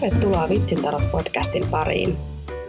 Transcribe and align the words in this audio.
Tervetuloa 0.00 0.48
Vitsintarot 0.48 1.10
podcastin 1.12 1.64
pariin. 1.70 2.16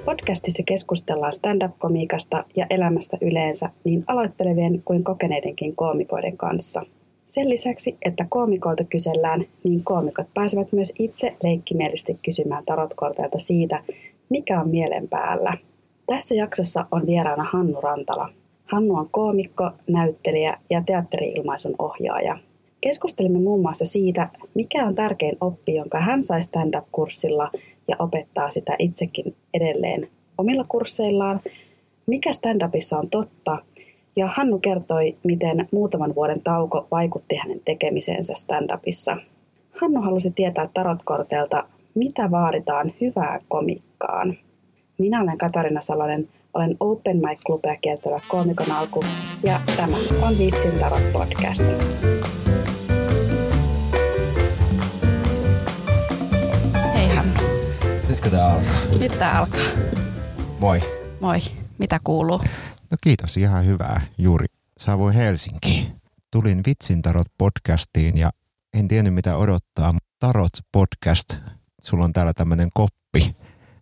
Podcastissa 0.06 0.64
keskustellaan 0.66 1.34
stand-up-komiikasta 1.34 2.44
ja 2.56 2.66
elämästä 2.70 3.18
yleensä 3.22 3.70
niin 3.84 4.04
aloittelevien 4.08 4.82
kuin 4.86 5.04
kokeneidenkin 5.04 5.76
koomikoiden 5.76 6.38
kanssa. 6.38 6.84
Sen 7.26 7.50
lisäksi, 7.50 7.98
että 8.06 8.26
koomikoilta 8.30 8.84
kysellään, 8.84 9.46
niin 9.64 9.84
koomikot 9.84 10.28
pääsevät 10.34 10.72
myös 10.72 10.94
itse 11.00 11.36
leikkimielisesti 11.44 12.20
kysymään 12.26 12.66
tarotkorteilta 12.66 13.40
siitä, 13.40 13.80
mikä 14.30 14.62
on 14.62 14.70
mielen 14.70 15.08
päällä. 15.08 15.54
Tässä 16.06 16.36
jaksossa 16.36 16.86
on 16.92 17.08
vieraana 17.08 17.44
Hannu 17.44 17.82
Rantala. 17.82 18.30
Hannu 18.66 18.96
on 18.96 19.10
koomikko, 19.12 19.72
näyttelijä 19.88 20.58
ja 20.70 20.84
teatteri-ilmaisun 20.86 21.76
ohjaaja– 21.80 22.38
Keskustelimme 22.82 23.40
muun 23.40 23.62
muassa 23.62 23.86
siitä, 23.86 24.30
mikä 24.54 24.86
on 24.86 24.96
tärkein 24.96 25.38
oppi, 25.42 25.76
jonka 25.76 26.00
hän 26.00 26.24
sai 26.24 26.42
stand-up-kurssilla 26.42 27.52
ja 27.88 27.96
opettaa 28.00 28.50
sitä 28.50 28.76
itsekin 28.80 29.36
edelleen 29.54 30.08
omilla 30.38 30.66
kursseillaan, 30.70 31.42
mikä 32.08 32.30
stand-upissa 32.32 32.98
on 32.98 33.10
totta, 33.10 33.58
ja 34.16 34.28
Hannu 34.28 34.60
kertoi, 34.60 35.16
miten 35.24 35.68
muutaman 35.72 36.16
vuoden 36.16 36.42
tauko 36.42 36.88
vaikutti 36.92 37.36
hänen 37.36 37.62
tekemiseensä 37.66 38.34
stand-upissa. 38.34 39.18
Hannu 39.82 40.02
halusi 40.02 40.32
tietää 40.32 40.70
tarotkorteilta, 40.74 41.64
mitä 41.96 42.32
vaaditaan 42.32 42.94
hyvää 43.02 43.40
komikkaan. 43.48 44.38
Minä 44.98 45.22
olen 45.22 45.38
Katarina 45.38 45.82
Salonen, 45.82 46.28
olen 46.54 46.78
Open 46.80 47.18
Mic 47.18 47.40
Clubia 47.46 47.76
kiertävä 47.82 48.20
koomikon 48.28 48.72
alku, 48.72 49.04
ja 49.44 49.62
tämä 49.78 49.98
on 50.28 50.34
Viitsin 50.40 50.80
Tarot 50.80 51.14
Podcast. 51.14 51.66
Nytkö 58.22 58.38
tää 58.38 58.52
alkaa? 58.52 59.00
Nyt 59.00 59.20
tää 59.20 59.40
alkaa. 59.40 59.62
Moi. 60.60 60.82
Moi. 61.22 61.40
Mitä 61.78 62.00
kuuluu? 62.04 62.38
No 62.92 62.98
kiitos, 63.04 63.38
ihan 63.38 63.66
hyvää. 63.66 64.02
Juuri 64.18 64.46
saavuin 64.80 65.14
Helsinkiin. 65.14 66.02
Tulin 66.32 66.62
Vitsin 66.68 67.02
Tarot 67.02 67.28
podcastiin 67.38 68.18
ja 68.18 68.30
en 68.74 68.88
tiennyt 68.88 69.14
mitä 69.14 69.38
odottaa. 69.38 69.94
Tarot 70.20 70.52
podcast. 70.72 71.34
Sulla 71.82 72.04
on 72.04 72.14
täällä 72.14 72.34
tämmönen 72.34 72.70
koppi, 72.74 73.36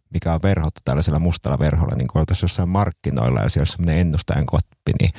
mikä 0.09 0.33
on 0.33 0.41
verhottu 0.43 0.81
tällaisella 0.85 1.19
mustalla 1.19 1.59
verholla, 1.59 1.95
niin 1.95 2.07
kuin 2.07 2.19
oltaisiin 2.19 2.43
jossain 2.47 2.69
markkinoilla 2.69 3.39
ja 3.39 3.49
siellä 3.49 3.63
on 3.63 3.67
semmoinen 3.67 3.97
ennustajan 3.97 4.45
koppi, 4.45 4.91
niin 5.01 5.11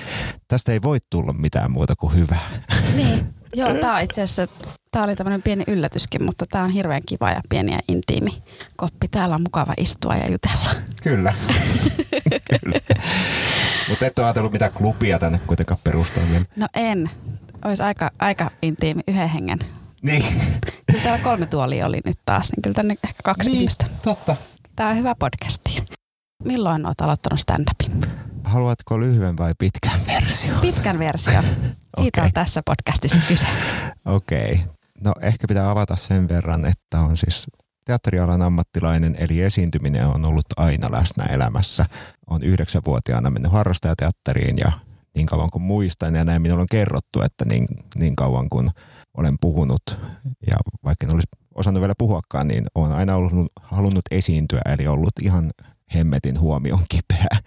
tästä 0.48 0.72
ei 0.72 0.82
voi 0.82 0.98
tulla 1.10 1.32
mitään 1.32 1.70
muuta 1.70 1.96
kuin 1.96 2.14
hyvää. 2.14 2.62
Niin, 2.94 3.34
joo, 3.54 3.74
tämä 3.74 3.96
on 3.96 4.02
itse 4.02 4.22
asiassa 4.22 4.46
Tämä 4.90 5.04
oli 5.04 5.16
tämmöinen 5.16 5.42
pieni 5.42 5.64
yllätyskin, 5.66 6.24
mutta 6.24 6.44
tämä 6.50 6.64
on 6.64 6.70
hirveän 6.70 7.02
kiva 7.06 7.30
ja 7.30 7.40
pieni 7.48 7.72
ja 7.72 7.80
intiimi 7.88 8.42
koppi. 8.76 9.08
Täällä 9.08 9.34
on 9.34 9.42
mukava 9.42 9.74
istua 9.76 10.14
ja 10.14 10.30
jutella. 10.30 10.70
Kyllä. 11.02 11.34
Kyllä. 12.50 12.80
Mutta 13.88 14.06
et 14.06 14.18
ole 14.18 14.26
ajatellut 14.26 14.52
mitään 14.52 14.72
klubia 14.72 15.18
tänne 15.18 15.40
kuitenkaan 15.46 15.80
perustaa 15.84 16.24
vielä. 16.30 16.44
No 16.56 16.66
en. 16.74 17.10
Olisi 17.64 17.82
aika, 17.82 18.10
aika 18.18 18.50
intiimi 18.62 19.02
yhden 19.08 19.28
hengen. 19.28 19.58
Niin. 20.02 20.24
Kyllä 20.90 21.02
täällä 21.02 21.24
kolme 21.24 21.46
tuolia 21.46 21.86
oli 21.86 22.00
nyt 22.04 22.18
taas, 22.24 22.52
niin 22.52 22.62
kyllä 22.62 22.74
tänne 22.74 22.96
ehkä 23.04 23.20
kaksi 23.24 23.50
niin, 23.50 23.58
ihmistä. 23.58 23.86
totta. 24.02 24.36
Tämä 24.76 24.90
on 24.90 24.96
hyvä 24.96 25.14
podcasti. 25.14 25.82
Milloin 26.44 26.86
olet 26.86 27.00
aloittanut 27.00 27.40
stand-upin? 27.40 28.06
Haluatko 28.50 29.00
lyhyen 29.00 29.36
vai 29.36 29.52
pitkän 29.58 30.00
versio? 30.06 30.54
Pitkän 30.60 30.98
versio. 30.98 31.42
Siitä 32.00 32.20
okay. 32.20 32.24
on 32.24 32.32
tässä 32.32 32.62
podcastissa 32.66 33.20
kyse. 33.28 33.46
Okei. 34.04 34.52
Okay. 34.52 34.74
No 35.04 35.12
ehkä 35.22 35.48
pitää 35.48 35.70
avata 35.70 35.96
sen 35.96 36.28
verran, 36.28 36.64
että 36.64 37.00
on 37.00 37.16
siis 37.16 37.46
teatterialan 37.84 38.42
ammattilainen, 38.42 39.16
eli 39.18 39.40
esiintyminen 39.40 40.06
on 40.06 40.26
ollut 40.26 40.46
aina 40.56 40.92
läsnä 40.92 41.24
elämässä. 41.24 41.86
On 42.27 42.42
yhdeksänvuotiaana 42.42 43.30
mennyt 43.30 43.52
harrastajateatteriin 43.52 44.58
ja 44.58 44.72
niin 45.14 45.27
kauan 45.27 45.50
kuin 45.50 45.62
muistan 45.62 46.14
ja 46.14 46.24
näin 46.24 46.42
minulle 46.42 46.62
on 46.62 46.68
kerrottu, 46.70 47.22
että 47.22 47.44
niin, 47.44 47.66
niin 47.94 48.16
kauan 48.16 48.48
kuin 48.48 48.70
olen 49.16 49.36
puhunut 49.40 49.83
ja 50.46 50.56
vaikka 50.84 51.06
en 51.06 51.14
olisi 51.14 51.28
osannut 51.55 51.80
vielä 51.80 51.94
puhuakaan, 51.98 52.48
niin 52.48 52.64
olen 52.74 52.92
aina 52.92 53.14
ollut, 53.14 53.52
halunnut 53.62 54.05
esiintyä, 54.10 54.60
eli 54.66 54.86
ollut 54.86 55.18
ihan 55.22 55.50
hemmetin 55.94 56.40
huomion 56.40 56.84
kipeä. 56.89 57.39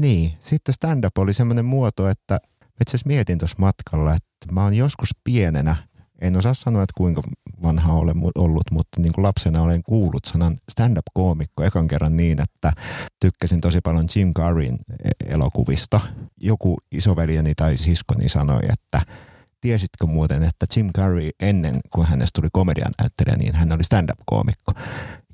Niin, 0.00 0.32
sitten 0.40 0.74
stand-up 0.74 1.18
oli 1.18 1.34
semmoinen 1.34 1.64
muoto, 1.64 2.08
että 2.08 2.38
itse 2.80 2.90
asiassa 2.90 3.06
mietin 3.06 3.38
tuossa 3.38 3.56
matkalla, 3.58 4.14
että 4.14 4.52
mä 4.52 4.64
oon 4.64 4.74
joskus 4.74 5.10
pienenä– 5.24 5.76
en 6.20 6.36
osaa 6.36 6.54
sanoa, 6.54 6.82
että 6.82 6.92
kuinka 6.96 7.22
vanha 7.62 7.92
olen 7.92 8.16
ollut, 8.34 8.70
mutta 8.70 9.00
niin 9.00 9.12
kuin 9.12 9.22
lapsena 9.22 9.62
olen 9.62 9.82
kuullut 9.82 10.24
sanan 10.24 10.56
stand-up-koomikko 10.70 11.62
ekan 11.64 11.88
kerran 11.88 12.16
niin, 12.16 12.42
että 12.42 12.72
tykkäsin 13.20 13.60
tosi 13.60 13.80
paljon 13.80 14.06
Jim 14.16 14.34
Carreyn 14.34 14.78
e- 15.04 15.34
elokuvista. 15.34 16.00
Joku 16.40 16.78
isoveljeni 16.92 17.54
tai 17.54 17.76
siskoni 17.76 18.28
sanoi, 18.28 18.60
että 18.72 19.02
tiesitkö 19.60 20.06
muuten, 20.06 20.42
että 20.42 20.66
Jim 20.76 20.90
Carrey 20.96 21.30
ennen 21.40 21.76
kuin 21.90 22.06
hänestä 22.06 22.40
tuli 22.40 22.48
komedian 22.52 22.92
näyttelijä, 22.98 23.36
niin 23.36 23.54
hän 23.54 23.72
oli 23.72 23.84
stand-up-koomikko. 23.84 24.72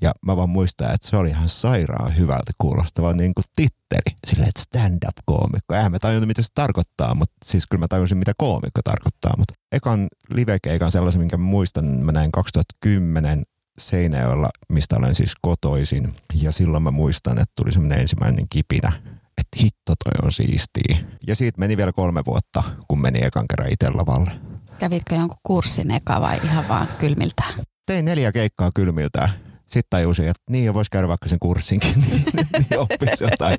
Ja 0.01 0.15
mä 0.27 0.37
vaan 0.37 0.49
muistan, 0.49 0.95
että 0.95 1.09
se 1.09 1.17
oli 1.17 1.29
ihan 1.29 1.49
sairaan 1.49 2.17
hyvältä 2.17 2.53
kuulostava 2.59 3.13
niin 3.13 3.35
kuin 3.35 3.45
titteli. 3.57 4.17
Silleen, 4.27 4.49
että 4.49 4.63
stand-up-koomikko. 4.63 5.75
Eihän 5.75 5.93
mä 5.93 5.99
tajunnut, 5.99 6.29
mitä 6.29 6.43
se 6.43 6.49
tarkoittaa, 6.55 7.15
mutta 7.15 7.37
siis 7.45 7.67
kyllä 7.67 7.81
mä 7.81 7.89
tajusin, 7.89 8.19
mitä 8.19 8.33
koomikko 8.37 8.81
tarkoittaa. 8.85 9.35
Mutta 9.39 9.55
ekan 9.73 10.09
livekeikan 10.31 10.91
sellaisen, 10.91 11.21
minkä 11.21 11.37
mä 11.37 11.45
muistan, 11.45 11.85
mä 11.85 12.13
näin 12.13 12.33
2010 12.33 13.43
Seinäjoella, 13.79 14.51
mistä 14.69 14.97
olen 14.97 15.15
siis 15.15 15.33
kotoisin. 15.41 16.15
Ja 16.35 16.53
silloin 16.53 16.83
mä 16.83 16.91
muistan, 16.91 17.39
että 17.39 17.53
tuli 17.57 17.73
semmoinen 17.73 18.01
ensimmäinen 18.01 18.47
kipinä, 18.51 18.93
että 19.39 19.57
hitto 19.61 19.95
toi 20.05 20.13
on 20.23 20.33
siistiä. 20.33 20.97
Ja 21.27 21.37
siitä 21.37 21.59
meni 21.59 21.77
vielä 21.77 21.93
kolme 21.93 22.23
vuotta, 22.27 22.63
kun 22.89 23.01
meni 23.01 23.25
ekan 23.25 23.49
kerran 23.49 23.73
itse 23.73 23.91
lavalle. 23.91 24.31
Kävitkö 24.79 25.15
jonkun 25.15 25.39
kurssin 25.43 25.91
eka 25.91 26.21
vai 26.21 26.41
ihan 26.45 26.69
vaan 26.69 26.89
kylmiltään? 26.99 27.55
Tein 27.87 28.05
neljä 28.05 28.33
keikkaa 28.33 28.71
kylmiltään 28.75 29.46
sitten 29.67 29.91
tajusin, 29.91 30.29
että 30.29 30.43
niin 30.51 30.75
voisi 30.75 30.91
käydä 30.91 31.09
vaikka 31.09 31.29
sen 31.29 31.39
kurssinkin, 31.39 31.95
niin, 32.11 32.25
niin 32.53 32.79
oppisi 32.79 33.25
jotain. 33.25 33.59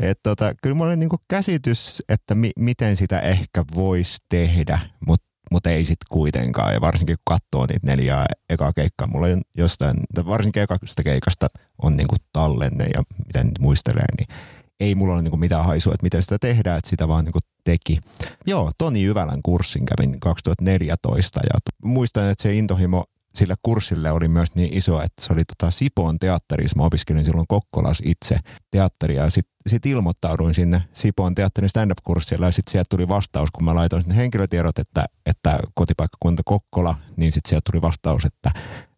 Et 0.00 0.18
tota, 0.22 0.54
kyllä 0.62 0.74
mulla 0.74 0.88
oli 0.88 0.96
niinku 0.96 1.16
käsitys, 1.28 2.02
että 2.08 2.34
mi- 2.34 2.52
miten 2.58 2.96
sitä 2.96 3.20
ehkä 3.20 3.64
voisi 3.74 4.16
tehdä, 4.28 4.78
mutta 5.06 5.26
mut 5.50 5.66
ei 5.66 5.84
sitten 5.84 6.06
kuitenkaan. 6.10 6.74
Ja 6.74 6.80
varsinkin 6.80 7.16
kun 7.16 7.36
katsoo 7.36 7.66
niitä 7.66 7.86
neljää 7.86 8.26
ekaa 8.50 8.72
keikkaa, 8.72 9.06
mulla 9.06 9.26
on 9.26 9.42
jostain, 9.56 9.96
varsinkin 10.26 10.62
ekasta 10.62 11.02
keikasta 11.02 11.46
on 11.82 11.96
niinku 11.96 12.16
tallenne 12.32 12.84
ja 12.94 13.02
miten 13.26 13.46
nyt 13.46 13.58
muistelee, 13.58 14.06
niin 14.18 14.38
ei 14.80 14.94
mulla 14.94 15.14
ole 15.14 15.22
niinku 15.22 15.36
mitään 15.36 15.64
haisua, 15.64 15.94
että 15.94 16.04
miten 16.04 16.22
sitä 16.22 16.38
tehdään, 16.38 16.78
että 16.78 16.90
sitä 16.90 17.08
vaan 17.08 17.24
niinku 17.24 17.38
teki. 17.64 18.00
Joo, 18.46 18.70
Toni 18.78 19.02
Jyvälän 19.02 19.42
kurssin 19.42 19.86
kävin 19.86 20.20
2014 20.20 21.40
ja 21.40 21.72
muistan, 21.82 22.30
että 22.30 22.42
se 22.42 22.54
intohimo 22.54 23.04
sille 23.36 23.54
kurssille 23.62 24.10
oli 24.10 24.28
myös 24.28 24.54
niin 24.54 24.74
iso, 24.74 25.02
että 25.02 25.22
se 25.22 25.32
oli 25.32 25.44
tota 25.44 25.70
Sipoon 25.70 26.18
teatterissa. 26.18 26.76
Mä 26.76 26.84
opiskelin 26.84 27.24
silloin 27.24 27.46
Kokkolas 27.48 28.02
itse 28.04 28.38
teatteria 28.70 29.24
ja 29.24 29.30
sitten 29.30 29.56
sit 29.66 29.86
ilmoittauduin 29.86 30.54
sinne 30.54 30.82
Sipoon 30.92 31.34
teatterin 31.34 31.68
stand-up-kurssille 31.68 32.46
ja 32.46 32.52
sitten 32.52 32.72
sieltä 32.72 32.86
tuli 32.90 33.08
vastaus, 33.08 33.50
kun 33.50 33.64
mä 33.64 33.74
laitoin 33.74 34.02
sinne 34.02 34.16
henkilötiedot, 34.16 34.78
että, 34.78 35.04
että 35.26 35.58
kotipaikkakunta 35.74 36.42
Kokkola, 36.44 36.94
niin 37.16 37.32
sitten 37.32 37.48
sieltä 37.48 37.70
tuli 37.72 37.82
vastaus, 37.82 38.24
että, 38.24 38.50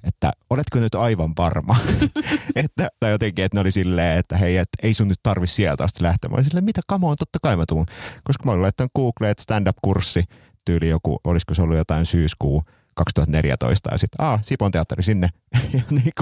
että 0.04 0.32
oletko 0.50 0.78
nyt 0.78 0.94
aivan 0.94 1.32
varma? 1.38 1.76
että, 2.64 2.88
tai 3.00 3.10
jotenkin, 3.10 3.44
että 3.44 3.56
ne 3.56 3.60
oli 3.60 3.72
silleen, 3.72 4.18
että 4.18 4.36
hei, 4.36 4.56
et 4.56 4.68
ei 4.82 4.94
sun 4.94 5.08
nyt 5.08 5.20
tarvi 5.22 5.46
sieltä 5.46 5.84
asti 5.84 6.02
lähteä. 6.02 6.30
Mä 6.30 6.34
olin 6.34 6.44
silleen, 6.44 6.64
mitä 6.64 6.80
kamoa, 6.86 7.16
totta 7.16 7.38
kai 7.42 7.56
mä 7.56 7.64
tuun. 7.68 7.86
Koska 8.24 8.44
mä 8.44 8.52
olin 8.52 8.62
laittanut 8.62 8.90
Googleen, 8.96 9.30
että 9.30 9.42
stand-up-kurssi, 9.42 10.24
tyyli 10.64 10.88
joku, 10.88 11.20
olisiko 11.24 11.54
se 11.54 11.62
ollut 11.62 11.76
jotain 11.76 12.06
syyskuu 12.06 12.62
2014 12.98 13.88
ja 13.92 13.98
sitten, 13.98 14.26
aa, 14.26 14.38
Sipon 14.42 14.70
teatteri 14.70 15.02
sinne. 15.02 15.28
ja 15.74 15.80
niin 15.90 16.12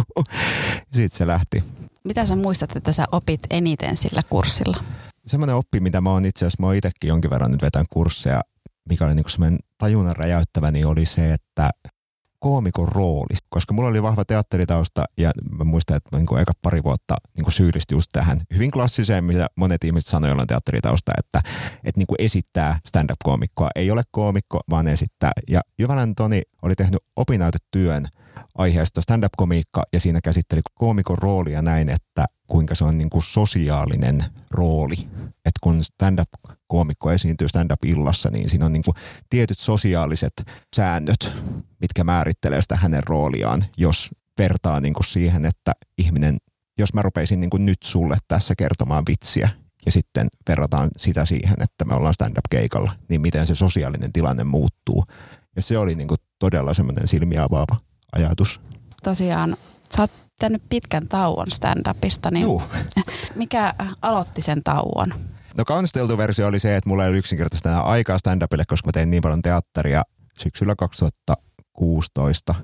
sitten 0.92 1.18
se 1.18 1.26
lähti. 1.26 1.64
Mitä 2.04 2.24
sä 2.24 2.36
muistat, 2.36 2.76
että 2.76 2.92
sä 2.92 3.04
opit 3.12 3.40
eniten 3.50 3.96
sillä 3.96 4.22
kurssilla? 4.30 4.76
Semmoinen 5.26 5.56
oppi, 5.56 5.80
mitä 5.80 6.00
mä 6.00 6.10
oon 6.10 6.24
itse 6.24 6.44
asiassa, 6.44 6.62
mä 6.62 6.66
oon 6.66 6.76
itsekin 6.76 7.08
jonkin 7.08 7.30
verran 7.30 7.50
nyt 7.50 7.62
vetänyt 7.62 7.86
kursseja, 7.90 8.40
mikä 8.88 9.04
oli 9.04 9.14
niin 9.14 9.30
semmoinen 9.30 9.58
tajunnan 9.78 10.16
räjäyttävä, 10.16 10.70
niin 10.70 10.86
oli 10.86 11.06
se, 11.06 11.32
että 11.32 11.70
koomikon 12.46 12.88
rooli, 12.88 13.36
koska 13.48 13.74
mulla 13.74 13.88
oli 13.88 14.02
vahva 14.02 14.24
teatteritausta 14.24 15.04
ja 15.16 15.30
mä 15.58 15.64
muistan, 15.64 15.96
että 15.96 16.16
mä 16.16 16.18
niin 16.18 16.40
eka 16.40 16.52
pari 16.62 16.82
vuotta 16.82 17.16
niin 17.36 17.52
syyllistyi 17.52 17.96
just 17.96 18.08
tähän 18.12 18.38
hyvin 18.54 18.70
klassiseen, 18.70 19.24
mitä 19.24 19.46
monet 19.56 19.84
ihmiset 19.84 20.10
sanoivat, 20.10 20.30
joilla 20.30 20.42
on 20.42 20.46
teatteritausta, 20.46 21.12
että, 21.18 21.40
että 21.84 21.98
niin 21.98 22.06
esittää 22.18 22.78
stand-up-koomikkoa. 22.86 23.68
Ei 23.74 23.90
ole 23.90 24.02
koomikko, 24.10 24.60
vaan 24.70 24.88
esittää. 24.88 25.32
Ja 25.48 25.60
Jyvälän 25.78 26.14
Toni 26.14 26.42
oli 26.62 26.74
tehnyt 26.74 27.00
opinnäytetyön 27.16 28.08
aiheesta 28.54 29.00
stand-up-komiikka 29.00 29.82
ja 29.92 30.00
siinä 30.00 30.20
käsitteli 30.20 30.60
koomikon 30.74 31.18
roolia 31.18 31.62
näin, 31.62 31.88
että 31.88 32.26
kuinka 32.46 32.74
se 32.74 32.84
on 32.84 32.98
niin 32.98 33.10
kuin 33.10 33.22
sosiaalinen 33.22 34.24
rooli. 34.50 34.96
Että 35.20 35.60
kun 35.60 35.84
stand-up-koomikko 35.84 37.12
esiintyy 37.12 37.48
stand-up-illassa, 37.48 38.30
niin 38.30 38.50
siinä 38.50 38.66
on 38.66 38.72
niin 38.72 38.82
kuin 38.84 38.94
tietyt 39.30 39.58
sosiaaliset 39.58 40.32
säännöt, 40.76 41.32
mitkä 41.80 42.04
määrittelee 42.04 42.62
sitä 42.62 42.76
hänen 42.76 43.04
rooliaan, 43.04 43.64
jos 43.76 44.10
vertaa 44.38 44.80
niin 44.80 44.94
kuin 44.94 45.06
siihen, 45.06 45.46
että 45.46 45.72
ihminen, 45.98 46.36
jos 46.78 46.94
mä 46.94 47.02
rupeisin 47.02 47.40
niin 47.40 47.50
kuin 47.50 47.66
nyt 47.66 47.82
sulle 47.84 48.16
tässä 48.28 48.54
kertomaan 48.58 49.04
vitsiä, 49.08 49.48
ja 49.86 49.92
sitten 49.92 50.28
verrataan 50.48 50.90
sitä 50.96 51.24
siihen, 51.24 51.62
että 51.62 51.84
me 51.84 51.94
ollaan 51.94 52.14
stand-up-keikalla, 52.14 52.92
niin 53.08 53.20
miten 53.20 53.46
se 53.46 53.54
sosiaalinen 53.54 54.12
tilanne 54.12 54.44
muuttuu. 54.44 55.04
Ja 55.56 55.62
se 55.62 55.78
oli 55.78 55.94
niin 55.94 56.08
kuin 56.08 56.18
todella 56.38 56.74
semmoinen 56.74 57.08
silmiä 57.08 57.42
avaava 57.42 57.76
ajatus. 58.16 58.60
Tosiaan, 59.02 59.56
sä 59.96 60.02
oot 60.02 60.10
tehnyt 60.38 60.62
pitkän 60.68 61.08
tauon 61.08 61.46
stand-upista, 61.50 62.30
niin 62.30 62.42
Juh. 62.42 62.62
mikä 63.34 63.74
aloitti 64.02 64.42
sen 64.42 64.62
tauon? 64.64 65.14
No 65.56 65.64
kaunisteltu 65.64 66.18
versio 66.18 66.46
oli 66.46 66.58
se, 66.58 66.76
että 66.76 66.88
mulla 66.88 67.04
ei 67.04 67.08
ollut 67.08 67.18
yksinkertaisesti 67.18 67.68
enää 67.68 67.82
aikaa 67.82 68.18
stand-upille, 68.18 68.64
koska 68.66 68.88
mä 68.88 68.92
tein 68.92 69.10
niin 69.10 69.22
paljon 69.22 69.42
teatteria 69.42 70.02
syksyllä 70.38 70.74
2016. 70.78 72.54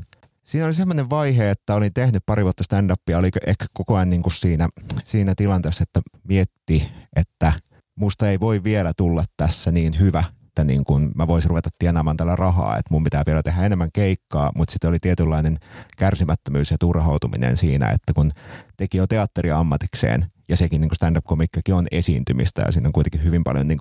Siinä 0.44 0.66
oli 0.66 0.74
semmoinen 0.74 1.10
vaihe, 1.10 1.50
että 1.50 1.74
olin 1.74 1.94
tehnyt 1.94 2.22
pari 2.26 2.44
vuotta 2.44 2.64
stand-upia, 2.64 3.18
oli 3.18 3.30
ehkä 3.46 3.66
koko 3.72 3.96
ajan 3.96 4.08
niin 4.08 4.22
kuin 4.22 4.32
siinä, 4.32 4.68
siinä 5.04 5.34
tilanteessa, 5.36 5.82
että 5.82 6.00
mietti, 6.28 6.90
että 7.16 7.52
musta 7.96 8.30
ei 8.30 8.40
voi 8.40 8.64
vielä 8.64 8.92
tulla 8.96 9.24
tässä 9.36 9.72
niin 9.72 10.00
hyvä, 10.00 10.24
että 10.52 10.64
niin 10.64 10.84
kun 10.84 11.12
mä 11.14 11.28
voisin 11.28 11.48
ruveta 11.48 11.68
tienaamaan 11.78 12.16
tällä 12.16 12.36
rahaa, 12.36 12.76
että 12.76 12.94
mun 12.94 13.04
pitää 13.04 13.22
vielä 13.26 13.42
tehdä 13.42 13.66
enemmän 13.66 13.88
keikkaa, 13.92 14.52
mutta 14.56 14.72
sitten 14.72 14.90
oli 14.90 14.98
tietynlainen 14.98 15.56
kärsimättömyys 15.98 16.70
ja 16.70 16.76
turhautuminen 16.80 17.56
siinä, 17.56 17.88
että 17.88 18.12
kun 18.12 18.30
teki 18.76 18.98
jo 18.98 19.06
teatteria 19.06 19.58
ammatikseen 19.58 20.26
ja 20.48 20.56
sekin 20.56 20.80
niin 20.80 20.94
stand-up-komikkakin 20.94 21.74
on 21.74 21.86
esiintymistä 21.90 22.62
ja 22.62 22.72
siinä 22.72 22.88
on 22.88 22.92
kuitenkin 22.92 23.24
hyvin 23.24 23.44
paljon 23.44 23.68
niin 23.68 23.78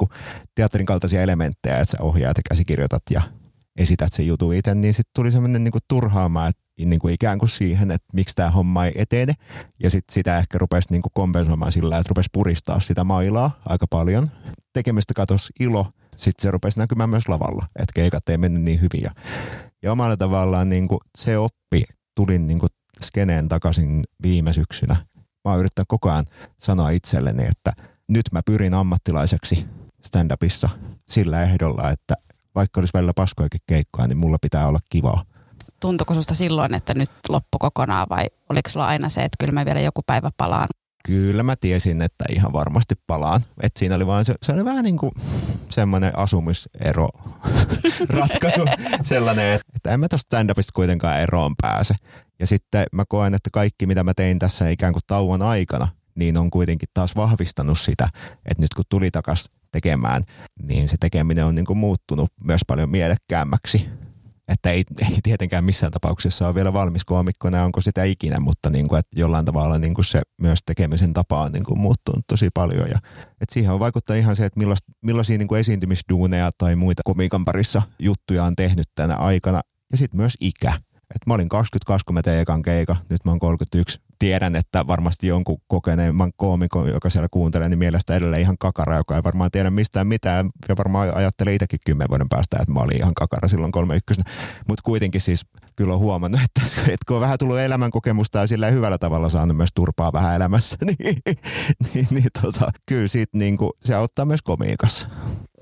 teatterin 0.55 0.85
kaltaisia 0.85 1.21
elementtejä, 1.21 1.77
että 1.77 1.91
sä 1.91 1.97
ohjaat 2.01 2.37
ja 2.37 2.43
käsikirjoitat 2.49 3.03
ja 3.09 3.21
esität 3.77 4.13
sen 4.13 4.27
jutun 4.27 4.53
itse, 4.53 4.75
niin 4.75 4.93
sitten 4.93 5.11
tuli 5.15 5.31
semmoinen 5.31 5.63
niin 5.63 5.73
turhaama, 5.87 6.51
niin 6.85 6.99
kuin 6.99 7.13
ikään 7.13 7.39
kuin 7.39 7.49
siihen, 7.49 7.91
että 7.91 8.07
miksi 8.13 8.35
tämä 8.35 8.49
homma 8.49 8.85
ei 8.85 8.91
etene. 8.95 9.33
Ja 9.83 9.89
sitten 9.89 10.13
sitä 10.13 10.37
ehkä 10.37 10.57
rupesi 10.57 10.91
niin 10.91 11.01
kuin 11.01 11.11
kompensoimaan 11.13 11.71
sillä, 11.71 11.97
että 11.97 12.09
rupesi 12.09 12.29
puristaa 12.33 12.79
sitä 12.79 13.03
mailaa 13.03 13.61
aika 13.69 13.85
paljon. 13.89 14.31
Tekemistä 14.73 15.13
katos 15.13 15.49
ilo, 15.59 15.87
sitten 16.21 16.41
se 16.41 16.51
rupesi 16.51 16.79
näkymään 16.79 17.09
myös 17.09 17.29
lavalla, 17.29 17.65
että 17.75 17.93
keikat 17.95 18.29
ei 18.29 18.37
mennyt 18.37 18.63
niin 18.63 18.81
hyvin. 18.81 19.11
Ja, 19.83 19.91
omalla 19.91 20.17
tavallaan 20.17 20.69
niin 20.69 20.87
kuin 20.87 20.99
se 21.17 21.37
oppi 21.37 21.83
tuli 22.15 22.39
niin 22.39 22.59
kuin 22.59 22.69
skeneen 23.03 23.49
takaisin 23.49 24.03
viime 24.23 24.53
syksynä. 24.53 24.95
Mä 25.15 25.51
oon 25.51 25.59
yrittänyt 25.59 25.87
koko 25.87 26.11
ajan 26.11 26.25
sanoa 26.59 26.89
itselleni, 26.89 27.43
että 27.47 27.73
nyt 28.07 28.25
mä 28.31 28.41
pyrin 28.45 28.73
ammattilaiseksi 28.73 29.65
stand-upissa 30.07 30.69
sillä 31.09 31.43
ehdolla, 31.43 31.89
että 31.89 32.15
vaikka 32.55 32.81
olisi 32.81 32.93
välillä 32.93 33.13
paskoikin 33.15 33.61
keikkoa, 33.67 34.07
niin 34.07 34.17
mulla 34.17 34.37
pitää 34.41 34.67
olla 34.67 34.79
kivaa. 34.89 35.25
Tuntuuko 35.79 36.13
susta 36.13 36.35
silloin, 36.35 36.73
että 36.73 36.93
nyt 36.93 37.09
loppu 37.29 37.57
kokonaan 37.59 38.07
vai 38.09 38.25
oliko 38.49 38.69
sulla 38.69 38.87
aina 38.87 39.09
se, 39.09 39.21
että 39.21 39.35
kyllä 39.39 39.53
mä 39.53 39.65
vielä 39.65 39.79
joku 39.79 40.01
päivä 40.07 40.31
palaan? 40.37 40.67
Kyllä 41.05 41.43
mä 41.43 41.55
tiesin, 41.55 42.01
että 42.01 42.25
ihan 42.29 42.53
varmasti 42.53 42.95
palaan. 43.07 43.41
Et 43.61 43.71
siinä 43.79 43.95
oli 43.95 44.07
vaan 44.07 44.25
se, 44.25 44.35
se 44.43 44.51
oli 44.51 44.65
vähän 44.65 44.83
niin 44.83 44.97
kuin 44.97 45.11
semmoinen 45.69 46.17
asumisero 46.17 47.07
ratkaisu. 48.19 48.61
sellainen, 49.03 49.59
että 49.75 49.91
en 49.91 49.99
mä 49.99 50.07
tuosta 50.07 50.37
stand-upista 50.37 50.71
kuitenkaan 50.73 51.19
eroon 51.19 51.53
pääse. 51.61 51.95
Ja 52.39 52.47
sitten 52.47 52.85
mä 52.93 53.03
koen, 53.09 53.33
että 53.33 53.49
kaikki 53.53 53.85
mitä 53.85 54.03
mä 54.03 54.13
tein 54.13 54.39
tässä 54.39 54.69
ikään 54.69 54.93
kuin 54.93 55.03
tauon 55.07 55.41
aikana, 55.41 55.87
niin 56.15 56.37
on 56.37 56.51
kuitenkin 56.51 56.89
taas 56.93 57.15
vahvistanut 57.15 57.79
sitä, 57.79 58.07
että 58.45 58.63
nyt 58.63 58.73
kun 58.73 58.85
tuli 58.89 59.11
takas 59.11 59.49
tekemään, 59.71 60.23
niin 60.61 60.89
se 60.89 60.95
tekeminen 60.99 61.45
on 61.45 61.55
niin 61.55 61.65
kuin 61.65 61.77
muuttunut 61.77 62.29
myös 62.43 62.61
paljon 62.67 62.89
mielekkäämmäksi. 62.89 63.89
Että 64.51 64.71
ei, 64.71 64.83
ei 65.11 65.17
tietenkään 65.23 65.63
missään 65.63 65.91
tapauksessa 65.91 66.47
ole 66.47 66.55
vielä 66.55 66.73
valmis 66.73 67.05
koomikkona, 67.05 67.63
onko 67.63 67.81
sitä 67.81 68.03
ikinä, 68.03 68.39
mutta 68.39 68.69
niin 68.69 68.87
kuin, 68.87 68.99
että 68.99 69.19
jollain 69.19 69.45
tavalla 69.45 69.79
niin 69.79 69.93
kuin 69.93 70.05
se 70.05 70.21
myös 70.41 70.59
tekemisen 70.65 71.13
tapa 71.13 71.41
on 71.41 71.51
niin 71.51 71.63
kuin 71.63 71.79
muuttunut 71.79 72.27
tosi 72.27 72.49
paljon. 72.53 72.89
Ja, 72.89 72.97
että 73.41 73.53
siihen 73.53 73.73
on 73.73 73.79
vaikuttaa 73.79 74.15
ihan 74.15 74.35
se, 74.35 74.45
että 74.45 74.59
millaisia, 74.59 74.87
millaisia 75.01 75.37
niin 75.37 75.47
kuin 75.47 75.59
esiintymisduuneja 75.59 76.49
tai 76.57 76.75
muita 76.75 77.01
komikan 77.05 77.45
parissa 77.45 77.81
juttuja 77.99 78.43
on 78.43 78.55
tehnyt 78.55 78.87
tänä 78.95 79.15
aikana. 79.15 79.61
Ja 79.91 79.97
sitten 79.97 80.17
myös 80.17 80.33
ikä. 80.39 80.73
Et 81.15 81.27
mä 81.27 81.33
olin 81.33 81.49
22, 81.49 82.05
kun 82.05 82.13
mä 82.13 82.21
tein 82.21 82.39
ekan 82.39 82.61
keika, 82.61 82.95
nyt 83.09 83.25
mä 83.25 83.31
oon 83.31 83.39
31 83.39 83.99
tiedän, 84.21 84.55
että 84.55 84.87
varmasti 84.87 85.27
jonkun 85.27 85.57
kokeneemman 85.67 86.31
koomikon, 86.35 86.89
joka 86.89 87.09
siellä 87.09 87.27
kuuntelee, 87.31 87.69
niin 87.69 87.79
mielestä 87.79 88.15
edelleen 88.15 88.41
ihan 88.41 88.57
kakara, 88.59 88.97
joka 88.97 89.15
ei 89.15 89.23
varmaan 89.23 89.51
tiedä 89.51 89.69
mistään 89.69 90.07
mitään 90.07 90.49
ja 90.69 90.77
varmaan 90.77 91.15
ajattelee 91.15 91.53
itsekin 91.53 91.79
kymmenen 91.85 92.09
vuoden 92.09 92.29
päästä, 92.29 92.57
että 92.61 92.71
mä 92.73 92.79
olin 92.79 92.97
ihan 92.97 93.13
kakara 93.13 93.47
silloin 93.47 93.71
kolme 93.71 93.95
ykköstä. 93.95 94.23
Mutta 94.67 94.81
kuitenkin 94.83 95.21
siis 95.21 95.45
kyllä 95.75 95.93
on 95.93 95.99
huomannut, 95.99 96.41
että, 96.43 96.61
että 96.77 97.05
kun 97.07 97.15
on 97.15 97.21
vähän 97.21 97.37
tullut 97.39 97.59
elämänkokemusta 97.59 98.39
ja 98.39 98.47
sillä 98.47 98.71
hyvällä 98.71 98.97
tavalla 98.97 99.29
saanut 99.29 99.57
myös 99.57 99.69
turpaa 99.75 100.13
vähän 100.13 100.35
elämässä, 100.35 100.77
niin, 100.85 101.21
niin, 101.93 102.07
niin 102.09 102.29
tota, 102.41 102.71
kyllä 102.85 103.07
siitä 103.07 103.37
niin 103.37 103.57
kuin, 103.57 103.71
se 103.83 103.95
auttaa 103.95 104.25
myös 104.25 104.41
komiikassa. 104.41 105.07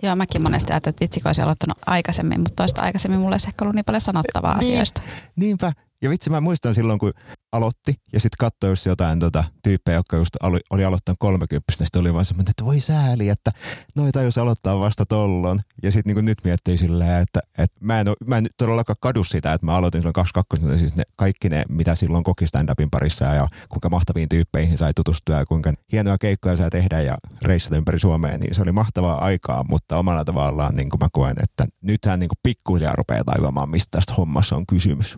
Joo, 0.04 0.16
mäkin 0.16 0.44
monesti 0.44 0.74
ajattelin, 0.74 0.94
että 0.94 1.04
vitsi, 1.04 1.22
olisi 1.26 1.42
aloittanut 1.42 1.78
aikaisemmin, 1.86 2.40
mutta 2.40 2.56
toista 2.56 2.82
aikaisemmin 2.82 3.20
mulla 3.20 3.36
ei 3.36 3.48
ehkä 3.48 3.66
ollut 3.66 3.76
niin 3.76 3.86
paljon 3.86 4.02
sanottavaa 4.02 4.58
niin, 4.58 4.74
asioista. 4.74 5.02
Niinpä, 5.36 5.72
ja 6.02 6.10
vitsi, 6.10 6.30
mä 6.30 6.42
muistan 6.42 6.76
silloin, 6.76 7.00
kun 7.00 7.14
aloitti 7.52 7.94
ja 8.14 8.20
sitten 8.20 8.38
katsoi 8.40 8.70
just 8.70 8.86
jotain 8.86 9.20
tota, 9.20 9.44
tyyppejä, 9.64 9.96
jotka 9.96 10.18
just 10.18 10.36
oli, 10.44 10.60
oli 10.70 10.86
aloittanut 10.86 11.20
30, 11.20 11.74
sitten 11.84 12.00
oli 12.00 12.14
vaan 12.14 12.26
semmoinen, 12.26 12.50
että 12.50 12.66
voi 12.66 12.80
sääli, 12.80 13.30
että 13.30 13.52
noita 13.96 14.22
jos 14.22 14.38
aloittaa 14.38 14.80
vasta 14.80 15.06
tollon. 15.06 15.60
Ja 15.84 15.92
sitten 15.92 16.16
niin 16.16 16.26
nyt 16.26 16.38
miettii 16.44 16.78
silleen, 16.78 17.22
että, 17.22 17.40
että 17.58 17.78
mä, 17.82 18.00
en, 18.00 18.08
mä 18.26 18.38
en 18.38 18.48
todellakaan 18.58 18.98
kadu 19.00 19.24
sitä, 19.24 19.54
että 19.54 19.66
mä 19.66 19.76
aloitin 19.76 20.02
silloin 20.02 20.14
22, 20.14 20.80
siis 20.80 20.96
ne, 20.96 21.04
kaikki 21.16 21.50
ne, 21.50 21.64
mitä 21.70 21.96
silloin 21.96 22.24
koki 22.24 22.46
stand-upin 22.46 22.90
parissa 22.92 23.26
ja 23.26 23.48
kuinka 23.70 23.90
mahtaviin 23.90 24.30
tyyppeihin 24.30 24.78
sai 24.78 24.94
tutustua 24.94 25.36
ja 25.36 25.46
kuinka 25.46 25.74
hienoja 25.92 26.18
keikkoja 26.18 26.58
sai 26.58 26.70
tehdä 26.70 27.02
ja 27.02 27.18
reissata 27.42 27.78
ympäri 27.78 28.00
Suomea, 28.00 28.38
niin 28.38 28.56
se 28.56 28.62
oli 28.62 28.72
mahtavaa 28.72 29.24
aikaa, 29.26 29.66
mutta 29.70 29.98
omalla 29.98 30.26
tavallaan 30.26 30.76
niin 30.76 30.90
kuin 30.90 31.00
mä 31.02 31.08
koen, 31.12 31.36
että 31.44 31.66
nythän 31.82 32.20
niin 32.20 32.30
kuin 32.30 32.40
pikkuhiljaa 32.44 32.96
rupeaa 32.96 33.24
taivamaan, 33.24 33.70
mistä 33.70 33.98
tästä 33.98 34.14
hommassa 34.14 34.56
on 34.56 34.68
kysymys. 34.68 35.18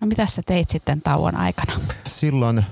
No 0.00 0.06
mitä 0.06 0.26
sä 0.26 0.42
teit 0.46 0.70
sitten 0.70 1.02
tauon 1.02 1.36
aikana? 1.36 1.72
Silloin 2.06 2.64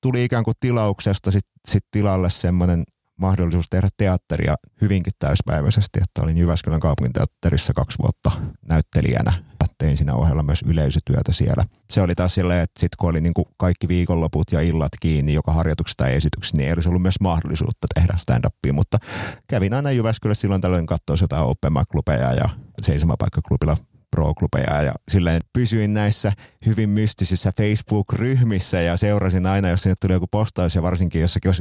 tuli 0.00 0.24
ikään 0.24 0.44
kuin 0.44 0.54
tilauksesta 0.60 1.30
sit, 1.30 1.46
sit 1.68 1.84
tilalle 1.90 2.30
semmoinen 2.30 2.84
mahdollisuus 3.16 3.66
tehdä 3.70 3.88
teatteria 3.96 4.54
hyvinkin 4.80 5.12
täyspäiväisesti, 5.18 5.98
että 6.02 6.22
olin 6.22 6.36
Jyväskylän 6.36 6.80
kaupunginteatterissa 6.80 7.72
kaksi 7.72 7.98
vuotta 8.02 8.30
näyttelijänä. 8.68 9.32
Tein 9.78 9.96
siinä 9.96 10.14
ohella 10.14 10.42
myös 10.42 10.62
yleisötyötä 10.66 11.32
siellä. 11.32 11.64
Se 11.90 12.02
oli 12.02 12.14
taas 12.14 12.34
silleen, 12.34 12.62
että 12.62 12.80
sitten 12.80 12.96
kun 12.98 13.10
oli 13.10 13.20
niin 13.20 13.34
kuin 13.34 13.44
kaikki 13.56 13.88
viikonloput 13.88 14.52
ja 14.52 14.60
illat 14.60 14.92
kiinni 15.00 15.34
joka 15.34 15.52
harjoituksessa 15.52 15.96
tai 15.96 16.14
esityksessä, 16.14 16.56
niin 16.56 16.66
ei 16.66 16.72
olisi 16.72 16.88
ollut 16.88 17.02
myös 17.02 17.20
mahdollisuutta 17.20 17.86
tehdä 17.94 18.18
stand-upia, 18.18 18.72
mutta 18.72 18.98
kävin 19.46 19.74
aina 19.74 19.90
Jyväskylässä 19.90 20.40
silloin 20.40 20.60
tällöin 20.60 20.86
katsoa 20.86 21.16
jotain 21.20 21.42
open 21.42 21.72
klubeja 21.90 22.32
ja 22.32 22.48
seisomapaikkaklubilla 22.82 23.76
pro-klubeja 24.16 24.82
ja 24.82 24.92
silleen 25.08 25.40
pysyin 25.52 25.94
näissä 25.94 26.32
hyvin 26.66 26.88
mystisissä 26.88 27.52
Facebook-ryhmissä 27.56 28.80
ja 28.80 28.96
seurasin 28.96 29.46
aina, 29.46 29.68
jos 29.68 29.82
sinne 29.82 29.94
tuli 30.00 30.12
joku 30.12 30.26
postaus 30.30 30.74
ja 30.74 30.82
varsinkin 30.82 31.20
jossakin 31.20 31.48
jos 31.48 31.60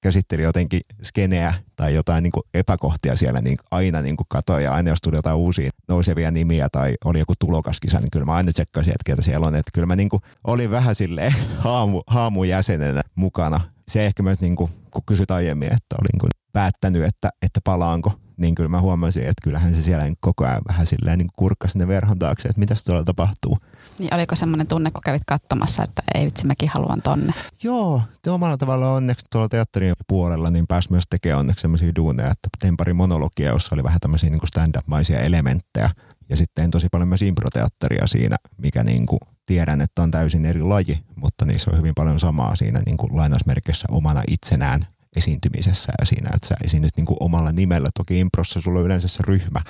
käsitteli 0.00 0.42
jotenkin 0.42 0.80
skeneä 1.02 1.54
tai 1.76 1.94
jotain 1.94 2.22
niin 2.22 2.32
epäkohtia 2.54 3.16
siellä, 3.16 3.40
niin 3.40 3.58
aina 3.70 4.02
niin 4.02 4.16
kuin 4.16 4.26
katsoin 4.28 4.64
ja 4.64 4.74
aina 4.74 4.90
jos 4.90 4.98
tuli 5.02 5.16
jotain 5.16 5.36
uusia 5.36 5.70
nousevia 5.88 6.30
nimiä 6.30 6.68
tai 6.72 6.94
oli 7.04 7.18
joku 7.18 7.34
tulokaskisa, 7.38 7.98
niin 7.98 8.10
kyllä 8.10 8.26
mä 8.26 8.34
aina 8.34 8.52
tsekkasin, 8.52 8.90
että 8.90 9.02
ketä 9.06 9.22
siellä 9.22 9.46
on. 9.46 9.54
Että 9.54 9.70
kyllä 9.74 9.86
mä 9.86 9.96
niin 9.96 10.08
olin 10.44 10.70
vähän 10.70 10.94
silleen 10.94 11.34
haamu, 11.64 12.02
haamujäsenenä 12.06 13.02
mukana. 13.14 13.60
Se 13.88 14.06
ehkä 14.06 14.22
myös, 14.22 14.40
niin 14.40 14.56
kuin, 14.56 14.70
kun 14.90 15.02
kysyt 15.06 15.30
aiemmin, 15.30 15.72
että 15.72 15.96
olin 16.00 16.22
niin 16.22 16.30
päättänyt, 16.52 17.04
että, 17.04 17.30
että 17.42 17.60
palaanko 17.64 18.12
niin 18.36 18.54
kyllä 18.54 18.68
mä 18.68 18.80
huomasin, 18.80 19.22
että 19.22 19.42
kyllähän 19.42 19.74
se 19.74 19.82
siellä 19.82 20.04
koko 20.20 20.44
ajan 20.44 20.62
vähän 20.68 20.86
silleen 20.86 21.18
niin 21.18 21.30
kurkkasi 21.36 21.72
sinne 21.72 21.88
verhon 21.88 22.18
taakse, 22.18 22.48
että 22.48 22.60
mitä 22.60 22.74
tuolla 22.86 23.04
tapahtuu. 23.04 23.58
Niin 23.98 24.14
oliko 24.14 24.36
semmoinen 24.36 24.66
tunne, 24.66 24.90
kun 24.90 25.02
kävit 25.02 25.22
katsomassa, 25.26 25.82
että 25.82 26.02
ei 26.14 26.24
vitsi, 26.24 26.46
mäkin 26.46 26.68
haluan 26.68 27.02
tonne? 27.02 27.32
Joo, 27.62 28.02
omalla 28.28 28.56
tavalla 28.56 28.92
onneksi 28.92 29.26
tuolla 29.32 29.48
teatterin 29.48 29.94
puolella 30.08 30.50
niin 30.50 30.66
pääsi 30.66 30.90
myös 30.90 31.04
tekemään 31.10 31.40
onneksi 31.40 31.62
semmoisia 31.62 31.94
duuneja, 31.96 32.30
että 32.30 32.48
tein 32.60 32.76
pari 32.76 32.92
monologia, 32.92 33.50
jossa 33.50 33.74
oli 33.74 33.84
vähän 33.84 34.00
tämmöisiä 34.00 34.30
niin 34.30 34.48
stand-up-maisia 34.48 35.20
elementtejä. 35.20 35.90
Ja 36.28 36.36
sitten 36.36 36.54
tein 36.54 36.70
tosi 36.70 36.88
paljon 36.92 37.08
myös 37.08 37.22
improteatteria 37.22 38.06
siinä, 38.06 38.36
mikä 38.58 38.84
niin 38.84 39.06
kuin 39.06 39.20
tiedän, 39.46 39.80
että 39.80 40.02
on 40.02 40.10
täysin 40.10 40.46
eri 40.46 40.62
laji, 40.62 41.04
mutta 41.16 41.44
niissä 41.44 41.70
on 41.70 41.78
hyvin 41.78 41.94
paljon 41.94 42.20
samaa 42.20 42.56
siinä 42.56 42.82
niin 42.86 42.96
kuin 42.96 43.16
lainausmerkissä 43.16 43.86
omana 43.90 44.22
itsenään 44.28 44.80
esiintymisessä 45.16 45.92
ja 46.00 46.06
siinä, 46.06 46.30
että 46.34 46.48
sä 46.48 46.54
esiinnyt 46.64 46.96
niin 46.96 47.06
kuin 47.06 47.16
omalla 47.20 47.52
nimellä. 47.52 47.88
Toki 47.94 48.20
improssa 48.20 48.60
sulla 48.60 48.78
on 48.78 48.86
yleensä 48.86 49.08
se 49.08 49.22
ryhmä. 49.26 49.60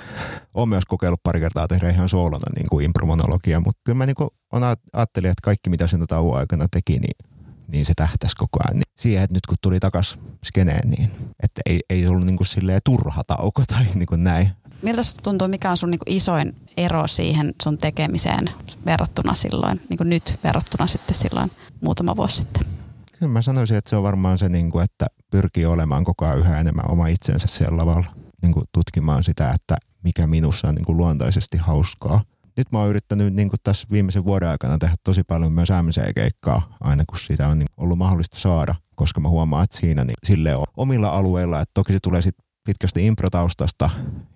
Olen 0.53 0.69
myös 0.69 0.85
kokeillut 0.85 1.23
pari 1.23 1.39
kertaa 1.39 1.67
tehdä 1.67 1.89
ihan 1.89 2.09
soolona 2.09 2.45
niin 2.55 2.67
kuin 2.69 2.85
impromonologia, 2.85 3.59
mutta 3.59 3.81
kyllä 3.83 3.97
mä 3.97 4.05
niin 4.05 4.15
kuin 4.15 4.29
on 4.51 4.63
ajattelin, 4.93 5.31
että 5.31 5.41
kaikki 5.43 5.69
mitä 5.69 5.87
sen 5.87 6.07
tauon 6.07 6.37
aikana 6.37 6.67
teki, 6.71 6.99
niin, 6.99 7.25
niin 7.71 7.85
se 7.85 7.93
tähtäisi 7.95 8.35
koko 8.35 8.59
ajan. 8.67 8.75
Niin 8.75 8.91
siihen, 8.97 9.23
että 9.23 9.33
nyt 9.33 9.45
kun 9.45 9.57
tuli 9.61 9.79
takas 9.79 10.19
skeneen, 10.45 10.89
niin 10.89 11.11
että 11.43 11.61
ei, 11.65 11.79
ei 11.89 12.07
ollut 12.07 12.25
niin 12.25 12.37
kuin 12.37 12.47
silleen 12.47 12.81
turha 12.85 13.23
tauko 13.23 13.63
tai 13.67 13.85
niin 13.95 14.07
kuin 14.07 14.23
näin. 14.23 14.49
Miltä 14.81 15.01
tuntuu, 15.23 15.47
mikä 15.47 15.71
on 15.71 15.77
sun 15.77 15.91
niin 15.91 15.99
kuin 15.99 16.15
isoin 16.15 16.55
ero 16.77 17.07
siihen 17.07 17.53
sun 17.63 17.77
tekemiseen 17.77 18.49
verrattuna 18.85 19.33
silloin, 19.33 19.81
niin 19.89 19.97
kuin 19.97 20.09
nyt 20.09 20.39
verrattuna 20.43 20.87
sitten 20.87 21.15
silloin 21.15 21.51
muutama 21.81 22.15
vuosi 22.15 22.37
sitten? 22.37 22.76
Kyllä 23.19 23.31
mä 23.31 23.41
sanoisin, 23.41 23.77
että 23.77 23.89
se 23.89 23.95
on 23.95 24.03
varmaan 24.03 24.37
se, 24.37 24.49
niin 24.49 24.71
kuin, 24.71 24.83
että 24.83 25.07
pyrkii 25.31 25.65
olemaan 25.65 26.03
koko 26.03 26.25
ajan 26.25 26.39
yhä 26.39 26.59
enemmän 26.59 26.91
oma 26.91 27.07
itsensä 27.07 27.47
siellä 27.47 27.77
lavalla. 27.77 28.05
Niin 28.41 28.53
kuin 28.53 28.65
tutkimaan 28.73 29.23
sitä, 29.23 29.51
että 29.51 29.77
mikä 30.03 30.27
minussa 30.27 30.67
on 30.67 30.75
niin 30.75 30.85
kuin 30.85 30.97
luontaisesti 30.97 31.57
hauskaa. 31.57 32.21
Nyt 32.57 32.71
mä 32.71 32.79
oon 32.79 32.89
yrittänyt 32.89 33.33
niin 33.33 33.49
kuin 33.49 33.59
tässä 33.63 33.87
viimeisen 33.91 34.25
vuoden 34.25 34.49
aikana 34.49 34.77
tehdä 34.77 34.95
tosi 35.03 35.23
paljon 35.23 35.51
myös 35.51 35.69
MC-keikkaa, 35.69 36.77
aina 36.79 37.03
kun 37.09 37.19
sitä 37.19 37.47
on 37.47 37.59
niin 37.59 37.69
ollut 37.77 37.97
mahdollista 37.97 38.39
saada, 38.39 38.75
koska 38.95 39.21
mä 39.21 39.29
huomaan, 39.29 39.63
että 39.63 39.77
siinä 39.77 40.03
niin, 40.03 40.15
sille 40.23 40.55
on 40.55 40.65
omilla 40.77 41.09
alueilla, 41.09 41.61
että 41.61 41.71
toki 41.73 41.93
se 41.93 41.99
tulee 42.03 42.21
sitten 42.21 42.45
pitkästi 42.65 43.07
improtaustasta 43.07 43.89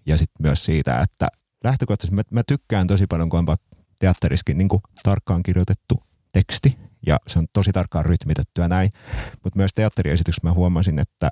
ja 0.06 0.18
sitten 0.18 0.44
myös 0.44 0.66
siitä, 0.66 1.00
että 1.00 1.28
lähtökohtaisesti 1.64 2.16
mä, 2.16 2.22
mä 2.32 2.42
tykkään 2.48 2.88
tosi 2.88 3.08
paljon, 3.08 3.30
kun 3.30 3.40
on 3.40 3.56
teatteriskin 4.00 4.58
niin 4.58 4.70
kuin 4.70 4.82
tarkkaan 5.04 5.44
kirjoitettu 5.44 6.04
teksti 6.32 6.91
ja 7.08 7.18
se 7.28 7.40
on 7.40 7.46
tosi 7.54 7.72
tarkkaan 7.72 8.06
rytmitettyä 8.06 8.68
näin. 8.68 8.90
Mutta 9.44 9.58
myös 9.58 9.72
teatteriesityksessä 9.76 10.48
mä 10.48 10.54
huomasin, 10.54 11.00
että, 11.00 11.30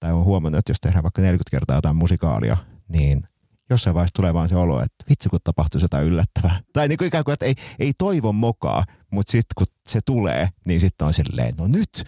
tai 0.00 0.12
olen 0.12 0.24
huomannut, 0.24 0.58
että 0.58 0.70
jos 0.70 0.80
tehdään 0.80 1.02
vaikka 1.02 1.22
40 1.22 1.50
kertaa 1.50 1.76
jotain 1.76 1.96
musikaalia, 1.96 2.56
niin 2.88 3.22
jossain 3.70 3.94
vaiheessa 3.94 4.14
tulee 4.14 4.34
vaan 4.34 4.48
se 4.48 4.56
olo, 4.56 4.82
että 4.82 5.04
vitsi 5.10 5.28
kun 5.28 5.38
tapahtuu 5.44 5.80
jotain 5.80 6.06
yllättävää. 6.06 6.60
Tai 6.72 6.88
niin 6.88 6.98
kuin 6.98 7.08
ikään 7.08 7.24
kuin, 7.24 7.32
että 7.32 7.46
ei, 7.46 7.54
ei 7.78 7.92
toivon 7.98 8.34
mokaa, 8.34 8.84
mutta 9.10 9.30
sitten 9.30 9.54
kun 9.58 9.66
se 9.88 10.00
tulee, 10.06 10.48
niin 10.66 10.80
sitten 10.80 11.06
on 11.06 11.14
silleen, 11.14 11.54
no 11.58 11.66
nyt, 11.66 12.04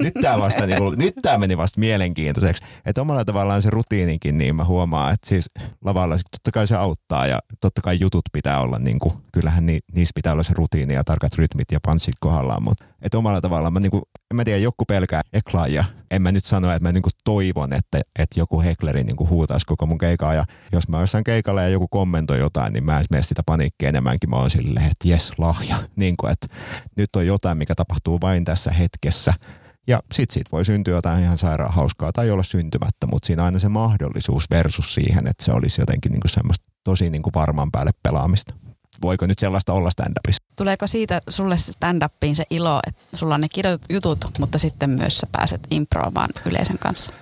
nyt 0.00 0.14
tämä 0.22 0.38
vasta, 0.38 0.66
niin 0.66 0.78
kuin, 0.78 0.98
nyt 0.98 1.14
tämä 1.22 1.38
meni 1.38 1.56
vasta 1.56 1.80
mielenkiintoiseksi. 1.80 2.64
Että 2.86 3.00
omalla 3.00 3.24
tavallaan 3.24 3.62
se 3.62 3.70
rutiinikin, 3.70 4.38
niin 4.38 4.56
mä 4.56 4.64
huomaan, 4.64 5.14
että 5.14 5.28
siis 5.28 5.50
lavalla 5.84 6.16
totta 6.16 6.50
kai 6.52 6.66
se 6.66 6.76
auttaa 6.76 7.26
ja 7.26 7.38
totta 7.60 7.80
kai 7.82 7.98
jutut 8.00 8.24
pitää 8.32 8.60
olla, 8.60 8.78
niin 8.78 8.98
kuin, 8.98 9.14
kyllähän 9.32 9.66
ni, 9.66 9.78
niissä 9.92 10.12
pitää 10.14 10.32
olla 10.32 10.42
se 10.42 10.54
rutiini 10.56 10.94
ja 10.94 11.04
tarkat 11.04 11.34
rytmit 11.34 11.72
ja 11.72 11.80
panssit 11.86 12.14
kohdallaan, 12.20 12.62
mutta 12.62 12.84
että 13.02 13.18
omalla 13.18 13.40
tavallaan 13.40 13.72
mä 13.72 13.80
niin 13.80 13.90
kuin, 13.90 14.02
en 14.30 14.36
mä 14.36 14.44
tiedä, 14.44 14.58
joku 14.58 14.84
pelkää 14.84 15.22
eklaajia. 15.32 15.84
En 16.10 16.22
mä 16.22 16.32
nyt 16.32 16.44
sano, 16.44 16.70
että 16.72 16.88
mä 16.88 16.92
niin 16.92 17.02
kuin 17.02 17.12
toivon, 17.24 17.72
että, 17.72 18.00
että 18.18 18.40
joku 18.40 18.60
hekleri 18.60 19.04
niin 19.04 19.16
kuin 19.16 19.30
huutaisi 19.30 19.66
koko 19.66 19.86
mun 19.86 19.98
keikaa 19.98 20.34
ja 20.34 20.44
jos 20.72 20.88
mä 20.88 21.00
jossain 21.00 21.24
keikalla 21.24 21.62
ja 21.62 21.68
joku 21.68 21.88
kommentoi 21.88 22.38
jotain, 22.38 22.72
niin 22.72 22.84
mä 22.84 22.98
en 22.98 23.04
mene 23.10 23.22
sitä 23.22 23.42
paniikkia 23.46 23.88
enemmänkin. 23.88 24.30
Mä 24.30 24.36
oon 24.36 24.50
silleen, 24.50 24.86
että 24.86 25.08
jes, 25.08 25.32
lahja. 25.38 25.88
Niin 25.96 26.16
kuin, 26.16 26.32
että 26.32 26.46
nyt 26.96 27.16
on 27.16 27.26
jotain, 27.26 27.58
mikä 27.58 27.74
tapahtuu 27.74 28.20
vain 28.20 28.44
tässä 28.44 28.70
hetkessä. 28.70 29.34
Ja 29.86 30.00
sit 30.14 30.30
siitä 30.30 30.48
voi 30.52 30.64
syntyä 30.64 30.94
jotain 30.94 31.22
ihan 31.22 31.38
sairaan 31.38 31.74
hauskaa 31.74 32.12
tai 32.12 32.30
olla 32.30 32.42
syntymättä, 32.42 33.06
mutta 33.06 33.26
siinä 33.26 33.42
on 33.42 33.46
aina 33.46 33.58
se 33.58 33.68
mahdollisuus 33.68 34.50
versus 34.50 34.94
siihen, 34.94 35.28
että 35.28 35.44
se 35.44 35.52
olisi 35.52 35.80
jotenkin 35.80 36.12
niin 36.12 36.20
kuin 36.20 36.30
semmoista 36.30 36.66
tosi 36.84 37.10
niin 37.10 37.22
kuin 37.22 37.34
varman 37.34 37.70
päälle 37.70 37.90
pelaamista. 38.02 38.54
Voiko 39.02 39.26
nyt 39.26 39.38
sellaista 39.38 39.72
olla 39.72 39.90
stand-upissa? 39.90 40.44
Tuleeko 40.56 40.86
siitä 40.86 41.20
sulle 41.28 41.56
stand-upiin 41.56 42.36
se 42.36 42.44
ilo, 42.50 42.80
että 42.86 43.16
sulla 43.16 43.34
on 43.34 43.40
ne 43.40 43.48
kirjoitut 43.48 43.92
jutut, 43.92 44.38
mutta 44.38 44.58
sitten 44.58 44.90
myös 44.90 45.18
sä 45.18 45.26
pääset 45.32 45.60
improamaan 45.70 46.30
yleisön 46.46 46.78
kanssa? 46.78 47.12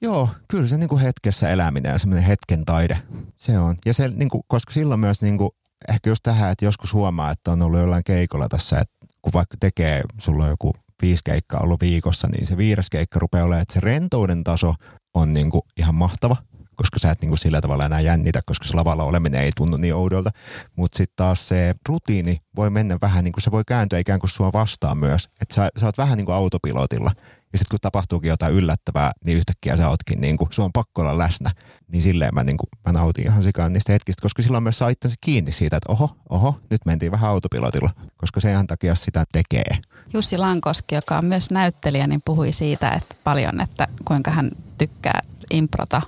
Joo, 0.00 0.28
kyllä 0.48 0.66
se 0.66 0.78
niin 0.78 0.88
kuin 0.88 1.00
hetkessä 1.00 1.48
eläminen 1.48 1.92
ja 1.92 1.98
semmoinen 1.98 2.24
hetken 2.24 2.64
taide, 2.64 2.98
se 3.36 3.58
on. 3.58 3.76
Ja 3.86 3.94
se, 3.94 4.08
niin 4.08 4.28
kuin, 4.28 4.42
koska 4.48 4.72
silloin 4.72 5.00
myös 5.00 5.22
niin 5.22 5.38
kuin, 5.38 5.50
ehkä 5.88 6.10
just 6.10 6.22
tähän, 6.22 6.52
että 6.52 6.64
joskus 6.64 6.92
huomaa, 6.92 7.30
että 7.30 7.50
on 7.50 7.62
ollut 7.62 7.80
jollain 7.80 8.04
keikolla 8.04 8.48
tässä, 8.48 8.78
että 8.78 8.94
kun 9.22 9.32
vaikka 9.32 9.56
tekee, 9.60 10.02
sulla 10.18 10.44
on 10.44 10.50
joku 10.50 10.72
viisi 11.02 11.22
keikkaa 11.24 11.60
ollut 11.60 11.80
viikossa, 11.80 12.28
niin 12.28 12.46
se 12.46 12.56
viides 12.56 12.90
keikka 12.90 13.18
rupeaa 13.18 13.44
olemaan, 13.44 13.62
että 13.62 13.74
se 13.74 13.80
rentouden 13.80 14.44
taso 14.44 14.74
on 15.14 15.32
niin 15.32 15.50
kuin 15.50 15.62
ihan 15.76 15.94
mahtava, 15.94 16.36
koska 16.76 16.98
sä 16.98 17.10
et 17.10 17.20
niin 17.20 17.28
kuin 17.28 17.38
sillä 17.38 17.60
tavalla 17.60 17.86
enää 17.86 18.00
jännitä, 18.00 18.40
koska 18.46 18.64
se 18.66 18.74
lavalla 18.74 19.04
oleminen 19.04 19.40
ei 19.40 19.50
tunnu 19.56 19.76
niin 19.76 19.94
oudolta. 19.94 20.30
Mutta 20.76 20.96
sitten 20.96 21.16
taas 21.16 21.48
se 21.48 21.74
rutiini 21.88 22.38
voi 22.56 22.70
mennä 22.70 22.98
vähän 23.02 23.24
niin 23.24 23.32
kuin 23.32 23.42
se 23.42 23.50
voi 23.50 23.62
kääntyä 23.66 23.98
ikään 23.98 24.20
kuin 24.20 24.30
sua 24.30 24.52
vastaan 24.52 24.98
myös. 24.98 25.28
Että 25.42 25.54
sä, 25.54 25.68
sä 25.80 25.86
oot 25.86 25.98
vähän 25.98 26.16
niin 26.16 26.26
kuin 26.26 26.34
autopilotilla. 26.34 27.10
Ja 27.54 27.58
sitten 27.58 27.70
kun 27.70 27.78
tapahtuukin 27.82 28.28
jotain 28.28 28.54
yllättävää, 28.54 29.12
niin 29.26 29.36
yhtäkkiä 29.36 29.76
sä 29.76 29.88
ootkin, 29.88 30.20
niin 30.20 30.36
kuin, 30.36 30.48
sun 30.52 30.64
on 30.64 30.72
pakko 30.72 31.02
olla 31.02 31.18
läsnä. 31.18 31.50
Niin 31.92 32.02
silleen 32.02 32.34
mä, 32.34 32.44
niin 32.44 32.56
kuin, 32.56 32.68
mä 32.86 32.92
nautin 32.92 33.26
ihan 33.26 33.42
sikaan 33.42 33.72
niistä 33.72 33.92
hetkistä, 33.92 34.22
koska 34.22 34.42
silloin 34.42 34.62
myös 34.62 34.78
saa 34.78 34.88
itsensä 34.88 35.16
kiinni 35.20 35.52
siitä, 35.52 35.76
että 35.76 35.92
oho, 35.92 36.16
oho, 36.30 36.60
nyt 36.70 36.80
mentiin 36.86 37.12
vähän 37.12 37.30
autopilotilla, 37.30 37.90
koska 38.16 38.40
se 38.40 38.50
ihan 38.50 38.66
takia 38.66 38.94
sitä 38.94 39.24
tekee. 39.32 39.78
Jussi 40.12 40.38
Lankoski, 40.38 40.94
joka 40.94 41.18
on 41.18 41.24
myös 41.24 41.50
näyttelijä, 41.50 42.06
niin 42.06 42.22
puhui 42.24 42.52
siitä 42.52 42.90
että 42.90 43.14
paljon, 43.24 43.60
että 43.60 43.88
kuinka 44.04 44.30
hän 44.30 44.50
tykkää 44.78 45.20
improta. 45.50 46.02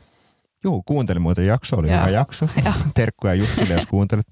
Joo, 0.66 0.82
kuuntelin 0.87 1.23
muuten 1.23 1.46
jakso, 1.46 1.76
oli 1.76 1.88
Joo. 1.88 1.99
hyvä 2.00 2.08
jakso. 2.11 2.49
Terkkuja 2.94 3.35
Jussille, 3.35 3.75
jos 3.75 3.87
kuuntelet. 3.87 4.26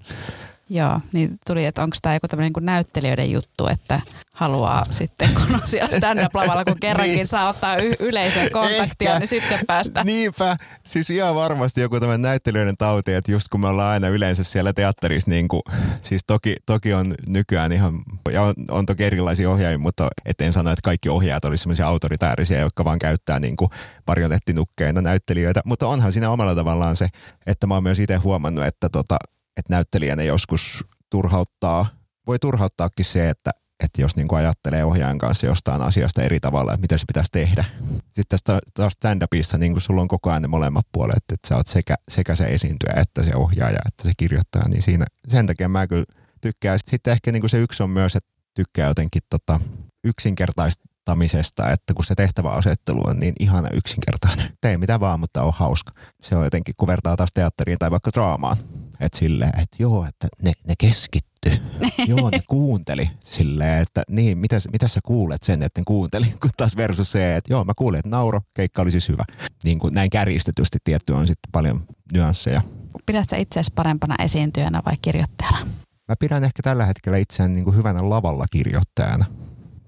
Joo, 0.69 0.99
niin 1.13 1.39
tuli, 1.47 1.65
että 1.65 1.83
onko 1.83 1.97
tämä 2.01 2.15
joku 2.15 2.27
tämmöinen 2.27 2.51
niin 2.55 2.65
näyttelijöiden 2.65 3.31
juttu, 3.31 3.67
että 3.67 4.01
haluaa 4.33 4.85
sitten, 4.89 5.29
kun 5.33 5.55
on 5.55 5.61
siellä 5.65 5.97
stand-up-lavalla, 5.97 6.65
kun 6.65 6.79
kerrankin 6.81 7.15
niin. 7.15 7.27
saa 7.27 7.49
ottaa 7.49 7.77
y- 7.77 7.95
yleisön 7.99 8.49
kontaktia, 8.51 9.09
Ehkä. 9.09 9.19
niin 9.19 9.27
sitten 9.27 9.59
päästä. 9.67 10.03
Niinpä, 10.03 10.57
siis 10.85 11.09
ihan 11.09 11.35
varmasti 11.35 11.81
joku 11.81 11.99
tämmöinen 11.99 12.21
näyttelijöiden 12.21 12.77
tauti, 12.77 13.13
että 13.13 13.31
just 13.31 13.47
kun 13.49 13.61
me 13.61 13.67
ollaan 13.67 13.91
aina 13.91 14.07
yleensä 14.07 14.43
siellä 14.43 14.73
teatterissa, 14.73 15.29
niin 15.29 15.47
kuin, 15.47 15.61
siis 16.01 16.21
toki, 16.27 16.55
toki 16.65 16.93
on 16.93 17.15
nykyään 17.27 17.71
ihan, 17.71 17.93
ja 18.31 18.41
on, 18.41 18.53
on 18.71 18.85
toki 18.85 19.03
erilaisia 19.03 19.49
ohjaajia, 19.49 19.77
mutta 19.77 20.07
etten 20.25 20.53
sano, 20.53 20.71
että 20.71 20.81
kaikki 20.83 21.09
ohjaajat 21.09 21.45
olisivat 21.45 21.63
semmoisia 21.63 21.87
autoritäärisiä, 21.87 22.59
jotka 22.59 22.85
vaan 22.85 22.99
käyttää 22.99 23.39
niin 23.39 23.55
kuin 23.55 23.69
marionettinukkeina 24.07 25.01
näyttelijöitä, 25.01 25.61
mutta 25.65 25.87
onhan 25.87 26.13
siinä 26.13 26.29
omalla 26.29 26.55
tavallaan 26.55 26.95
se, 26.95 27.07
että 27.47 27.67
mä 27.67 27.73
oon 27.73 27.83
myös 27.83 27.99
itse 27.99 28.15
huomannut, 28.15 28.65
että 28.65 28.89
tota, 28.89 29.17
että 29.57 29.73
näyttelijänä 29.73 30.23
joskus 30.23 30.85
turhauttaa, 31.09 31.85
voi 32.27 32.39
turhauttaakin 32.39 33.05
se, 33.05 33.29
että, 33.29 33.51
että 33.83 34.01
jos 34.01 34.15
niin 34.15 34.27
kuin 34.27 34.39
ajattelee 34.39 34.85
ohjaajan 34.85 35.17
kanssa 35.17 35.45
jostain 35.45 35.81
asiasta 35.81 36.23
eri 36.23 36.39
tavalla, 36.39 36.73
että 36.73 36.81
mitä 36.81 36.97
se 36.97 37.05
pitäisi 37.07 37.29
tehdä. 37.31 37.65
Sitten 38.01 38.39
tästä 38.43 38.59
stand-upissa 38.89 39.57
niin 39.57 39.81
sulla 39.81 40.01
on 40.01 40.07
koko 40.07 40.29
ajan 40.29 40.41
ne 40.41 40.47
molemmat 40.47 40.87
puolet, 40.91 41.23
että 41.33 41.47
sä 41.47 41.55
oot 41.55 41.67
sekä, 41.67 41.95
sekä 42.09 42.35
se 42.35 42.43
esiintyjä 42.43 42.93
että 43.01 43.23
se 43.23 43.35
ohjaaja, 43.35 43.79
että 43.87 44.03
se 44.03 44.11
kirjoittaja, 44.17 44.65
niin 44.69 44.81
siinä, 44.81 45.05
sen 45.27 45.47
takia 45.47 45.69
mä 45.69 45.87
kyllä 45.87 46.05
tykkään. 46.41 46.79
Sitten 46.85 47.11
ehkä 47.11 47.31
niin 47.31 47.49
se 47.49 47.57
yksi 47.57 47.83
on 47.83 47.89
myös, 47.89 48.15
että 48.15 48.29
tykkää 48.53 48.87
jotenkin 48.87 49.21
tota, 49.29 49.59
yksinkertaista 50.03 50.83
kirjoittamisesta, 51.05 51.69
että 51.69 51.93
kun 51.93 52.05
se 52.05 52.15
tehtäväasettelu 52.15 53.01
on 53.07 53.19
niin 53.19 53.33
ihana 53.39 53.69
yksinkertainen. 53.69 54.57
Tee 54.61 54.77
mitä 54.77 54.99
vaan, 54.99 55.19
mutta 55.19 55.43
on 55.43 55.53
hauska. 55.53 55.91
Se 56.21 56.35
on 56.35 56.43
jotenkin, 56.43 56.75
kun 56.77 56.87
vertaa 56.87 57.17
taas 57.17 57.29
teatteriin 57.33 57.79
tai 57.79 57.91
vaikka 57.91 58.11
draamaan. 58.13 58.57
Että 58.99 59.19
silleen, 59.19 59.59
että 59.61 59.77
joo, 59.79 60.05
että 60.05 60.27
ne, 60.41 60.51
ne 60.67 60.73
keskitty. 60.77 61.51
joo, 62.07 62.29
ne 62.29 62.39
kuunteli. 62.47 63.09
Silleen, 63.25 63.81
että 63.81 64.03
niin, 64.09 64.37
mitä, 64.37 64.59
mitä 64.71 64.87
sä 64.87 64.99
kuulet 65.05 65.43
sen, 65.43 65.63
että 65.63 65.81
ne 65.81 65.85
kuunteli. 65.87 66.25
Kun 66.41 66.51
taas 66.57 66.77
versus 66.77 67.11
se, 67.11 67.35
että 67.35 67.53
joo, 67.53 67.63
mä 67.63 67.73
kuulin, 67.77 67.99
että 67.99 68.09
nauro, 68.09 68.41
keikka 68.55 68.81
oli 68.81 68.91
siis 68.91 69.09
hyvä. 69.09 69.23
Niin 69.63 69.79
kuin 69.79 69.93
näin 69.93 70.09
kärjistetysti 70.09 70.77
tietty 70.83 71.13
on 71.13 71.27
sitten 71.27 71.51
paljon 71.51 71.87
nyansseja. 72.13 72.61
Pidätkö 73.05 73.37
itseäsi 73.37 73.71
parempana 73.75 74.15
esiintyjänä 74.19 74.81
vai 74.85 74.95
kirjoittajana? 75.01 75.57
Mä 76.07 76.15
pidän 76.19 76.43
ehkä 76.43 76.61
tällä 76.63 76.85
hetkellä 76.85 77.17
itseään 77.17 77.53
niin 77.53 77.63
kuin 77.65 77.77
hyvänä 77.77 78.09
lavalla 78.09 78.45
kirjoittajana. 78.51 79.25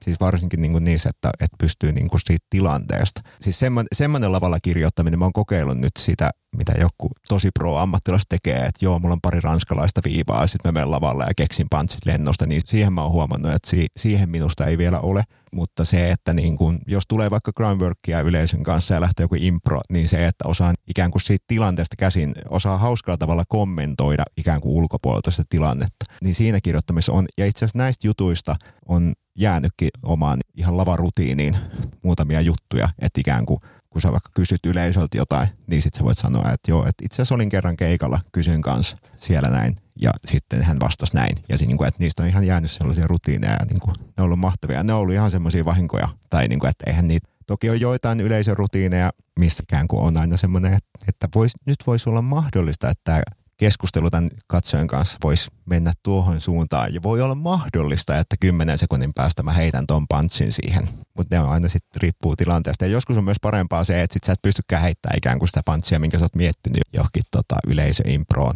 Siis 0.08 0.20
varsinkin 0.20 0.62
niin 0.62 0.72
kuin 0.72 0.84
niissä, 0.84 1.10
että, 1.10 1.30
että 1.40 1.56
pystyy 1.60 1.92
niin 1.92 2.10
kuin 2.10 2.22
siitä 2.26 2.46
tilanteesta. 2.50 3.22
Siis 3.42 3.60
semmoinen, 3.94 4.32
lavalla 4.32 4.60
kirjoittaminen, 4.60 5.20
mä 5.20 5.26
oon 5.26 5.34
kokeillut 5.34 5.78
nyt 5.78 5.92
sitä, 6.00 6.30
mitä 6.58 6.74
joku 6.80 7.10
tosi 7.28 7.50
pro-ammattilaiset 7.60 8.30
tekee, 8.30 8.58
että 8.58 8.86
joo, 8.86 9.00
mulla 9.00 9.14
on 9.14 9.22
pari 9.22 9.40
ranskalaista 9.42 10.02
viivaa, 10.06 10.48
sitten 10.48 10.70
mä 10.70 10.72
menen 10.80 10.92
lavalle 10.92 11.24
ja 11.28 11.34
keksin 11.38 11.68
pantsit 11.70 12.06
lennosta, 12.06 12.46
niin 12.46 12.62
siihen 12.66 12.94
mä 12.94 13.02
oon 13.02 13.12
huomannut, 13.12 13.52
että 13.52 13.70
si- 13.70 13.88
siihen 13.98 14.30
minusta 14.30 14.66
ei 14.66 14.78
vielä 14.78 15.00
ole. 15.00 15.24
Mutta 15.52 15.86
se, 15.86 16.12
että 16.12 16.34
niin 16.34 16.58
kun, 16.58 16.80
jos 16.88 17.04
tulee 17.08 17.32
vaikka 17.32 17.52
groundworkia 17.54 18.22
yleisön 18.22 18.64
kanssa 18.64 18.94
ja 18.94 19.02
lähtee 19.02 19.24
joku 19.24 19.36
impro, 19.40 19.82
niin 19.90 20.08
se, 20.08 20.28
että 20.28 20.48
osaan 20.48 20.76
ikään 20.88 21.12
kuin 21.12 21.22
siitä 21.22 21.46
tilanteesta 21.48 21.96
käsin, 22.00 22.36
osaa 22.50 22.78
hauskalla 22.78 23.18
tavalla 23.18 23.44
kommentoida 23.48 24.24
ikään 24.38 24.62
kuin 24.62 24.74
ulkopuolelta 24.74 25.32
sitä 25.32 25.44
tilannetta, 25.50 26.06
niin 26.24 26.36
siinä 26.36 26.60
kirjoittamisessa 26.64 27.12
on, 27.12 27.26
ja 27.38 27.46
itse 27.46 27.66
asiassa 27.66 27.78
näistä 27.78 28.08
jutuista 28.08 28.56
on 28.88 29.14
jäänytkin 29.38 29.90
omaan 30.04 30.40
ihan 30.56 30.78
lavarutiiniin 30.78 31.58
muutamia 32.04 32.42
juttuja, 32.42 32.90
että 33.00 33.22
ikään 33.22 33.46
kuin 33.46 33.60
kun 33.90 34.02
sä 34.02 34.12
vaikka 34.12 34.30
kysyt 34.34 34.66
yleisöltä 34.66 35.18
jotain, 35.18 35.48
niin 35.68 35.82
sitten 35.82 35.98
sä 35.98 36.04
voit 36.04 36.18
sanoa, 36.18 36.52
että 36.52 36.72
joo, 36.72 36.82
että 36.88 37.06
itse 37.06 37.16
asiassa 37.16 37.36
olin 37.36 37.50
kerran 37.50 37.78
keikalla, 37.78 38.20
kysyn 38.32 38.62
kanssa 38.62 38.98
siellä 39.16 39.50
näin, 39.50 39.76
ja 40.02 40.12
sitten 40.26 40.64
hän 40.64 40.80
vastasi 40.80 41.16
näin. 41.16 41.36
Ja 41.50 41.58
niin 41.60 41.78
kuin, 41.78 41.88
että 41.88 42.00
niistä 42.00 42.24
on 42.24 42.30
ihan 42.30 42.48
jäänyt 42.48 42.72
sellaisia 42.72 43.08
rutiineja, 43.08 43.54
ja 43.54 43.66
niin 43.70 43.80
kuin, 43.80 43.94
ne 44.00 44.14
on 44.18 44.26
ollut 44.26 44.40
mahtavia. 44.40 44.84
Ne 44.84 44.94
on 44.94 45.00
ollut 45.00 45.14
ihan 45.14 45.32
semmoisia 45.32 45.66
vahinkoja, 45.66 46.08
tai 46.30 46.48
niin 46.48 46.60
kuin, 46.60 46.70
että 46.70 46.84
eihän 46.88 47.08
niitä, 47.08 47.30
toki 47.48 47.70
on 47.70 47.80
joitain 47.80 48.22
yleisörutiineja, 48.22 49.12
missä 49.40 49.64
ikään 49.64 49.88
kuin 49.88 50.02
on 50.02 50.18
aina 50.18 50.38
semmoinen, 50.38 50.74
että, 50.74 50.90
että 51.08 51.28
vois, 51.36 51.52
nyt 51.66 51.80
voisi 51.88 52.10
olla 52.10 52.22
mahdollista, 52.22 52.90
että 52.90 53.22
keskustelu 53.58 54.10
tämän 54.10 54.30
katsojan 54.48 54.88
kanssa 54.88 55.18
voisi 55.24 55.48
mennä 55.66 55.94
tuohon 56.04 56.42
suuntaan. 56.42 56.94
Ja 56.94 57.04
voi 57.04 57.22
olla 57.22 57.36
mahdollista, 57.36 58.18
että 58.18 58.36
kymmenen 58.40 58.78
sekunnin 58.78 59.14
päästä 59.14 59.44
mä 59.44 59.52
heitän 59.52 59.88
ton 59.88 60.06
punchin 60.10 60.52
siihen. 60.52 60.90
Mutta 61.18 61.36
ne 61.36 61.40
on 61.40 61.50
aina 61.50 61.70
sitten 61.70 62.02
riippuu 62.02 62.36
tilanteesta. 62.36 62.86
Ja 62.86 62.92
joskus 62.92 63.18
on 63.18 63.24
myös 63.24 63.38
parempaa 63.42 63.84
se, 63.84 64.02
että 64.02 64.14
sit 64.14 64.24
sä 64.24 64.34
et 64.34 64.42
pystykään 64.42 64.82
heittämään 64.82 65.18
ikään 65.18 65.40
kuin 65.40 65.50
sitä 65.50 65.62
punchia, 65.66 66.00
minkä 66.00 66.18
sä 66.18 66.26
oot 66.26 66.36
miettinyt 66.36 66.84
johonkin 66.94 67.24
tota, 67.32 67.56
yleisöimproon 67.68 68.56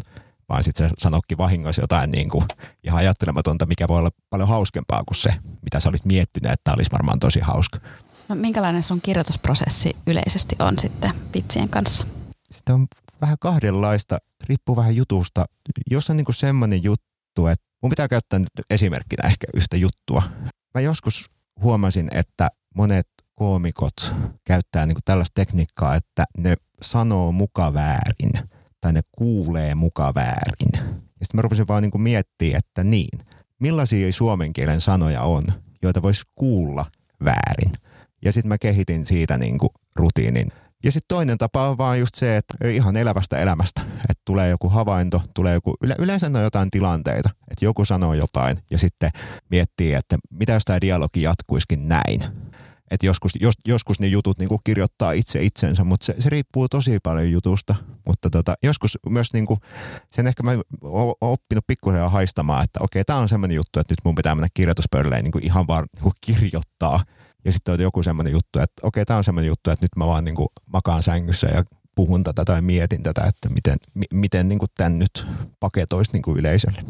vaan 0.50 0.64
sitten 0.64 0.90
se 0.90 0.96
sanoikin 0.98 1.38
vahingossa 1.38 1.82
jotain 1.82 2.12
niin 2.12 2.30
kuin 2.30 2.46
ihan 2.84 3.00
ajattelematonta, 3.00 3.66
mikä 3.66 3.88
voi 3.88 4.00
olla 4.00 4.10
paljon 4.30 4.50
hauskempaa 4.50 5.04
kuin 5.08 5.18
se, 5.18 5.30
mitä 5.62 5.80
sä 5.80 5.90
olit 5.90 6.06
miettinyt, 6.06 6.52
että 6.52 6.74
olisi 6.74 6.92
varmaan 6.92 7.20
tosi 7.20 7.40
hauska. 7.40 7.80
No, 8.30 8.36
minkälainen 8.36 8.84
sun 8.84 9.02
kirjoitusprosessi 9.02 9.96
yleisesti 10.08 10.56
on 10.60 10.80
sitten 10.80 11.12
vitsien 11.34 11.70
kanssa? 11.70 12.06
Sitä 12.52 12.74
on 12.74 12.88
vähän 13.22 13.38
kahdenlaista, 13.40 14.18
riippuu 14.44 14.76
vähän 14.76 14.96
jutusta. 14.96 15.46
Jos 15.92 16.10
on 16.10 16.18
niin 16.18 16.26
semmoinen 16.32 16.84
juttu, 16.84 17.48
että 17.48 17.66
mun 17.82 17.90
pitää 17.90 18.08
käyttää 18.08 18.40
nyt 18.40 18.50
esimerkkinä 18.70 19.28
ehkä 19.28 19.48
yhtä 19.56 19.78
juttua. 19.78 20.24
Mä 20.74 20.82
joskus 20.82 21.30
huomasin, 21.62 22.10
että 22.12 22.50
monet 22.76 23.08
koomikot 23.36 24.14
käyttää 24.46 24.86
niin 24.86 24.98
tällaista 25.06 25.34
tekniikkaa, 25.36 25.96
että 25.96 26.26
ne 26.38 26.56
sanoo 26.82 27.32
muka 27.32 27.74
väärin 27.74 28.32
tai 28.82 28.94
ne 28.94 29.02
kuulee 29.12 29.76
muka 29.76 30.14
väärin. 30.16 30.72
Ja 31.20 31.26
sitten 31.26 31.38
mä 31.38 31.42
rupesin 31.42 31.68
vaan 31.68 31.84
niin 31.84 32.02
miettimään, 32.02 32.58
että 32.58 32.84
niin, 32.84 33.20
millaisia 33.60 34.14
suomen 34.14 34.54
kielen 34.54 34.82
sanoja 34.82 35.22
on, 35.22 35.44
joita 35.84 36.02
voisi 36.02 36.24
kuulla 36.36 36.86
väärin. 37.26 37.72
Ja 38.26 38.32
sitten 38.32 38.48
mä 38.50 38.58
kehitin 38.58 39.06
siitä 39.06 39.38
niin 39.38 39.58
kuin 39.58 39.70
rutiinin. 39.96 40.52
Ja 40.84 40.92
sitten 40.92 41.16
toinen 41.16 41.38
tapa 41.38 41.70
on 41.70 41.78
vaan 41.78 42.00
just 42.00 42.16
se, 42.16 42.38
että 42.38 42.68
ihan 42.68 42.98
elävästä 42.98 43.38
elämästä, 43.38 43.82
että 43.82 44.22
tulee 44.26 44.50
joku 44.50 44.70
havainto, 44.70 45.22
tulee 45.34 45.54
joku, 45.54 45.76
yle, 45.84 45.96
yleensä 46.00 46.28
on 46.28 46.44
jotain 46.44 46.72
tilanteita, 46.72 47.30
että 47.52 47.66
joku 47.66 47.86
sanoo 47.86 48.14
jotain 48.14 48.58
ja 48.72 48.78
sitten 48.78 49.12
miettii, 49.50 49.94
että 49.94 50.18
mitä 50.30 50.54
jos 50.54 50.66
tämä 50.66 50.82
dialogi 50.82 51.22
jatkuisikin 51.22 51.88
näin. 51.88 52.24
Että 52.92 53.06
joskus, 53.06 53.32
jos, 53.42 53.56
joskus 53.68 54.00
ne 54.00 54.08
jutut 54.08 54.40
niin 54.40 54.50
kuin 54.50 54.62
kirjoittaa 54.64 55.12
itse 55.12 55.44
itsensä, 55.44 55.84
mutta 55.84 56.06
se, 56.06 56.16
se 56.20 56.30
riippuu 56.30 56.70
tosi 56.70 57.00
paljon 57.04 57.32
jutusta. 57.32 57.76
Mutta 58.06 58.30
tota, 58.30 58.56
joskus 58.64 58.98
myös 59.10 59.34
niin 59.34 59.46
kuin, 59.46 59.60
sen 60.10 60.28
ehkä 60.28 60.44
mä 60.44 60.52
oon 60.84 61.14
oppinut 61.22 61.68
pikkuhiljaa 61.68 62.10
haistamaan, 62.10 62.64
että 62.64 62.80
okei, 62.84 63.04
tämä 63.04 63.20
on 63.20 63.30
semmoinen 63.30 63.56
juttu, 63.56 63.80
että 63.80 63.92
nyt 63.92 64.00
mun 64.06 64.16
pitää 64.16 64.36
mennä 64.36 64.48
kirjoituspöydälle 64.54 65.22
niin 65.22 65.32
kuin 65.32 65.44
ihan 65.44 65.68
vaan 65.68 65.86
niin 65.96 66.04
kuin 66.04 66.14
kirjoittaa. 66.22 67.04
Ja 67.46 67.52
sitten 67.52 67.74
on 67.74 67.82
joku 67.82 68.04
semmoinen 68.04 68.34
juttu, 68.34 68.60
että 68.60 68.88
okei, 68.88 69.06
tämä 69.06 69.18
on 69.18 69.24
semmoinen 69.24 69.48
juttu, 69.48 69.70
että 69.70 69.86
nyt 69.86 69.96
mä 69.96 70.08
vaan 70.08 70.24
niin 70.24 70.36
kuin 70.36 70.48
makaan 70.74 71.04
sängyssä 71.04 71.48
ja 71.48 71.64
puhun 71.96 72.24
tätä 72.24 72.46
tai 72.46 72.62
mietin 72.62 73.04
tätä, 73.04 73.22
että 73.22 73.50
miten, 73.50 73.78
m- 73.94 74.18
miten 74.18 74.48
niin 74.48 74.60
kuin 74.60 74.70
tämän 74.78 75.00
nyt 75.00 75.28
paketoisi 75.60 76.12
niin 76.14 76.22
kuin 76.22 76.40
yleisölle. 76.40 76.84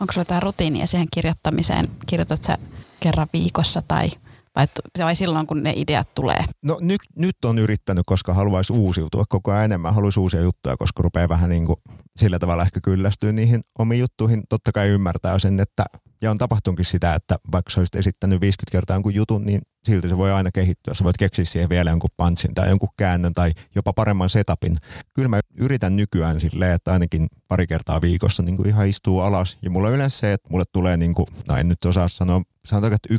Onko 0.00 0.12
sulla 0.12 0.24
tämä 0.24 0.40
rutiinia 0.40 0.86
siihen 0.86 1.08
kirjoittamiseen? 1.12 1.88
Kirjoitat 2.06 2.44
sä 2.44 2.58
kerran 3.00 3.28
viikossa 3.32 3.82
tai 3.88 4.10
vai, 4.56 4.66
vai 4.98 5.16
silloin, 5.16 5.46
kun 5.46 5.62
ne 5.62 5.72
ideat 5.76 6.14
tulee? 6.14 6.44
No 6.62 6.78
nyt, 6.80 7.00
nyt 7.16 7.44
on 7.44 7.58
yrittänyt, 7.58 8.02
koska 8.06 8.34
haluaisi 8.34 8.72
uusiutua 8.72 9.24
koko 9.28 9.52
ajan 9.52 9.64
enemmän. 9.64 9.94
Haluaisi 9.94 10.20
uusia 10.20 10.40
juttuja, 10.40 10.76
koska 10.76 11.02
rupeaa 11.02 11.28
vähän 11.28 11.50
niin 11.50 11.66
kuin 11.66 11.76
sillä 12.16 12.38
tavalla 12.38 12.62
ehkä 12.62 12.80
kyllästyä 12.80 13.32
niihin 13.32 13.60
omiin 13.78 14.00
juttuihin. 14.00 14.42
Totta 14.48 14.72
kai 14.72 14.88
ymmärtää 14.88 15.38
sen, 15.38 15.60
että 15.60 15.84
ja 16.22 16.30
on 16.30 16.38
tapahtunutkin 16.38 16.84
sitä, 16.84 17.14
että 17.14 17.38
vaikka 17.52 17.70
sä 17.70 17.80
olisit 17.80 17.94
esittänyt 17.94 18.40
50 18.40 18.72
kertaa 18.72 18.96
jonkun 18.96 19.14
jutun, 19.14 19.44
niin 19.44 19.62
silti 19.86 20.08
se 20.08 20.16
voi 20.16 20.32
aina 20.32 20.50
kehittyä. 20.50 20.94
Sä 20.94 21.04
voit 21.04 21.16
keksiä 21.16 21.44
siihen 21.44 21.68
vielä 21.68 21.90
jonkun 21.90 22.10
punchin 22.16 22.54
tai 22.54 22.68
jonkun 22.68 22.88
käännön 22.96 23.32
tai 23.32 23.52
jopa 23.74 23.92
paremman 23.92 24.30
setupin. 24.30 24.76
Kyllä 25.14 25.28
mä 25.28 25.40
yritän 25.58 25.96
nykyään 25.96 26.40
silleen, 26.40 26.72
että 26.72 26.92
ainakin 26.92 27.26
pari 27.48 27.66
kertaa 27.66 28.00
viikossa 28.00 28.42
niin 28.42 28.56
kuin 28.56 28.68
ihan 28.68 28.88
istuu 28.88 29.20
alas. 29.20 29.58
Ja 29.62 29.70
mulla 29.70 29.88
on 29.88 29.94
yleensä 29.94 30.18
se, 30.18 30.32
että 30.32 30.48
mulle 30.50 30.64
tulee, 30.72 30.96
niin 30.96 31.14
kuin, 31.14 31.26
no 31.48 31.56
en 31.56 31.68
nyt 31.68 31.84
osaa 31.84 32.08
sanoa, 32.08 32.42
sanotaan, 32.64 32.92
että 32.92 33.14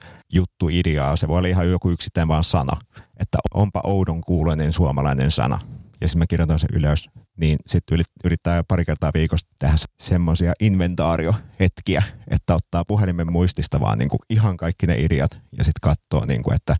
1-5 0.00 0.06
juttu 0.32 0.68
ideaa. 0.68 1.16
Se 1.16 1.28
voi 1.28 1.38
olla 1.38 1.48
ihan 1.48 1.70
joku 1.70 1.90
yksittäin 1.90 2.28
vaan 2.28 2.44
sana. 2.44 2.76
Että 3.16 3.38
onpa 3.54 3.80
oudon 3.84 4.20
kuuloinen 4.20 4.72
suomalainen 4.72 5.30
sana. 5.30 5.58
Ja 6.00 6.08
sitten 6.08 6.18
mä 6.18 6.26
kirjoitan 6.26 6.58
sen 6.58 6.70
ylös 6.72 7.08
niin 7.36 7.58
sitten 7.66 7.98
yrittää 8.24 8.64
pari 8.64 8.84
kertaa 8.84 9.10
viikossa 9.14 9.46
tehdä 9.58 9.76
semmoisia 10.00 10.52
inventaariohetkiä, 10.60 12.02
että 12.28 12.54
ottaa 12.54 12.84
puhelimen 12.84 13.32
muistista 13.32 13.80
vaan 13.80 13.98
niin 13.98 14.08
kuin 14.08 14.20
ihan 14.30 14.56
kaikki 14.56 14.86
ne 14.86 14.94
ideat 14.98 15.38
ja 15.58 15.64
sitten 15.64 15.80
katsoo, 15.80 16.26
niin 16.26 16.42
kuin, 16.42 16.54
että 16.56 16.76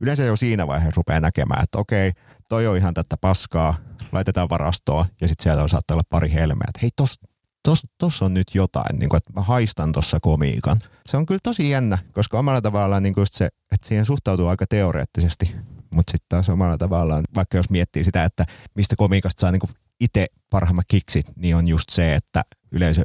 yleensä 0.00 0.22
jo 0.22 0.36
siinä 0.36 0.66
vaiheessa 0.66 0.96
rupeaa 0.96 1.20
näkemään, 1.20 1.62
että 1.62 1.78
okei, 1.78 2.12
toi 2.48 2.66
on 2.66 2.76
ihan 2.76 2.94
tätä 2.94 3.16
paskaa, 3.16 3.74
laitetaan 4.12 4.48
varastoon 4.48 5.04
ja 5.20 5.28
sitten 5.28 5.42
sieltä 5.42 5.62
on 5.62 5.68
saattaa 5.68 5.94
olla 5.94 6.04
pari 6.10 6.32
helmeä, 6.32 6.66
että 6.68 6.80
hei 6.82 6.90
tos, 6.96 7.20
tos, 7.62 7.86
tos 7.98 8.22
on 8.22 8.34
nyt 8.34 8.54
jotain, 8.54 8.98
niin 8.98 9.08
kuin, 9.08 9.16
että 9.18 9.32
mä 9.32 9.40
haistan 9.40 9.92
tuossa 9.92 10.18
komiikan. 10.20 10.78
Se 11.08 11.16
on 11.16 11.26
kyllä 11.26 11.40
tosi 11.42 11.70
jännä, 11.70 11.98
koska 12.12 12.38
omalla 12.38 12.60
tavallaan 12.60 13.02
niin 13.02 13.14
kuin 13.14 13.26
se, 13.30 13.48
että 13.72 13.88
siihen 13.88 14.06
suhtautuu 14.06 14.48
aika 14.48 14.66
teoreettisesti, 14.66 15.56
mutta 15.90 16.10
sitten 16.10 16.26
taas 16.28 16.48
omalla 16.48 16.78
tavallaan, 16.78 17.24
vaikka 17.34 17.56
jos 17.56 17.70
miettii 17.70 18.04
sitä, 18.04 18.24
että 18.24 18.44
mistä 18.74 18.96
komiikasta 18.96 19.40
saa 19.40 19.52
niin 19.52 19.60
itse 20.00 20.26
parhaimmat 20.50 20.84
kiksit, 20.88 21.26
niin 21.36 21.56
on 21.56 21.68
just 21.68 21.90
se, 21.90 22.14
että 22.14 22.42
yleisö, 22.72 23.02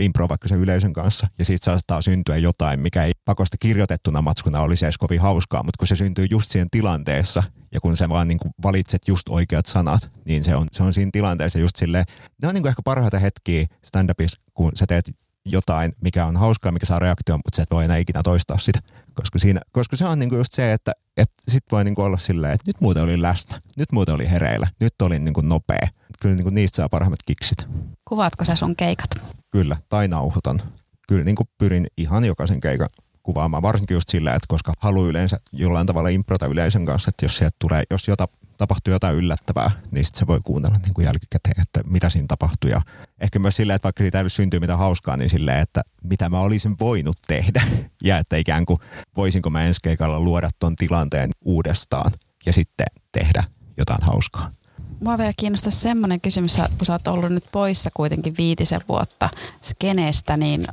impro 0.00 0.28
vaikka 0.28 0.48
sen 0.48 0.58
yleisön 0.58 0.92
kanssa, 0.92 1.26
ja 1.38 1.44
siitä 1.44 1.64
saattaa 1.64 2.02
syntyä 2.02 2.36
jotain, 2.36 2.80
mikä 2.80 3.04
ei 3.04 3.12
pakosta 3.24 3.56
kirjoitettuna 3.60 4.22
matskuna 4.22 4.60
olisi 4.60 4.84
edes 4.84 4.98
kovin 4.98 5.20
hauskaa, 5.20 5.62
mutta 5.62 5.78
kun 5.78 5.88
se 5.88 5.96
syntyy 5.96 6.26
just 6.30 6.50
siinä 6.50 6.68
tilanteessa, 6.70 7.42
ja 7.72 7.80
kun 7.80 7.96
sä 7.96 8.08
vaan 8.08 8.28
niin 8.28 8.38
kuin 8.38 8.52
valitset 8.62 9.08
just 9.08 9.28
oikeat 9.28 9.66
sanat, 9.66 10.10
niin 10.26 10.44
se 10.44 10.56
on, 10.56 10.68
se 10.72 10.82
on 10.82 10.94
siinä 10.94 11.10
tilanteessa 11.12 11.58
just 11.58 11.76
silleen, 11.76 12.04
ne 12.42 12.48
on 12.48 12.54
niin 12.54 12.62
kuin 12.62 12.70
ehkä 12.70 12.82
parhaita 12.84 13.18
hetkiä 13.18 13.66
stand-upissa, 13.86 14.40
kun 14.54 14.72
sä 14.74 14.86
teet 14.86 15.10
jotain, 15.52 15.92
mikä 16.00 16.26
on 16.26 16.36
hauskaa, 16.36 16.72
mikä 16.72 16.86
saa 16.86 16.98
reaktion, 16.98 17.38
mutta 17.38 17.56
sä 17.56 17.62
et 17.62 17.70
voi 17.70 17.84
enää 17.84 17.96
ikinä 17.96 18.20
toistaa 18.22 18.58
sitä. 18.58 18.80
Koska, 19.14 19.38
siinä, 19.38 19.60
koska 19.72 19.96
se 19.96 20.04
on 20.06 20.18
niinku 20.18 20.36
just 20.36 20.52
se, 20.52 20.72
että 20.72 20.92
et 21.16 21.30
sit 21.48 21.64
voi 21.72 21.84
niinku 21.84 22.02
olla 22.02 22.18
silleen, 22.18 22.52
että 22.52 22.64
nyt 22.66 22.80
muuten 22.80 23.02
oli 23.02 23.22
läsnä, 23.22 23.58
nyt 23.76 23.92
muuten 23.92 24.14
oli 24.14 24.30
hereillä, 24.30 24.66
nyt 24.80 25.02
oli 25.02 25.18
niinku 25.18 25.40
nopea. 25.40 25.88
Kyllä 26.20 26.34
niinku 26.34 26.50
niistä 26.50 26.76
saa 26.76 26.88
parhaimmat 26.88 27.22
kiksit. 27.26 27.66
Kuvaatko 28.04 28.44
sä 28.44 28.54
sun 28.54 28.76
keikat? 28.76 29.10
Kyllä, 29.50 29.76
tai 29.88 30.08
nauhoitan. 30.08 30.62
Kyllä 31.08 31.24
niinku 31.24 31.44
pyrin 31.58 31.86
ihan 31.96 32.24
jokaisen 32.24 32.60
keikan 32.60 32.88
kuvaamaan, 33.28 33.62
varsinkin 33.62 33.94
just 33.94 34.08
sillä, 34.08 34.34
että 34.34 34.46
koska 34.48 34.72
haluaa 34.78 35.08
yleensä 35.08 35.40
jollain 35.52 35.86
tavalla 35.86 36.08
improta 36.08 36.46
yleisön 36.46 36.86
kanssa, 36.86 37.08
että 37.08 37.24
jos 37.24 37.36
sieltä 37.36 37.56
tulee, 37.58 37.82
jos 37.90 38.08
jota, 38.08 38.28
tapahtuu 38.58 38.92
jotain 38.92 39.16
yllättävää, 39.16 39.70
niin 39.90 40.04
sitten 40.04 40.18
se 40.18 40.26
voi 40.26 40.40
kuunnella 40.44 40.78
niin 40.78 40.94
kuin 40.94 41.04
jälkikäteen, 41.04 41.60
että 41.62 41.80
mitä 41.84 42.10
siinä 42.10 42.26
tapahtui. 42.28 42.70
Ja 42.70 42.82
ehkä 43.20 43.38
myös 43.38 43.56
sillä, 43.56 43.74
että 43.74 43.86
vaikka 43.86 44.02
siitä 44.02 44.20
ei 44.20 44.30
syntyy 44.30 44.60
mitään 44.60 44.78
hauskaa, 44.78 45.16
niin 45.16 45.30
silleen, 45.30 45.58
että 45.58 45.82
mitä 46.04 46.28
mä 46.28 46.40
olisin 46.40 46.76
voinut 46.80 47.16
tehdä. 47.26 47.62
Ja 48.04 48.18
että 48.18 48.36
ikään 48.36 48.66
kuin 48.66 48.80
voisinko 49.16 49.50
mä 49.50 49.64
ensi 49.64 49.80
keikalla 49.82 50.20
luoda 50.20 50.50
ton 50.58 50.76
tilanteen 50.76 51.30
uudestaan 51.44 52.12
ja 52.46 52.52
sitten 52.52 52.86
tehdä 53.12 53.44
jotain 53.76 54.02
hauskaa. 54.02 54.50
Mua 55.00 55.18
vielä 55.18 55.32
kiinnostaa 55.36 55.72
semmoinen 55.72 56.20
kysymys, 56.20 56.56
kun 56.78 56.86
sä 56.86 56.92
oot 56.92 57.08
ollut 57.08 57.32
nyt 57.32 57.44
poissa 57.52 57.90
kuitenkin 57.96 58.34
viitisen 58.38 58.80
vuotta 58.88 59.30
skeneestä, 59.62 60.36
niin 60.36 60.66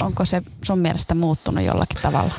onko 0.00 0.24
se 0.24 0.42
sun 0.64 0.78
mielestä 0.78 1.14
muuttunut 1.14 1.64
jollakin 1.64 2.02
tavalla? 2.02 2.34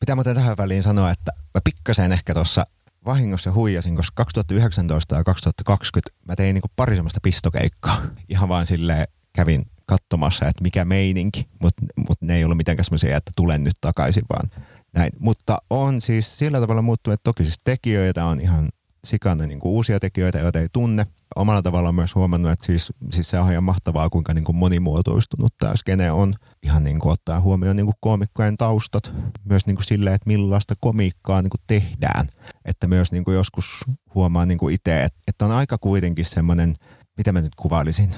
Pitää 0.00 0.14
muuten 0.14 0.34
tähän 0.34 0.56
väliin 0.56 0.82
sanoa, 0.82 1.10
että 1.10 1.32
mä 1.54 1.60
pikkasen 1.64 2.12
ehkä 2.12 2.34
tuossa 2.34 2.66
vahingossa 3.04 3.52
huijasin, 3.52 3.96
koska 3.96 4.14
2019 4.16 5.14
ja 5.14 5.24
2020 5.24 6.14
mä 6.28 6.36
tein 6.36 6.54
niinku 6.54 6.70
pari 6.76 6.94
semmoista 6.96 7.20
pistokeikkaa. 7.22 8.02
Ihan 8.28 8.48
vaan 8.48 8.66
sille 8.66 9.06
kävin 9.32 9.66
katsomassa, 9.86 10.48
että 10.48 10.62
mikä 10.62 10.84
meininki, 10.84 11.48
mutta 11.62 11.82
mut 12.08 12.22
ne 12.22 12.36
ei 12.36 12.44
ollut 12.44 12.56
mitenkään 12.56 12.84
semmoisia, 12.84 13.16
että 13.16 13.30
tulen 13.36 13.64
nyt 13.64 13.76
takaisin, 13.80 14.24
vaan 14.28 14.50
näin. 14.92 15.12
Mutta 15.18 15.58
on 15.70 16.00
siis 16.00 16.38
sillä 16.38 16.60
tavalla 16.60 16.82
muuttunut, 16.82 17.14
että 17.14 17.24
toki 17.24 17.44
siis 17.44 17.58
tekijöitä 17.64 18.24
on 18.24 18.40
ihan 18.40 18.68
sikana 19.04 19.46
niin 19.46 19.60
kuin 19.60 19.72
uusia 19.72 20.00
tekijöitä, 20.00 20.38
joita 20.38 20.58
ei 20.58 20.68
tunne. 20.72 21.06
Omalla 21.36 21.62
tavalla 21.62 21.88
on 21.88 21.94
myös 21.94 22.14
huomannut, 22.14 22.52
että 22.52 22.66
siis, 22.66 22.92
siis 23.12 23.30
se 23.30 23.38
on 23.38 23.50
ihan 23.52 23.64
mahtavaa, 23.64 24.10
kuinka 24.10 24.34
niin 24.34 24.44
kuin 24.44 24.56
monimuotoistunut 24.56 25.54
tämä 25.58 25.76
skene 25.76 26.12
on. 26.12 26.34
Ihan 26.62 26.84
niin 26.84 26.98
kuin 26.98 27.12
ottaa 27.12 27.40
huomioon 27.40 27.76
niin 27.76 27.86
kuin 27.86 27.96
koomikkojen 28.00 28.56
taustat, 28.56 29.12
myös 29.44 29.66
niin 29.66 29.76
kuin 29.76 29.84
silleen, 29.84 30.14
että 30.14 30.26
millaista 30.28 30.74
komiikkaa 30.80 31.42
niin 31.42 31.50
kuin 31.50 31.60
tehdään. 31.66 32.28
Että 32.64 32.86
myös 32.86 33.12
niin 33.12 33.24
kuin 33.24 33.34
joskus 33.34 33.84
huomaa 34.14 34.46
niin 34.46 34.58
kuin 34.58 34.74
itse, 34.74 35.04
että, 35.04 35.18
että 35.26 35.44
on 35.44 35.50
aika 35.50 35.78
kuitenkin 35.78 36.24
semmoinen, 36.24 36.74
mitä 37.16 37.32
mä 37.32 37.40
nyt 37.40 37.54
kuvailisin, 37.56 38.10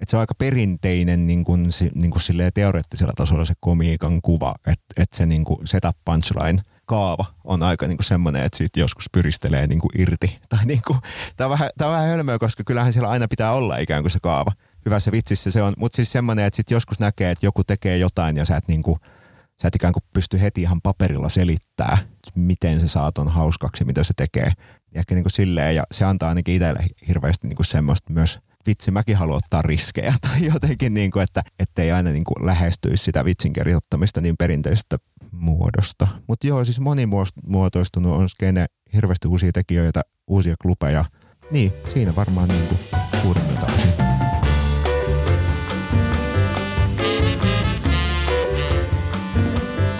että 0.00 0.10
se 0.10 0.16
on 0.16 0.20
aika 0.20 0.34
perinteinen 0.38 1.26
niin 1.26 1.44
kuin, 1.44 1.70
niin 1.94 2.10
kuin 2.10 2.22
teoreettisella 2.54 3.12
tasolla 3.16 3.44
se 3.44 3.54
komiikan 3.60 4.22
kuva, 4.22 4.54
että, 4.66 4.84
että 4.96 5.16
se 5.16 5.26
niin 5.26 5.44
kuin 5.44 5.66
setup 5.66 5.96
punchline– 6.04 6.62
kaava 6.86 7.24
on 7.44 7.62
aika 7.62 7.86
niin 7.86 7.96
kuin 7.96 8.04
semmoinen, 8.04 8.42
että 8.42 8.58
siitä 8.58 8.80
joskus 8.80 9.04
pyristelee 9.12 9.66
niin 9.66 9.80
kuin 9.80 10.00
irti. 10.00 10.38
Tai 10.48 10.64
niin 10.64 10.82
kuin, 10.86 10.98
tämä, 11.36 11.46
on 11.46 11.50
vähän, 11.50 11.70
tämä 11.78 11.90
on 11.90 11.94
vähän 11.96 12.08
hölmöä, 12.08 12.38
koska 12.38 12.64
kyllähän 12.64 12.92
siellä 12.92 13.08
aina 13.08 13.28
pitää 13.28 13.52
olla 13.52 13.76
ikään 13.76 14.02
kuin 14.02 14.10
se 14.10 14.18
kaava. 14.22 14.52
Hyvässä 14.84 15.12
vitsissä 15.12 15.50
se 15.50 15.62
on, 15.62 15.74
mutta 15.76 15.96
siis 15.96 16.12
semmoinen, 16.12 16.44
että 16.44 16.56
sitten 16.56 16.76
joskus 16.76 17.00
näkee, 17.00 17.30
että 17.30 17.46
joku 17.46 17.64
tekee 17.64 17.98
jotain 17.98 18.36
ja 18.36 18.44
sä 18.44 18.56
et, 18.56 18.68
niin 18.68 18.82
kuin, 18.82 19.00
sä 19.62 19.68
et 19.68 19.74
ikään 19.74 19.92
kuin 19.92 20.02
pysty 20.14 20.40
heti 20.40 20.62
ihan 20.62 20.80
paperilla 20.80 21.28
selittää, 21.28 21.98
miten 22.34 22.80
se 22.80 22.88
saa 22.88 23.12
ton 23.12 23.28
hauskaksi, 23.28 23.84
mitä 23.84 24.04
se 24.04 24.12
tekee. 24.16 24.52
Ja 24.94 25.00
ehkä 25.00 25.14
niin 25.14 25.24
kuin 25.24 25.32
silleen, 25.32 25.76
ja 25.76 25.84
se 25.92 26.04
antaa 26.04 26.28
ainakin 26.28 26.54
itselle 26.54 26.84
hirveästi 27.08 27.48
niin 27.48 27.56
kuin 27.56 27.66
semmoista 27.66 28.12
myös 28.12 28.38
vitsi, 28.66 28.90
mäkin 28.90 29.16
haluan 29.16 29.36
ottaa 29.36 29.62
riskejä 29.62 30.14
tai 30.28 30.46
jotenkin, 30.46 30.94
niin 30.94 31.10
kuin, 31.10 31.22
että 31.22 31.42
ettei 31.58 31.92
aina 31.92 32.10
niin 32.10 32.24
kuin 32.24 32.46
lähestyisi 32.46 33.04
sitä 33.04 33.24
vitsin 33.24 33.52
kirjoittamista 33.52 34.20
niin 34.20 34.36
perinteisestä 34.36 34.98
muodosta. 35.38 36.08
Mutta 36.28 36.46
joo, 36.46 36.64
siis 36.64 36.80
monimuotoistunut 36.80 38.16
on 38.16 38.28
skene, 38.28 38.66
hirveästi 38.94 39.28
uusia 39.28 39.52
tekijöitä, 39.54 40.02
uusia 40.26 40.54
klubeja. 40.62 41.04
Niin, 41.50 41.72
siinä 41.88 42.16
varmaan 42.16 42.48
niin 42.48 42.66
kuin 42.66 42.80
suurimmilta 43.22 43.66
osin. 43.66 43.92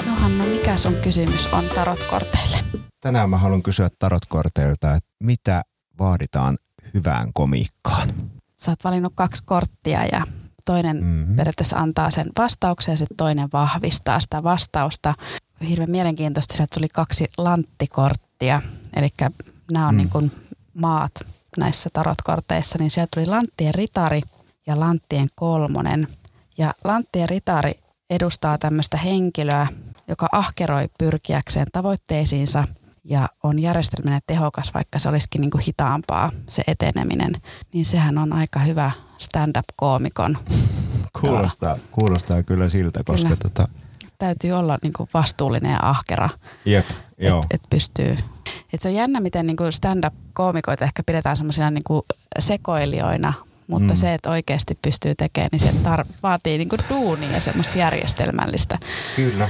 No 0.06 0.14
Hanna, 0.14 0.44
mikä 0.44 0.76
sun 0.76 0.94
kysymys 0.94 1.46
on 1.46 1.64
tarotkorteille? 1.74 2.64
Tänään 3.00 3.30
mä 3.30 3.38
haluan 3.38 3.62
kysyä 3.62 3.88
tarotkorteilta, 3.98 4.94
että 4.94 5.10
mitä 5.22 5.62
vaaditaan 5.98 6.56
hyvään 6.94 7.32
komiikkaan? 7.32 8.08
Sä 8.56 8.70
oot 8.70 8.84
valinnut 8.84 9.12
kaksi 9.16 9.42
korttia 9.44 10.06
ja 10.12 10.26
toinen 10.66 10.96
mm-hmm. 10.96 11.36
periaatteessa 11.36 11.76
antaa 11.76 12.10
sen 12.10 12.26
vastauksen 12.38 12.92
ja 12.92 12.96
sitten 12.96 13.16
toinen 13.16 13.48
vahvistaa 13.52 14.20
sitä 14.20 14.42
vastausta. 14.42 15.14
Hirveän 15.68 15.90
mielenkiintoista, 15.90 16.54
sieltä 16.56 16.74
tuli 16.74 16.88
kaksi 16.88 17.26
lanttikorttia, 17.38 18.62
eli 18.96 19.08
nämä 19.72 19.88
on 19.88 19.94
mm. 19.94 19.98
niin 19.98 20.10
kuin 20.10 20.32
maat 20.74 21.12
näissä 21.56 21.90
tarotkorteissa, 21.92 22.78
niin 22.78 22.90
sieltä 22.90 23.10
tuli 23.14 23.26
lanttien 23.26 23.74
ritari 23.74 24.20
ja 24.66 24.80
lanttien 24.80 25.28
kolmonen. 25.34 26.08
Ja 26.58 26.74
lanttien 26.84 27.28
ritari 27.28 27.72
edustaa 28.10 28.58
tämmöistä 28.58 28.96
henkilöä, 28.96 29.66
joka 30.08 30.28
ahkeroi 30.32 30.88
pyrkiäkseen 30.98 31.66
tavoitteisiinsa 31.72 32.64
ja 33.04 33.28
on 33.42 33.58
järjestelminen 33.58 34.20
tehokas, 34.26 34.74
vaikka 34.74 34.98
se 34.98 35.08
olisikin 35.08 35.40
niin 35.40 35.50
kuin 35.50 35.64
hitaampaa 35.66 36.30
se 36.48 36.62
eteneminen, 36.66 37.32
niin 37.72 37.86
sehän 37.86 38.18
on 38.18 38.32
aika 38.32 38.60
hyvä 38.60 38.90
stand-up-koomikon. 39.18 40.38
Kuulostaa, 41.20 41.76
kuulostaa 41.90 42.42
kyllä 42.42 42.68
siltä, 42.68 43.00
koska 43.04 43.28
kyllä. 43.28 43.40
Tota... 43.42 43.68
täytyy 44.18 44.52
olla 44.52 44.78
niin 44.82 44.92
kuin 44.92 45.08
vastuullinen 45.14 45.72
ja 45.72 45.78
ahkera, 45.82 46.28
Jep, 46.64 46.86
joo. 47.18 47.40
Et, 47.40 47.46
et 47.50 47.70
pystyy. 47.70 48.16
Et 48.72 48.82
se 48.82 48.88
on 48.88 48.94
jännä, 48.94 49.20
miten 49.20 49.46
niin 49.46 49.56
kuin 49.56 49.72
stand-up-koomikoita 49.72 50.84
ehkä 50.84 51.02
pidetään 51.02 51.36
semmoisina 51.36 51.70
niin 51.70 51.84
sekoilijoina, 52.38 53.32
mutta 53.66 53.92
mm. 53.92 53.96
se, 53.96 54.14
että 54.14 54.30
oikeasti 54.30 54.78
pystyy 54.82 55.14
tekemään, 55.14 55.48
niin 55.52 55.60
se 55.60 55.74
tar- 55.84 56.06
vaatii 56.22 56.58
niin 56.58 56.68
kuin 56.68 56.80
duunia 56.88 57.32
ja 57.32 57.40
semmoista 57.40 57.78
järjestelmällistä. 57.78 58.78
Kyllä. 59.16 59.48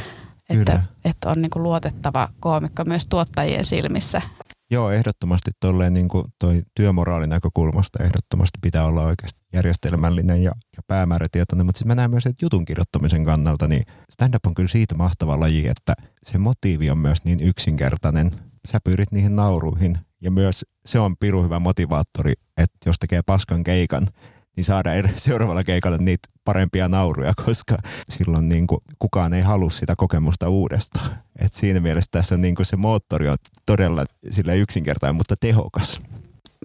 Että, 0.48 0.82
että 1.04 1.28
on 1.28 1.42
niin 1.42 1.50
kuin 1.50 1.62
luotettava 1.62 2.28
koomikko 2.40 2.84
myös 2.84 3.06
tuottajien 3.06 3.64
silmissä. 3.64 4.22
Joo, 4.70 4.90
ehdottomasti 4.90 5.50
tolleen 5.60 5.94
niin 5.94 6.08
kuin 6.08 6.24
toi 6.38 6.62
työmoraalin 6.74 7.30
näkökulmasta 7.30 8.04
ehdottomasti 8.04 8.58
pitää 8.62 8.86
olla 8.86 9.04
oikeasti 9.04 9.40
järjestelmällinen 9.52 10.42
ja, 10.42 10.52
ja 10.76 10.82
päämäärätietoinen, 10.86 11.66
mutta 11.66 11.78
sitten 11.78 11.88
mä 11.88 11.94
näen 11.94 12.10
myös, 12.10 12.26
että 12.26 12.44
jutun 12.44 12.64
kirjoittamisen 12.64 13.24
kannalta, 13.24 13.68
niin 13.68 13.82
stand-up 14.10 14.46
on 14.46 14.54
kyllä 14.54 14.68
siitä 14.68 14.94
mahtava 14.94 15.40
laji, 15.40 15.68
että 15.68 15.94
se 16.22 16.38
motiivi 16.38 16.90
on 16.90 16.98
myös 16.98 17.18
niin 17.24 17.40
yksinkertainen. 17.42 18.30
Sä 18.68 18.78
pyrit 18.84 19.12
niihin 19.12 19.36
nauruihin 19.36 19.98
ja 20.22 20.30
myös 20.30 20.64
se 20.86 20.98
on 20.98 21.16
piru 21.16 21.42
hyvä 21.42 21.58
motivaattori, 21.58 22.32
että 22.56 22.88
jos 22.88 22.96
tekee 22.98 23.22
paskan 23.26 23.64
keikan, 23.64 24.06
niin 24.56 24.64
saada 24.64 24.90
seuraavalla 25.16 25.64
keikalla 25.64 25.98
niitä 25.98 26.28
parempia 26.44 26.88
nauruja, 26.88 27.32
koska 27.46 27.78
silloin 28.08 28.48
niin 28.48 28.66
kuin 28.66 28.80
kukaan 28.98 29.34
ei 29.34 29.42
halua 29.42 29.70
sitä 29.70 29.94
kokemusta 29.96 30.48
uudestaan. 30.48 31.10
Et 31.38 31.54
siinä 31.54 31.80
mielessä 31.80 32.10
tässä 32.10 32.34
on 32.34 32.40
niin 32.40 32.54
kuin 32.54 32.66
se 32.66 32.76
moottori 32.76 33.28
on 33.28 33.36
todella 33.66 34.04
sille 34.30 34.56
yksinkertainen, 34.56 35.16
mutta 35.16 35.36
tehokas. 35.40 36.00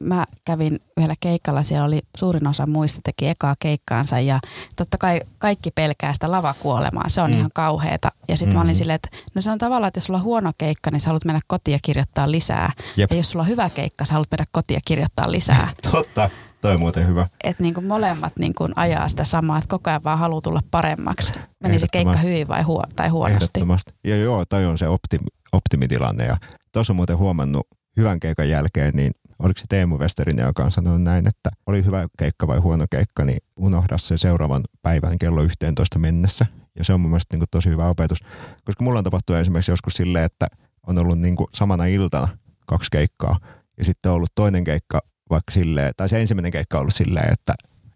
Mä 0.01 0.25
kävin 0.45 0.80
yhdellä 0.97 1.15
keikalla, 1.19 1.63
siellä 1.63 1.86
oli 1.86 2.01
suurin 2.17 2.47
osa 2.47 2.67
muista 2.67 3.01
teki 3.04 3.27
ekaa 3.27 3.56
keikkaansa 3.60 4.19
ja 4.19 4.39
totta 4.75 4.97
kai 4.97 5.21
kaikki 5.38 5.71
pelkää 5.71 6.13
sitä 6.13 6.32
lavakuolemaa, 6.32 7.10
se 7.10 7.21
on 7.21 7.32
mm. 7.32 7.38
ihan 7.38 7.51
kauheeta. 7.54 8.12
Ja 8.27 8.38
sitten 8.38 8.54
mm. 8.54 8.58
mä 8.58 8.62
olin 8.62 8.71
mm. 8.71 8.77
silleen, 8.77 8.95
että 8.95 9.10
no 9.36 9.41
se 9.41 9.51
on 9.51 9.58
tavallaan, 9.58 9.88
että 9.88 9.97
jos 9.97 10.06
sulla 10.06 10.19
on 10.19 10.25
huono 10.25 10.51
keikka, 10.58 10.91
niin 10.91 10.99
sä 10.99 11.10
haluat 11.10 11.25
mennä 11.25 11.41
kotiin 11.47 11.73
ja 11.73 11.80
kirjoittaa 11.84 12.32
lisää. 12.32 12.71
Jep. 12.97 13.12
Ja 13.12 13.17
jos 13.17 13.32
sulla 13.32 13.43
on 13.43 13.49
hyvä 13.49 13.69
keikka, 13.69 14.06
sä 14.06 14.13
haluat 14.13 14.32
mennä 14.32 14.45
kotiin 14.51 14.75
ja 14.75 14.82
kirjoittaa 14.86 15.32
lisää. 15.32 15.69
Totta. 15.91 16.30
Toi 16.62 16.74
on 16.74 16.80
muuten 16.80 17.08
hyvä. 17.08 17.28
Että 17.43 17.63
niin 17.63 17.86
molemmat 17.86 18.34
niin 18.39 18.54
kuin 18.54 18.74
ajaa 18.76 19.08
sitä 19.08 19.24
samaa, 19.24 19.58
että 19.58 19.67
koko 19.67 19.89
ajan 19.89 20.04
vaan 20.04 20.19
haluaa 20.19 20.41
tulla 20.41 20.62
paremmaksi. 20.71 21.34
Meni 21.63 21.80
se 21.80 21.88
keikka 21.91 22.17
hyvin 22.17 22.47
vai 22.47 22.62
huo, 22.62 22.84
tai 22.95 23.10
huonosti. 23.10 23.36
Ehdottomasti. 23.43 23.93
Ja 24.04 24.17
joo, 24.17 24.45
toi 24.45 24.65
on 24.65 24.78
se 24.78 24.88
optimi, 24.88 25.28
optimitilanne. 25.52 26.26
Ja 26.26 26.38
tuossa 26.71 26.93
on 26.93 26.95
muuten 26.95 27.17
huomannut 27.17 27.67
hyvän 27.97 28.19
keikan 28.19 28.50
jälkeen, 28.50 28.93
niin 28.95 29.12
oliko 29.39 29.60
se 29.60 29.65
Teemu 29.69 29.97
Westerin, 29.97 30.38
joka 30.38 30.63
on 30.63 30.71
sanonut 30.71 31.02
näin, 31.02 31.28
että 31.28 31.50
oli 31.67 31.86
hyvä 31.86 32.08
keikka 32.17 32.47
vai 32.47 32.58
huono 32.58 32.86
keikka, 32.91 33.26
niin 33.26 33.39
unohda 33.56 33.97
se 33.97 34.17
seuraavan 34.17 34.63
päivän 34.82 35.19
kello 35.19 35.41
11 35.41 36.00
mennessä. 36.00 36.45
Ja 36.78 36.84
se 36.84 36.93
on 36.93 37.00
mun 37.00 37.10
mielestä 37.10 37.34
niin 37.34 37.39
kuin 37.39 37.50
tosi 37.52 37.69
hyvä 37.69 37.89
opetus. 37.89 38.19
Koska 38.65 38.84
mulla 38.84 39.00
on 39.00 39.04
tapahtunut 39.04 39.41
esimerkiksi 39.41 39.71
joskus 39.71 39.93
silleen, 39.93 40.26
että 40.26 40.47
on 40.88 40.97
ollut 40.97 41.19
niin 41.19 41.36
kuin 41.36 41.47
samana 41.54 41.86
iltana 41.86 42.28
kaksi 42.67 42.91
keikkaa. 42.91 43.39
Ja 43.78 43.86
sitten 43.86 44.12
on 44.12 44.15
ollut 44.15 44.32
toinen 44.36 44.63
keikka 44.63 45.00
vaikka 45.32 45.52
silleen, 45.52 45.94
tai 45.98 46.10
se 46.10 46.22
ensimmäinen 46.22 46.52
keikka 46.52 46.78
on 46.78 46.82
ollut 46.82 46.96
silleen, 46.96 47.34
että, 47.34 47.54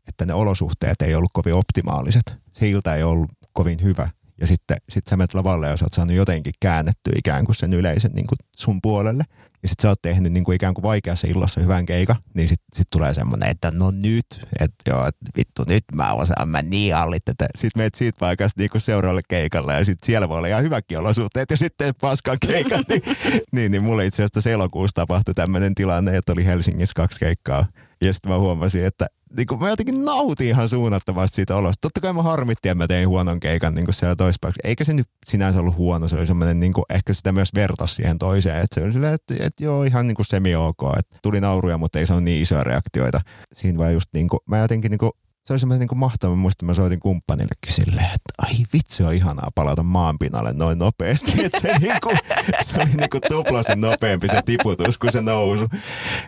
että 0.08 0.26
ne 0.26 0.34
olosuhteet 0.34 1.02
ei 1.02 1.15
ollut 1.15 1.32
kovin 1.34 1.54
optimaaliset. 1.54 2.36
Se 2.54 2.69
ilta 2.69 2.95
ei 2.95 3.04
ollut 3.04 3.32
kovin 3.54 3.84
hyvä. 3.84 4.10
Ja 4.41 4.48
sitten 4.48 4.78
sit 4.89 5.08
sä 5.08 5.17
menet 5.17 5.34
lavalle 5.34 5.67
ja 5.67 5.78
sä 5.78 5.86
oot 5.86 5.93
saanut 5.93 6.15
jotenkin 6.15 6.54
käännettyä 6.60 7.13
ikään 7.17 7.45
kuin 7.45 7.56
sen 7.56 7.74
yleisen 7.74 8.12
niin 8.12 8.28
kuin 8.28 8.39
sun 8.58 8.82
puolelle 8.82 9.24
ja 9.65 9.69
sit 9.69 9.80
sä 9.80 9.89
oot 9.89 10.01
tehnyt 10.01 10.34
niin 10.34 10.43
kuin 10.43 10.56
ikään 10.56 10.73
kuin 10.73 10.84
vaikeassa 10.84 11.28
illassa 11.28 11.62
hyvän 11.62 11.86
keikan, 11.86 12.15
niin 12.34 12.47
sit, 12.47 12.62
sit 12.73 12.88
tulee 12.91 13.13
semmoinen, 13.13 13.49
että 13.49 13.71
no 13.71 13.91
nyt, 13.91 14.25
että 14.60 14.91
joo, 14.91 15.08
että 15.08 15.25
vittu 15.38 15.63
nyt 15.67 15.84
mä 15.95 16.13
osaan, 16.13 16.49
mä 16.49 16.62
niin 16.62 16.95
allit, 16.95 17.30
että 17.30 17.47
sit 17.56 17.75
meet 17.75 17.95
siitä 17.95 18.19
paikasta 18.19 18.62
niin 18.62 18.69
kuin 18.69 18.82
seuraavalle 18.82 19.21
keikalle 19.28 19.73
ja 19.73 19.86
sit 19.86 20.04
siellä 20.04 20.30
voi 20.30 20.38
olla 20.38 20.47
ihan 20.47 20.63
hyväkin 20.63 20.99
olosuhteet 20.99 21.51
ja 21.51 21.58
sitten 21.58 21.93
paskan 22.01 22.38
keikan, 22.47 22.84
niin, 22.89 23.01
niin, 23.56 23.71
niin 23.71 23.84
mulle 23.84 24.06
itse 24.06 24.23
asiassa 24.23 24.49
elokuussa 24.49 24.95
tapahtui 24.95 25.34
tämmöinen 25.34 25.75
tilanne, 25.75 26.17
että 26.17 26.32
oli 26.32 26.45
Helsingissä 26.45 26.93
kaksi 26.95 27.19
keikkaa 27.19 27.65
ja 28.01 28.13
sitten 28.13 28.31
mä 28.31 28.39
huomasin, 28.39 28.86
että 28.86 29.08
niin 29.38 29.47
kuin 29.47 29.60
mä 29.60 29.69
jotenkin 29.69 30.05
nautin 30.05 30.47
ihan 30.47 30.69
suunnattomasti 30.69 31.36
siitä 31.36 31.55
olosta. 31.55 31.81
Totta 31.81 32.01
kai 32.01 32.13
mä 32.13 32.23
harmitti, 32.23 32.69
että 32.69 32.75
mä 32.75 32.88
tein 32.88 33.10
huonon 33.10 33.39
keikan 33.39 33.75
niin 33.75 33.86
kuin 33.86 33.93
siellä 33.93 34.15
toispäin. 34.15 34.53
Eikä 34.63 34.84
se 34.84 34.93
nyt 34.93 35.08
sinänsä 35.25 35.60
ollut 35.60 35.77
huono, 35.77 36.08
se 36.08 36.15
oli 36.15 36.27
semmoinen, 36.27 36.60
niin 36.60 36.73
kuin, 36.73 36.86
ehkä 36.89 37.13
sitä 37.13 37.31
myös 37.31 37.49
vertas 37.55 37.95
siihen 37.95 38.19
toiseen. 38.19 38.62
Että 38.62 38.75
se 38.75 38.84
oli 38.84 38.93
silleen, 38.93 39.13
että, 39.13 39.36
että 39.39 39.63
joo, 39.63 39.84
ihan 39.84 40.08
niin 40.08 40.15
kuin 40.15 40.25
semi-ok. 40.25 40.81
Että 40.99 41.17
tuli 41.21 41.41
nauruja, 41.41 41.77
mutta 41.77 41.99
ei 41.99 42.05
se 42.05 42.13
ole 42.13 42.21
niin 42.21 42.41
isoja 42.41 42.63
reaktioita. 42.63 43.21
Siinä 43.53 43.77
vaan 43.77 43.93
just 43.93 44.10
niin 44.13 44.29
kuin, 44.29 44.39
mä 44.45 44.58
jotenkin 44.58 44.91
niin 44.91 44.99
kuin 44.99 45.12
se 45.45 45.53
oli 45.53 45.60
semmoinen 45.60 45.88
niin 45.88 45.99
mahtava. 45.99 46.36
Muista 46.36 46.65
mä 46.65 46.73
soitin 46.73 46.99
kumppanillekin 46.99 47.73
silleen, 47.73 48.05
että 48.05 48.34
ai 48.38 48.53
vitsi 48.73 49.03
on 49.03 49.13
ihanaa 49.13 49.49
palata 49.55 49.84
maanpinnalle 49.84 50.53
noin 50.53 50.77
nopeasti. 50.77 51.31
Että 51.45 51.60
se, 51.60 51.77
niin 51.79 52.01
kuin, 52.03 52.17
se 52.62 52.77
oli 52.77 52.89
niin 52.93 53.10
kuin 53.10 53.21
tuplasen 53.29 53.81
nopeampi 53.81 54.27
se 54.27 54.41
tiputus 54.41 54.97
kuin 54.97 55.12
se 55.12 55.21
nousu. 55.21 55.67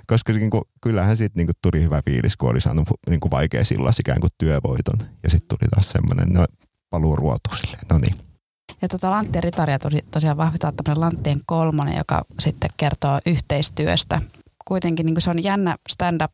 Koska 0.07 0.33
niin 0.33 0.49
kuin, 0.49 0.63
kyllähän 0.81 1.17
siitä 1.17 1.37
niin 1.37 1.49
tuli 1.61 1.83
hyvä 1.83 2.01
fiilis, 2.05 2.37
kun 2.37 2.49
oli 2.49 2.61
saanut 2.61 2.87
niin 3.09 3.19
kuin 3.19 3.31
vaikea 3.31 3.65
sillas 3.65 3.99
ikään 3.99 4.19
kuin 4.19 4.31
työvoiton. 4.37 4.99
Ja 5.23 5.29
sitten 5.29 5.57
tuli 5.57 5.69
taas 5.69 5.89
semmoinen 5.89 6.33
no, 6.33 6.45
paluu 6.89 7.15
ruotu 7.15 7.49
silleen, 7.55 7.83
no 7.91 7.97
niin. 7.97 8.15
Ja 8.81 8.87
tota 8.87 9.11
Lanttien 9.11 9.43
ritaria 9.43 9.79
tosiaan 10.11 10.37
vahvitaan 10.37 10.73
tämmöinen 10.75 11.01
Lanttien 11.01 11.41
kolmonen, 11.45 11.97
joka 11.97 12.21
sitten 12.39 12.69
kertoo 12.77 13.19
yhteistyöstä. 13.25 14.21
Kuitenkin 14.67 15.05
niin 15.05 15.15
kuin 15.15 15.21
se 15.21 15.29
on 15.29 15.43
jännä 15.43 15.75
stand-up 15.89 16.31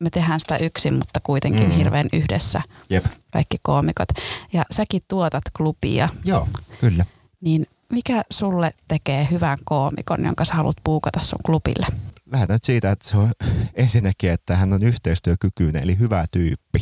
me 0.00 0.10
tehdään 0.10 0.40
sitä 0.40 0.56
yksin, 0.56 0.94
mutta 0.94 1.20
kuitenkin 1.22 1.68
mm. 1.68 1.70
hirveän 1.70 2.08
yhdessä 2.12 2.62
Jep. 2.90 3.06
kaikki 3.32 3.56
koomikot. 3.62 4.08
Ja 4.52 4.64
säkin 4.70 5.02
tuotat 5.08 5.44
klubia. 5.56 6.08
Joo, 6.24 6.48
kyllä. 6.80 7.04
Niin 7.40 7.66
mikä 7.92 8.24
sulle 8.30 8.70
tekee 8.88 9.28
hyvän 9.30 9.58
koomikon, 9.64 10.24
jonka 10.24 10.44
sä 10.44 10.54
haluat 10.54 10.76
puukata 10.84 11.20
sun 11.20 11.38
klubille? 11.46 11.86
Lähdetään 12.32 12.60
siitä, 12.62 12.90
että 12.90 13.08
se 13.08 13.16
on 13.16 13.30
ensinnäkin, 13.74 14.30
että 14.30 14.56
hän 14.56 14.72
on 14.72 14.82
yhteistyökykyinen, 14.82 15.82
eli 15.82 15.98
hyvä 15.98 16.24
tyyppi. 16.32 16.80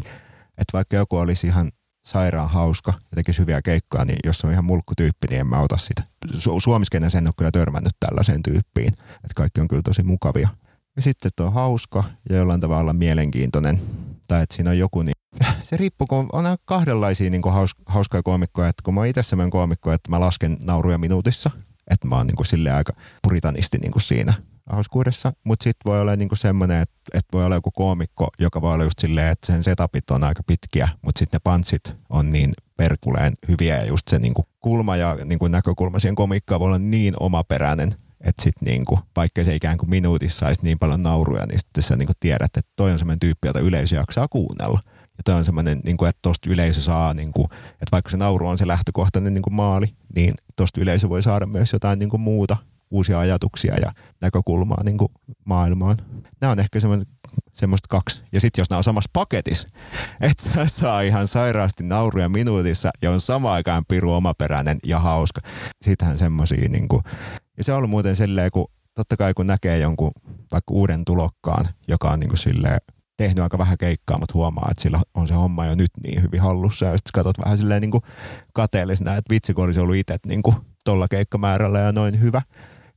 Että 0.59 0.73
vaikka 0.73 0.97
joku 0.97 1.17
olisi 1.17 1.47
ihan 1.47 1.73
sairaan 2.07 2.51
hauska 2.51 2.93
ja 2.93 3.15
tekisi 3.15 3.39
hyviä 3.39 3.63
keikkoja, 3.63 4.05
niin 4.05 4.19
jos 4.25 4.45
on 4.45 4.53
ihan 4.53 4.65
mulkkutyyppi, 4.65 5.27
niin 5.31 5.41
en 5.41 5.47
mä 5.47 5.61
ota 5.61 5.77
sitä. 5.77 6.03
Su- 6.27 6.61
Suomiskenen 6.63 7.11
sen 7.11 7.27
on 7.27 7.33
kyllä 7.37 7.51
törmännyt 7.51 7.97
tällaiseen 8.01 8.43
tyyppiin, 8.43 8.93
että 9.15 9.35
kaikki 9.37 9.61
on 9.61 9.69
kyllä 9.69 9.83
tosi 9.83 10.03
mukavia. 10.03 10.49
Ja 10.97 11.03
sitten 11.03 11.31
tuo 11.37 11.51
hauska 11.51 12.05
ja 12.31 12.37
jollain 12.37 12.61
tavalla 12.61 12.93
mielenkiintoinen. 12.93 13.81
Tai 14.29 14.43
että 14.43 14.57
siinä 14.57 14.71
on 14.71 14.79
joku, 14.79 15.03
niin 15.03 15.15
se 15.69 15.77
riippuu, 15.77 16.07
kun 16.07 16.29
on 16.33 16.45
kahdenlaisia 16.65 17.31
niin 17.31 17.43
kuin 17.43 17.53
haus, 17.53 17.75
hauskoja 17.87 18.23
koomikkoja. 18.23 18.69
Että 18.69 18.83
kun 18.83 18.95
mä 18.95 19.01
oon 19.01 19.07
itse 19.07 19.23
semmoinen 19.23 19.51
koomikko, 19.51 19.93
että 19.93 20.11
mä 20.11 20.21
lasken 20.21 20.57
nauruja 20.61 20.99
minuutissa. 20.99 21.51
Että 21.91 22.07
mä 22.07 22.17
oon 22.17 22.27
niin 22.27 22.37
kuin 22.37 22.47
silleen 22.47 22.75
aika 22.75 22.93
puritanisti 23.23 23.79
niin 23.79 23.93
kuin 23.93 24.03
siinä 24.03 24.35
hauskuudessa. 24.67 25.33
Mutta 25.45 25.65
sitten 25.65 25.91
voi 25.91 26.01
olla 26.01 26.17
niin 26.17 26.29
kuin 26.29 26.39
semmoinen, 26.39 26.83
että, 26.83 26.95
että 27.13 27.29
voi 27.33 27.45
olla 27.45 27.55
joku 27.55 27.71
koomikko, 27.71 28.29
joka 28.39 28.63
voi 28.63 28.75
olla 28.75 28.85
just 28.85 28.99
silleen, 28.99 29.33
että 29.33 29.47
sen 29.47 29.65
setupit 29.65 30.11
on 30.11 30.25
aika 30.25 30.43
pitkiä, 30.43 30.89
mutta 31.03 31.19
sitten 31.19 31.37
ne 31.37 31.41
pantsit 31.45 31.93
on 32.11 32.31
niin 32.31 32.53
perkuleen 32.77 33.33
hyviä 33.49 33.77
ja 33.77 33.85
just 33.85 34.09
se 34.09 34.19
niin 34.19 34.35
kuin 34.35 34.47
kulma 34.61 34.97
ja 34.97 35.17
niin 35.25 35.39
kuin 35.39 35.53
näkökulma 35.53 35.99
siihen 35.99 36.15
komikkaan 36.15 36.61
voi 36.61 36.67
olla 36.67 36.79
niin 36.79 37.15
omaperäinen, 37.21 37.95
että 38.25 38.43
sitten 38.43 38.67
niinku, 38.67 38.99
vaikka 39.17 39.45
se 39.45 39.55
ikään 39.55 39.79
kuin 39.79 39.91
minuutissa 39.91 40.39
saisi 40.39 40.63
niin 40.63 40.79
paljon 40.79 41.03
nauruja, 41.03 41.47
niin 41.47 41.59
sitten 41.59 41.83
sä 41.83 41.97
niinku 41.97 42.13
tiedät, 42.21 42.57
että 42.57 42.73
toi 42.77 42.93
on 42.93 42.99
semmoinen 42.99 43.21
tyyppi, 43.21 43.49
jota 43.49 43.61
yleisö 43.61 43.97
jaksaa 43.97 44.29
kuunnella. 44.29 44.81
Ja 44.87 45.23
toi 45.25 45.35
on 45.35 45.45
semmoinen, 45.45 45.81
niinku, 45.85 46.05
että 46.05 46.19
tosta 46.23 46.51
yleisö 46.51 46.81
saa, 46.81 47.15
niinku, 47.15 47.45
että 47.71 47.93
vaikka 47.93 48.11
se 48.11 48.17
nauru 48.17 48.49
on 48.49 48.59
se 48.59 48.67
lähtökohtainen 48.67 49.35
niinku 49.35 49.51
maali, 49.51 49.87
niin 50.15 50.35
tosta 50.57 50.81
yleisö 50.81 51.09
voi 51.09 51.23
saada 51.23 51.47
myös 51.47 51.73
jotain 51.73 51.99
niinku 51.99 52.19
muuta, 52.19 52.57
uusia 52.91 53.19
ajatuksia 53.19 53.75
ja 53.75 53.93
näkökulmaa 54.21 54.83
niinku 54.85 55.11
maailmaan. 55.45 55.97
Nämä 56.41 56.51
on 56.51 56.61
ehkä 56.61 56.81
semmoinen 56.81 57.07
semmoista 57.53 57.87
kaksi. 57.91 58.23
Ja 58.33 58.41
sitten 58.41 58.63
jos 58.63 58.71
nämä 58.71 58.79
on 58.79 58.85
samassa 58.85 59.11
paketissa, 59.13 59.69
että 60.21 60.45
sä 60.45 60.67
saa 60.69 61.01
ihan 61.01 61.29
sairaasti 61.29 61.85
nauruja 61.85 62.29
minuutissa 62.29 62.91
ja 63.03 63.11
on 63.11 63.21
samaan 63.21 63.55
aikaan 63.55 63.85
piru 63.89 64.13
omaperäinen 64.13 64.79
ja 64.85 64.99
hauska. 64.99 65.41
Siitähän 65.83 66.19
semmoisia 66.19 66.69
niinku, 66.69 67.03
ja 67.59 67.65
se 67.65 67.73
on 67.73 67.79
ollut 67.79 67.91
muuten 67.91 68.17
silleen, 68.17 68.51
kun 68.51 68.67
totta 68.95 69.17
kai 69.17 69.35
kun 69.35 69.47
näkee 69.47 69.79
jonkun 69.79 70.13
vaikka 70.53 70.75
uuden 70.75 71.05
tulokkaan, 71.05 71.69
joka 71.89 72.11
on 72.11 72.21
niinku 72.21 72.37
silleen 72.37 72.81
tehnyt 73.17 73.45
aika 73.45 73.59
vähän 73.59 73.79
keikkaa, 73.79 74.19
mutta 74.19 74.35
huomaa, 74.35 74.69
että 74.71 74.83
sillä 74.83 75.01
on 75.15 75.29
se 75.29 75.35
homma 75.35 75.67
jo 75.67 75.75
nyt 75.75 75.91
niin 76.03 76.23
hyvin 76.23 76.41
hallussa. 76.41 76.87
Ja 76.87 76.99
sitten 76.99 77.13
katsot 77.15 77.39
vähän 77.45 77.59
silleen 77.59 77.81
niin 77.81 77.91
kuin 77.91 78.03
kateellisena, 78.55 79.17
että 79.17 79.31
vitsi 79.31 79.55
kun 79.55 79.65
olisi 79.65 79.81
ollut 79.81 79.97
itse 79.97 80.17
niin 80.27 80.43
kuin 80.43 80.57
tolla 80.85 81.09
keikkamäärällä 81.09 81.79
ja 81.79 81.93
noin 81.93 82.21
hyvä. 82.21 82.43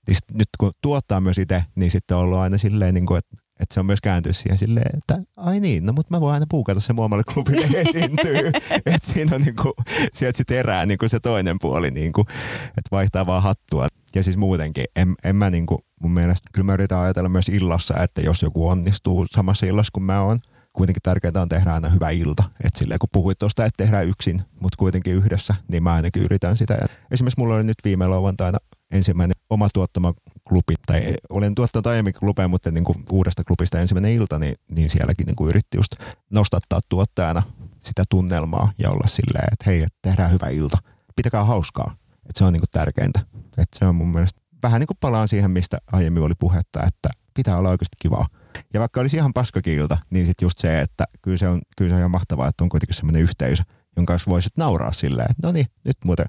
Niin 0.08 0.16
sit, 0.16 0.38
nyt 0.38 0.50
kun 0.60 0.72
tuottaa 0.82 1.22
myös 1.22 1.38
itse, 1.38 1.64
niin 1.76 1.92
sitten 1.92 2.18
on 2.18 2.24
ollut 2.24 2.38
aina 2.38 2.58
silleen, 2.58 2.94
niin 2.94 3.06
kuin, 3.06 3.18
että 3.18 3.38
että 3.60 3.74
se 3.74 3.80
on 3.80 3.86
myös 3.86 4.02
kääntynyt 4.02 4.38
siihen 4.38 4.60
silleen, 4.60 4.98
että 4.98 5.18
ai 5.36 5.60
niin, 5.60 5.86
no 5.86 5.94
mutta 5.94 6.16
mä 6.16 6.22
voin 6.22 6.34
aina 6.34 6.46
puukata 6.50 6.80
se 6.80 6.94
muomalle 6.94 7.24
klubille 7.34 7.68
esiintyy. 7.88 8.52
että 8.86 9.14
siinä 9.14 9.36
on 9.36 9.42
niinku, 9.42 9.74
sieltä 10.14 10.38
sitten 10.38 10.58
erää 10.58 10.86
niinku 10.86 11.10
se 11.10 11.20
toinen 11.20 11.60
puoli, 11.62 11.92
niinku, 11.92 12.26
että 12.68 12.92
vaihtaa 12.92 13.26
vaan 13.26 13.44
hattua. 13.44 13.88
Ja 14.16 14.24
siis 14.24 14.38
muutenkin, 14.38 14.86
en, 14.96 15.16
en 15.24 15.36
mä 15.36 15.50
niinku, 15.50 15.82
mun 16.02 16.12
mielestä, 16.12 16.50
kyllä 16.54 16.66
mä 16.66 16.74
yritän 16.74 17.00
ajatella 17.00 17.30
myös 17.30 17.50
illassa, 17.50 18.04
että 18.04 18.22
jos 18.22 18.42
joku 18.42 18.68
onnistuu 18.68 19.28
samassa 19.32 19.66
illassa 19.66 19.92
kuin 19.94 20.04
mä 20.04 20.22
oon, 20.22 20.40
kuitenkin 20.74 21.02
tärkeää 21.04 21.42
on 21.42 21.50
tehdä 21.50 21.74
aina 21.74 21.90
hyvä 21.90 22.10
ilta. 22.10 22.44
Että 22.64 22.80
silleen, 22.80 23.00
kun 23.00 23.10
puhuit 23.12 23.40
tuosta, 23.40 23.66
että 23.66 23.84
tehdään 23.84 24.08
yksin, 24.08 24.42
mutta 24.60 24.78
kuitenkin 24.78 25.14
yhdessä, 25.14 25.56
niin 25.68 25.84
mä 25.84 25.94
ainakin 25.94 26.24
yritän 26.24 26.58
sitä. 26.58 26.74
Ja 26.74 26.88
esimerkiksi 27.12 27.40
mulla 27.40 27.56
oli 27.56 27.64
nyt 27.64 27.78
viime 27.84 28.08
lauantaina 28.08 28.58
ensimmäinen 28.92 29.37
oma 29.50 29.70
tuottama 29.74 30.14
klubi, 30.48 30.74
tai 30.86 31.14
olen 31.30 31.56
tuottanut 31.56 31.88
aiemmin 31.88 32.14
klubeja, 32.14 32.48
mutta 32.48 32.72
niin 32.72 32.84
kuin 32.84 33.04
uudesta 33.12 33.44
klubista 33.44 33.80
ensimmäinen 33.80 34.12
ilta, 34.12 34.40
niin, 34.40 34.56
niin 34.72 34.90
sielläkin 34.90 35.26
niin 35.26 35.36
kuin 35.36 35.50
yritti 35.50 35.78
just 35.78 35.96
nostattaa 36.30 36.80
tuottajana 36.90 37.44
sitä 37.82 38.04
tunnelmaa 38.10 38.72
ja 38.78 38.90
olla 38.90 39.08
silleen, 39.08 39.48
että 39.52 39.64
hei, 39.66 39.88
tehdään 40.02 40.32
hyvä 40.32 40.48
ilta, 40.50 40.78
pitäkää 41.16 41.44
hauskaa. 41.44 41.96
Että 42.30 42.40
se 42.40 42.44
on 42.44 42.54
niin 42.54 42.62
kuin 42.62 42.70
tärkeintä. 42.72 43.20
Että 43.58 43.80
se 43.80 43.86
on 43.86 43.96
mun 43.96 44.08
mielestä 44.08 44.42
vähän 44.64 44.80
niin 44.80 44.88
kuin 44.88 44.98
palaan 45.02 45.28
siihen, 45.28 45.52
mistä 45.52 45.78
aiemmin 45.92 46.24
oli 46.24 46.34
puhetta, 46.40 46.84
että 46.84 47.10
pitää 47.34 47.58
olla 47.58 47.70
oikeasti 47.70 47.98
kivaa. 48.00 48.28
Ja 48.74 48.80
vaikka 48.80 49.02
olisi 49.02 49.18
ihan 49.18 49.34
paskakiilta, 49.34 49.98
niin 50.10 50.26
sitten 50.26 50.46
just 50.46 50.60
se, 50.60 50.82
että 50.82 51.06
kyllä 51.22 51.38
se 51.38 51.48
on, 51.48 51.62
kyllä 51.78 51.90
se 51.90 51.94
on 51.94 52.00
ihan 52.00 52.12
mahtavaa, 52.12 52.48
että 52.48 52.64
on 52.64 52.70
kuitenkin 52.70 52.96
semmoinen 52.96 53.22
yhteisö, 53.22 53.64
jonka 53.98 54.14
kanssa 54.14 54.32
voisit 54.32 54.58
nauraa 54.58 54.94
silleen, 54.94 55.32
että 55.32 55.48
no 55.48 55.52
niin, 55.52 55.66
nyt 55.84 55.98
muuten, 56.06 56.26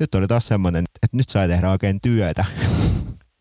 nyt 0.00 0.14
oli 0.14 0.28
taas 0.28 0.48
semmoinen, 0.48 0.84
että 1.02 1.16
nyt 1.16 1.28
sai 1.28 1.48
tehdä 1.48 1.70
oikein 1.70 2.00
työtä. 2.00 2.44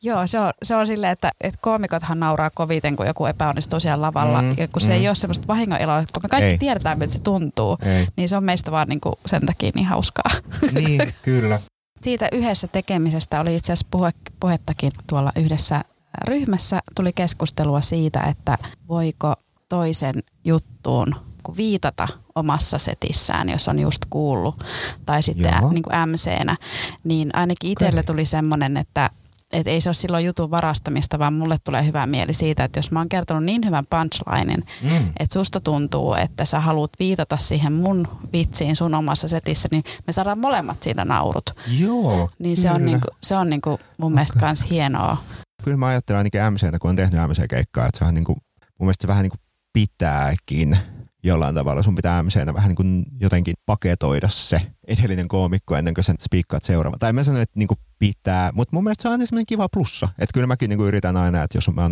Joo, 0.04 0.28
se 0.28 0.39
on, 0.39 0.52
se 0.63 0.76
on 0.76 0.88
silleen, 0.88 1.12
että, 1.12 1.32
että 1.42 1.60
koomikothan 1.62 2.20
nauraa 2.20 2.50
koviten, 2.50 2.96
kun 2.96 3.08
joku 3.08 3.26
epäonnistuu 3.26 3.80
siellä 3.80 4.02
lavalla. 4.02 4.42
Mm, 4.42 4.56
ja 4.58 4.68
kun 4.68 4.82
mm. 4.82 4.86
se 4.86 4.94
ei 4.94 5.08
ole 5.08 5.16
semmoista 5.16 5.48
vahingoneloa, 5.48 5.98
kun 5.98 6.24
me 6.24 6.30
kaikki 6.30 6.50
ei. 6.50 6.58
tiedetään, 6.58 7.00
miltä 7.00 7.13
se 7.13 7.20
tuntuu, 7.20 7.78
ei. 7.82 8.08
niin 8.16 8.30
se 8.30 8.38
on 8.38 8.44
meistä 8.44 8.72
vaan 8.72 8.88
niin 8.88 9.02
kuin 9.02 9.16
sen 9.26 9.46
takia 9.46 9.72
niin 9.76 9.86
hauskaa. 9.86 10.32
Niin, 10.72 11.13
kyllä. 11.22 11.60
Siitä 12.02 12.28
yhdessä 12.32 12.68
tekemisestä 12.68 13.42
oli 13.42 13.56
itse 13.56 13.74
asiassa 13.74 13.88
puhe, 13.92 14.12
puhettakin 14.39 14.92
tuolla 15.08 15.32
yhdessä 15.36 15.84
ryhmässä. 16.24 16.80
Tuli 16.96 17.12
keskustelua 17.16 17.82
siitä, 17.82 18.22
että 18.22 18.58
voiko 18.88 19.36
toisen 19.70 20.16
juttuun 20.46 21.16
viitata 21.58 22.08
omassa 22.36 22.78
setissään, 22.78 23.50
jos 23.50 23.67
on 23.67 23.80
just 23.80 24.06
kuullut, 24.10 24.63
tai 25.06 25.24
sitten 25.24 25.54
niin 25.72 25.84
kuin 25.84 26.10
MC-nä, 26.10 26.58
niin 27.04 27.30
ainakin 27.36 27.72
itselle 27.72 28.04
tuli 28.04 28.26
semmoinen, 28.26 28.78
että 28.78 29.10
et 29.54 29.67
ei 29.67 29.82
se 29.82 29.89
ole 29.89 29.93
silloin 29.93 30.26
jutun 30.26 30.52
varastamista, 30.52 31.19
vaan 31.19 31.34
mulle 31.34 31.58
tulee 31.63 31.86
hyvä 31.86 32.06
mieli 32.06 32.34
siitä, 32.34 32.63
että 32.63 32.78
jos 32.78 32.91
mä 32.91 33.00
oon 33.00 33.10
kertonut 33.10 33.43
niin 33.43 33.65
hyvän 33.65 33.86
punchlinen, 33.89 34.63
mm. 34.82 35.08
että 35.19 35.34
susta 35.34 35.60
tuntuu, 35.60 36.13
että 36.13 36.46
sä 36.46 36.60
haluat 36.60 36.91
viitata 37.00 37.38
siihen 37.38 37.74
mun 37.74 38.08
vitsiin 38.34 38.76
sun 38.76 38.96
omassa 38.96 39.28
setissä, 39.28 39.67
niin 39.72 39.84
me 40.08 40.13
saadaan 40.13 40.41
molemmat 40.41 40.84
siinä 40.84 41.06
naurut. 41.06 41.50
Joo. 41.80 42.30
Niin 42.39 42.58
se 42.58 42.72
on, 42.72 42.86
niinku, 42.86 43.08
se 43.24 43.36
on 43.36 43.50
niinku 43.50 43.69
mun 43.69 43.80
okay. 44.08 44.15
mielestä 44.15 44.39
kans 44.39 44.65
hienoa. 44.69 45.17
Kyllä 45.63 45.78
mä 45.78 45.88
ajattelen 45.88 46.17
ainakin 46.17 46.41
MCtä, 46.54 46.80
kun 46.80 46.89
on 46.89 46.96
tehnyt 46.96 47.22
MC-keikkaa, 47.28 47.86
että 47.88 48.00
se 48.00 48.06
on 48.06 48.13
niinku, 48.13 48.34
mun 48.80 48.86
mielestä 48.86 49.02
se 49.02 49.08
vähän 49.08 49.24
niinku 49.24 49.38
pitääkin 49.74 50.78
jollain 51.23 51.55
tavalla. 51.55 51.83
Sun 51.83 51.95
pitää 51.95 52.23
MCnä 52.23 52.53
vähän 52.53 52.69
niin 52.69 52.75
kuin 52.75 53.05
jotenkin 53.19 53.53
paketoida 53.65 54.29
se 54.29 54.62
edellinen 54.88 55.27
koomikko 55.27 55.75
ennen 55.75 55.93
kuin 55.93 56.03
sen 56.03 56.15
spiikkaat 56.21 56.63
seuraava. 56.63 56.97
Tai 56.97 57.13
mä 57.13 57.23
sanon, 57.23 57.41
että 57.41 57.59
niin 57.59 57.67
kuin 57.67 57.77
pitää, 57.99 58.51
mutta 58.51 58.75
mun 58.75 58.83
mielestä 58.83 59.01
se 59.01 59.07
on 59.07 59.12
aina 59.12 59.25
semmoinen 59.25 59.45
kiva 59.45 59.69
plussa. 59.69 60.09
Että 60.19 60.33
kyllä 60.33 60.47
mäkin 60.47 60.69
niin 60.69 60.77
kuin 60.77 60.88
yritän 60.88 61.17
aina, 61.17 61.43
että 61.43 61.57
jos 61.57 61.69
mä 61.75 61.81
oon 61.81 61.91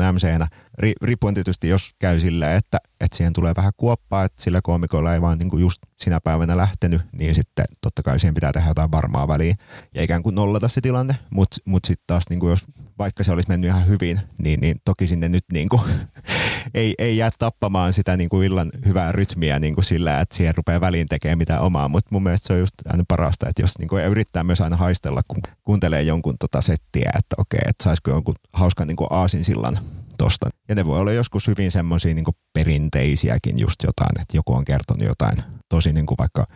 ri, 0.77 0.93
riippuen 1.01 1.33
tietysti 1.33 1.69
jos 1.69 1.95
käy 1.99 2.19
silleen, 2.19 2.57
että, 2.57 2.77
että 3.01 3.17
siihen 3.17 3.33
tulee 3.33 3.53
vähän 3.57 3.71
kuoppaa, 3.77 4.23
että 4.23 4.43
sillä 4.43 4.59
koomikolla 4.63 5.13
ei 5.13 5.21
vaan 5.21 5.37
niin 5.37 5.49
kuin 5.49 5.61
just 5.61 5.81
sinä 5.99 6.19
päivänä 6.21 6.57
lähtenyt, 6.57 7.01
niin 7.11 7.35
sitten 7.35 7.65
totta 7.81 8.03
kai 8.03 8.19
siihen 8.19 8.33
pitää 8.33 8.53
tehdä 8.53 8.67
jotain 8.67 8.91
varmaa 8.91 9.27
väliä 9.27 9.55
ja 9.95 10.03
ikään 10.03 10.23
kuin 10.23 10.35
nollata 10.35 10.67
se 10.67 10.81
tilanne. 10.81 11.15
Mutta 11.29 11.57
mut 11.65 11.85
sitten 11.85 12.03
taas 12.07 12.23
niin 12.29 12.39
kuin 12.39 12.49
jos 12.49 12.65
vaikka 13.01 13.23
se 13.23 13.31
olisi 13.31 13.49
mennyt 13.49 13.67
ihan 13.67 13.87
hyvin, 13.87 14.21
niin, 14.37 14.59
niin 14.59 14.81
toki 14.85 15.07
sinne 15.07 15.29
nyt 15.29 15.43
niin 15.53 15.69
kuin, 15.69 15.81
ei, 16.73 16.95
ei 16.97 17.17
jää 17.17 17.29
tappamaan 17.39 17.93
sitä 17.93 18.17
niin 18.17 18.29
kuin 18.29 18.47
illan 18.47 18.71
hyvää 18.85 19.11
rytmiä 19.11 19.59
niin 19.59 19.75
kuin 19.75 19.85
sillä, 19.85 20.19
että 20.19 20.35
siihen 20.35 20.55
rupeaa 20.55 20.81
väliin 20.81 21.07
tekemään 21.07 21.37
mitään 21.37 21.61
omaa. 21.61 21.87
Mutta 21.87 22.07
mun 22.11 22.23
mielestä 22.23 22.47
se 22.47 22.53
on 22.53 22.59
just 22.59 22.73
aina 22.85 23.03
parasta, 23.07 23.49
että 23.49 23.61
jos 23.61 23.79
niin 23.79 23.87
kuin, 23.87 24.05
yrittää 24.05 24.43
myös 24.43 24.61
aina 24.61 24.75
haistella, 24.75 25.21
kun 25.27 25.41
kuuntelee 25.63 26.01
jonkun 26.01 26.35
tota 26.39 26.61
settiä, 26.61 27.11
että 27.17 27.35
okei, 27.37 27.59
että 27.67 27.83
saisiko 27.83 28.11
jonkun 28.11 28.35
hauskan 28.53 28.87
niin 28.87 28.97
aasinsillan 29.09 29.79
tosta. 30.17 30.49
Ja 30.69 30.75
ne 30.75 30.85
voi 30.85 30.99
olla 30.99 31.11
joskus 31.11 31.47
hyvin 31.47 31.71
semmoisia 31.71 32.13
niin 32.13 32.25
perinteisiäkin 32.53 33.59
just 33.59 33.83
jotain, 33.83 34.21
että 34.21 34.37
joku 34.37 34.53
on 34.53 34.65
kertonut 34.65 35.07
jotain 35.07 35.37
tosi 35.69 35.93
niin 35.93 36.05
kuin 36.05 36.17
vaikka 36.17 36.47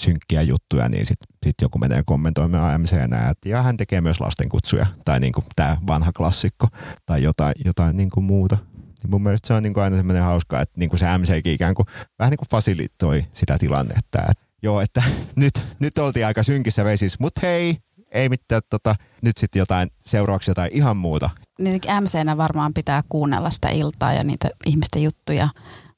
synkkiä 0.00 0.42
juttuja, 0.42 0.88
niin 0.88 1.06
sitten 1.06 1.28
sit 1.46 1.56
joku 1.62 1.78
menee 1.78 2.02
kommentoimaan 2.06 2.74
AMCnä, 2.74 3.28
että 3.28 3.48
ja 3.48 3.62
hän 3.62 3.76
tekee 3.76 4.00
myös 4.00 4.20
lastenkutsuja, 4.20 4.86
tai 5.04 5.20
niin 5.20 5.32
kuin 5.32 5.44
tämä 5.56 5.76
vanha 5.86 6.12
klassikko, 6.12 6.66
tai 7.06 7.22
jotain, 7.22 7.54
jotain 7.64 7.96
niin 7.96 8.10
kuin 8.10 8.24
muuta. 8.24 8.58
Niin 9.02 9.10
mun 9.10 9.22
mielestä 9.22 9.48
se 9.48 9.54
on 9.54 9.62
niin 9.62 9.74
kuin 9.74 9.84
aina 9.84 9.96
semmoinen 9.96 10.22
hauska, 10.22 10.60
että 10.60 10.74
niin 10.76 10.90
kuin 10.90 11.00
se 11.00 11.18
MC 11.18 11.46
ikään 11.46 11.74
kuin 11.74 11.86
vähän 12.18 12.30
niin 12.30 12.38
kuin 12.38 12.48
fasilitoi 12.48 13.26
sitä 13.32 13.58
tilannetta, 13.58 14.18
että 14.30 14.44
joo, 14.62 14.80
että 14.80 15.02
nyt, 15.36 15.52
nyt 15.80 15.98
oltiin 15.98 16.26
aika 16.26 16.42
synkissä 16.42 16.84
vesissä, 16.84 17.18
mutta 17.20 17.40
hei, 17.42 17.76
ei 18.12 18.28
mitään, 18.28 18.62
tota, 18.70 18.94
nyt 19.22 19.38
sitten 19.38 19.60
jotain 19.60 19.88
seuraavaksi 20.00 20.50
jotain 20.50 20.70
ihan 20.72 20.96
muuta. 20.96 21.30
Niin 21.58 21.80
MCnä 22.00 22.36
varmaan 22.36 22.74
pitää 22.74 23.02
kuunnella 23.08 23.50
sitä 23.50 23.68
iltaa 23.68 24.12
ja 24.12 24.24
niitä 24.24 24.50
ihmisten 24.66 25.02
juttuja, 25.02 25.48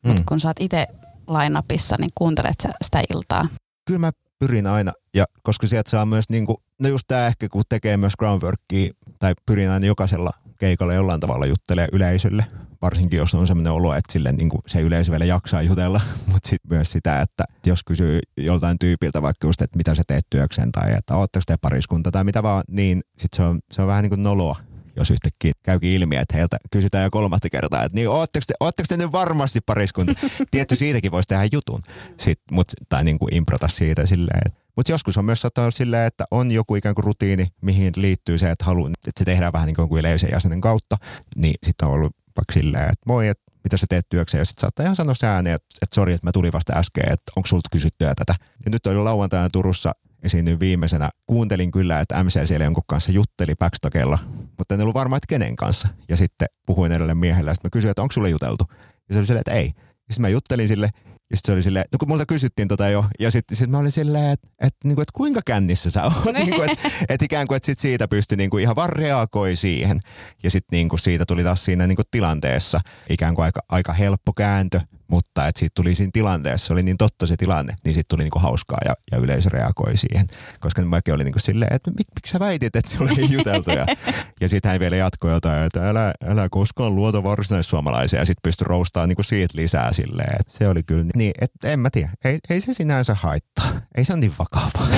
mutta 0.07 0.23
mm. 0.23 0.27
kun 0.29 0.41
sä 0.41 0.49
oot 0.49 0.61
itse 0.61 0.87
lainapissa, 1.27 1.97
niin 1.99 2.11
kuuntelet 2.15 2.61
sä 2.63 2.69
sitä 2.83 3.03
iltaa 3.15 3.49
kyllä 3.85 4.01
mä 4.01 4.11
pyrin 4.39 4.67
aina, 4.67 4.93
ja 5.15 5.25
koska 5.43 5.67
sieltä 5.67 5.91
saa 5.91 6.07
myös, 6.07 6.25
niin 6.29 6.47
kuin, 6.47 6.57
no 6.79 6.89
just 6.89 7.05
tämä 7.09 7.27
ehkä 7.27 7.49
kun 7.49 7.63
tekee 7.69 7.97
myös 7.97 8.17
groundworkia, 8.19 8.93
tai 9.19 9.35
pyrin 9.47 9.71
aina 9.71 9.87
jokaisella 9.87 10.31
keikalla 10.59 10.95
jollain 10.95 11.21
tavalla 11.21 11.47
juttelee 11.47 11.89
yleisölle, 11.93 12.47
varsinkin 12.83 13.17
jos 13.17 13.35
on 13.35 13.47
sellainen 13.47 13.73
olo, 13.73 13.95
että 13.95 14.13
sille 14.13 14.33
niin 14.33 14.49
kuin 14.49 14.61
se 14.67 14.81
yleisö 14.81 15.11
vielä 15.11 15.25
jaksaa 15.25 15.63
jutella, 15.63 16.01
mutta 16.33 16.49
sitten 16.49 16.77
myös 16.77 16.93
sitä, 16.93 17.21
että 17.21 17.45
jos 17.67 17.85
kysyy 17.85 18.21
joltain 18.37 18.79
tyypiltä 18.79 19.23
vaikka 19.23 19.47
just, 19.47 19.63
että 19.63 19.77
mitä 19.77 19.95
sä 19.95 20.03
teet 20.07 20.27
työkseen 20.31 20.73
tai 20.73 20.93
että 20.93 21.17
ootteko 21.17 21.43
te 21.47 21.57
pariskunta 21.57 22.11
tai 22.11 22.25
mitä 22.25 22.43
vaan, 22.43 22.65
niin 22.69 23.03
sitten 23.19 23.37
se 23.37 23.43
on, 23.43 23.61
se 23.73 23.83
on 23.83 23.89
vähän 23.89 24.03
niin 24.03 24.11
kuin 24.11 24.23
noloa 24.23 24.57
jos 24.97 25.11
yhtäkkiä 25.11 25.53
käykin 25.63 25.91
ilmi, 25.91 26.17
että 26.17 26.37
heiltä 26.37 26.57
kysytään 26.71 27.05
jo 27.05 27.11
kolmatta 27.11 27.51
kertaa, 27.51 27.85
että 27.85 27.97
niin 27.97 28.09
ootteko 28.09 28.45
te, 28.47 28.55
ootteko 28.61 28.87
te 28.89 28.97
nyt 28.97 29.13
varmasti 29.13 29.61
pariskunta? 29.61 30.13
Tietty 30.51 30.77
siitäkin 30.77 31.13
voisi 31.13 31.29
tehdä 31.29 31.49
jutun, 31.53 31.83
sit, 32.19 32.41
mut, 32.51 32.73
tai 32.89 33.05
niin 33.05 33.19
kuin 33.19 33.35
improta 33.35 33.69
siitä 33.69 34.07
silleen, 34.07 34.41
että 34.47 34.63
mutta 34.77 34.93
joskus 34.93 35.17
on 35.17 35.25
myös 35.25 35.41
saattaa 35.41 35.65
olla 35.65 35.71
silleen, 35.71 36.07
että 36.07 36.25
on 36.31 36.51
joku 36.51 36.75
ikään 36.75 36.95
kuin 36.95 37.05
rutiini, 37.05 37.47
mihin 37.61 37.93
liittyy 37.97 38.39
se, 38.39 38.51
että, 38.51 38.65
halu, 38.65 38.87
että 38.87 39.11
se 39.17 39.25
tehdään 39.25 39.53
vähän 39.53 39.67
niin 39.67 39.77
kuin 39.77 40.01
yleisen 40.01 40.31
jäsenen 40.33 40.61
kautta. 40.61 40.97
Niin 41.37 41.55
sitten 41.63 41.89
on 41.89 41.95
ollut 41.95 42.17
vaikka 42.37 42.53
silleen, 42.53 42.85
että 42.85 43.03
moi, 43.07 43.29
että 43.29 43.53
mitä 43.65 43.77
sä 43.77 43.87
teet 43.89 44.09
työkseen. 44.09 44.41
Ja 44.41 44.45
sitten 44.45 44.61
saattaa 44.61 44.85
ihan 44.85 44.97
sanoa 44.97 45.15
se 45.15 45.27
ääneen, 45.27 45.55
että, 45.55 45.69
että 45.83 45.95
sori, 45.95 46.13
että 46.13 46.27
mä 46.27 46.33
tulin 46.33 46.53
vasta 46.53 46.73
äsken, 46.73 47.13
että 47.13 47.33
onko 47.37 47.47
sulta 47.47 47.69
kysyttyä 47.73 48.15
tätä. 48.15 48.35
Ja 48.65 48.71
nyt 48.71 48.87
oli 48.87 48.97
lauantaina 48.97 49.49
Turussa 49.53 49.93
esiinnyin 50.23 50.61
viimeisenä. 50.61 51.11
Kuuntelin 51.27 51.71
kyllä, 51.71 52.01
että 52.01 52.25
MC 52.25 52.47
siellä 52.47 52.65
jonkun 52.65 52.85
kanssa 52.87 53.13
jutteli 53.13 53.55
backstagella, 53.55 54.19
mutta 54.59 54.75
en 54.75 54.81
ollut 54.81 54.95
varma, 54.95 55.17
että 55.17 55.27
kenen 55.29 55.57
kanssa. 55.57 55.89
Ja 56.09 56.17
sitten 56.17 56.49
puhuin 56.67 56.93
edelleen 56.93 57.19
miehelle 57.19 57.51
ja 57.51 57.55
sitten 57.55 57.69
mä 57.69 57.73
kysyin, 57.73 57.91
että 57.91 58.03
onko 58.03 58.13
sulle 58.13 58.31
juteltu? 58.31 58.65
Ja 59.09 59.15
se 59.15 59.19
oli 59.19 59.27
silleen, 59.27 59.41
että 59.41 59.53
ei. 59.53 59.73
Ja 59.77 60.15
sitten 60.15 60.23
mä 60.23 60.29
juttelin 60.29 60.69
sille 60.69 60.91
ja 61.33 61.37
sitten 61.37 61.53
se 61.53 61.53
oli 61.53 61.63
silleen, 61.63 61.85
no 61.93 61.99
kun 61.99 62.09
multa 62.09 62.27
kysyttiin 62.27 62.69
tota 62.69 62.89
jo, 62.89 63.05
ja 63.21 63.31
sitten 63.31 63.57
sit 63.57 63.71
mä 63.71 63.79
olin 63.79 63.91
silleen, 63.91 64.33
että 64.33 64.49
et, 64.61 64.75
niinku, 64.85 65.03
et 65.03 65.11
kuinka 65.11 65.41
kännissä 65.47 65.91
sä 65.91 66.05
oot, 66.05 66.25
niinku, 66.35 66.63
että 66.63 66.89
et 67.09 67.23
ikään 67.23 67.47
kuin, 67.49 67.57
että 67.57 67.67
sit 67.67 67.79
siitä 67.79 68.09
pystyi 68.09 68.37
niinku 68.37 68.59
ihan 68.59 68.77
vaan 68.77 68.91
reagoi 68.91 69.57
siihen. 69.57 70.01
Ja 70.43 70.51
sitten 70.51 70.77
niinku 70.77 70.97
siitä 70.97 71.25
tuli 71.27 71.45
taas 71.45 71.65
siinä 71.65 71.87
niinku 71.87 72.03
tilanteessa 72.11 72.81
ikään 73.11 73.35
kuin 73.35 73.45
aika, 73.45 73.61
aika 73.69 73.93
helppo 73.93 74.33
kääntö, 74.33 74.81
mutta 75.13 75.47
että 75.47 75.59
siitä 75.59 75.73
tuli 75.75 75.95
siinä 75.95 76.11
tilanteessa, 76.13 76.67
se 76.67 76.73
oli 76.73 76.83
niin 76.83 76.99
totta 76.99 77.27
se 77.27 77.37
tilanne, 77.37 77.75
niin 77.85 77.95
siitä 77.95 78.09
tuli 78.09 78.23
niinku 78.23 78.39
hauskaa 78.39 78.79
ja, 78.85 78.95
ja 79.13 79.19
yleisö 79.19 79.49
reagoi 79.49 79.97
siihen. 79.97 80.27
Koska 80.61 80.83
mäkin 80.83 81.15
oli 81.15 81.25
niinku 81.25 81.39
silleen, 81.39 81.75
että 81.75 81.91
mik, 81.91 82.07
miksi 82.15 82.33
sä 82.33 82.41
väitit, 82.41 82.77
että 82.77 82.91
se 82.91 82.97
oli 83.01 83.33
juteltu. 83.33 83.71
Ja, 83.71 83.87
ja 84.41 84.49
sitten 84.49 84.71
hän 84.71 84.81
vielä 84.81 84.97
jatkoi 84.97 85.33
jotain, 85.33 85.63
että 85.63 85.89
älä, 85.89 86.13
älä 86.27 86.49
koskaan 86.49 86.97
luota 86.97 87.23
varsinaissuomalaisia 87.23 88.19
ja 88.19 88.27
sitten 88.27 88.43
pystyi 88.43 88.65
roustamaan 88.65 89.09
niinku 89.09 89.23
siitä 89.23 89.59
lisää 89.59 89.93
silleen. 89.93 90.37
Että 90.41 90.59
se 90.59 90.69
oli 90.69 90.83
kyllä 90.83 91.05
niin, 91.15 91.33
että 91.41 91.69
en 91.69 91.81
mä 91.81 91.91
tiedä, 91.91 92.11
ei, 92.25 92.39
ei 92.51 92.61
se 92.61 92.75
sinänsä 92.75 93.15
haittaa. 93.15 93.81
Ei 93.97 94.05
se 94.05 94.13
ole 94.13 94.21
niin 94.21 94.35
vakavaa. 94.39 94.89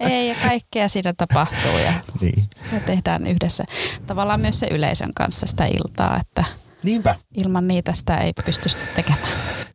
ei 0.10 0.28
ja 0.28 0.34
kaikkea 0.44 0.88
siinä 0.88 1.12
tapahtuu 1.16 1.78
ja 1.84 1.92
niin. 2.20 2.42
sitä 2.42 2.80
tehdään 2.86 3.26
yhdessä. 3.26 3.64
Tavallaan 4.06 4.40
myös 4.40 4.60
se 4.60 4.66
yleisön 4.70 5.14
kanssa 5.14 5.46
sitä 5.46 5.66
iltaa, 5.66 6.20
että– 6.20 6.44
Niinpä. 6.82 7.14
Ilman 7.34 7.68
niitä 7.68 7.94
sitä 7.94 8.16
ei 8.18 8.32
pysty 8.44 8.68
tekemään. 8.96 9.28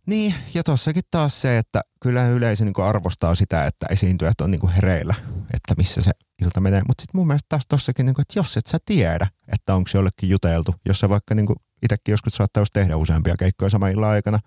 Niin, 0.06 0.36
ja 0.54 0.64
tossakin 0.64 1.04
taas 1.12 1.42
se, 1.42 1.58
että 1.58 1.82
kyllä 2.02 2.28
yleisö 2.28 2.66
niin 2.66 2.74
arvostaa 2.84 3.36
sitä, 3.36 3.66
että 3.66 3.86
esiintyjät 3.90 4.42
on 4.42 4.52
niin 4.52 4.70
hereillä, 4.70 5.16
että 5.54 5.74
missä 5.78 6.02
se 6.02 6.12
ilta 6.42 6.60
menee. 6.60 6.82
Mutta 6.88 7.02
sitten 7.02 7.20
mun 7.20 7.28
mielestä 7.28 7.46
taas 7.50 7.64
tossakin, 7.70 8.06
niin 8.06 8.14
kuin, 8.14 8.22
että 8.22 8.40
jos 8.40 8.58
et 8.58 8.66
sä 8.66 8.78
tiedä, 8.86 9.28
että 9.48 9.76
onko 9.76 9.88
se 9.88 9.98
jollekin 9.98 10.30
juteltu, 10.30 10.76
jos 10.86 11.00
sä 11.00 11.10
vaikka 11.10 11.36
niin 11.36 11.48
itsekin 11.84 12.12
joskus 12.12 12.34
saattaa 12.34 12.64
tehdä 12.74 12.98
useampia 12.98 13.36
keikkoja 13.40 13.70
saman 13.70 13.92
illan 13.92 14.10
aikana, 14.10 14.40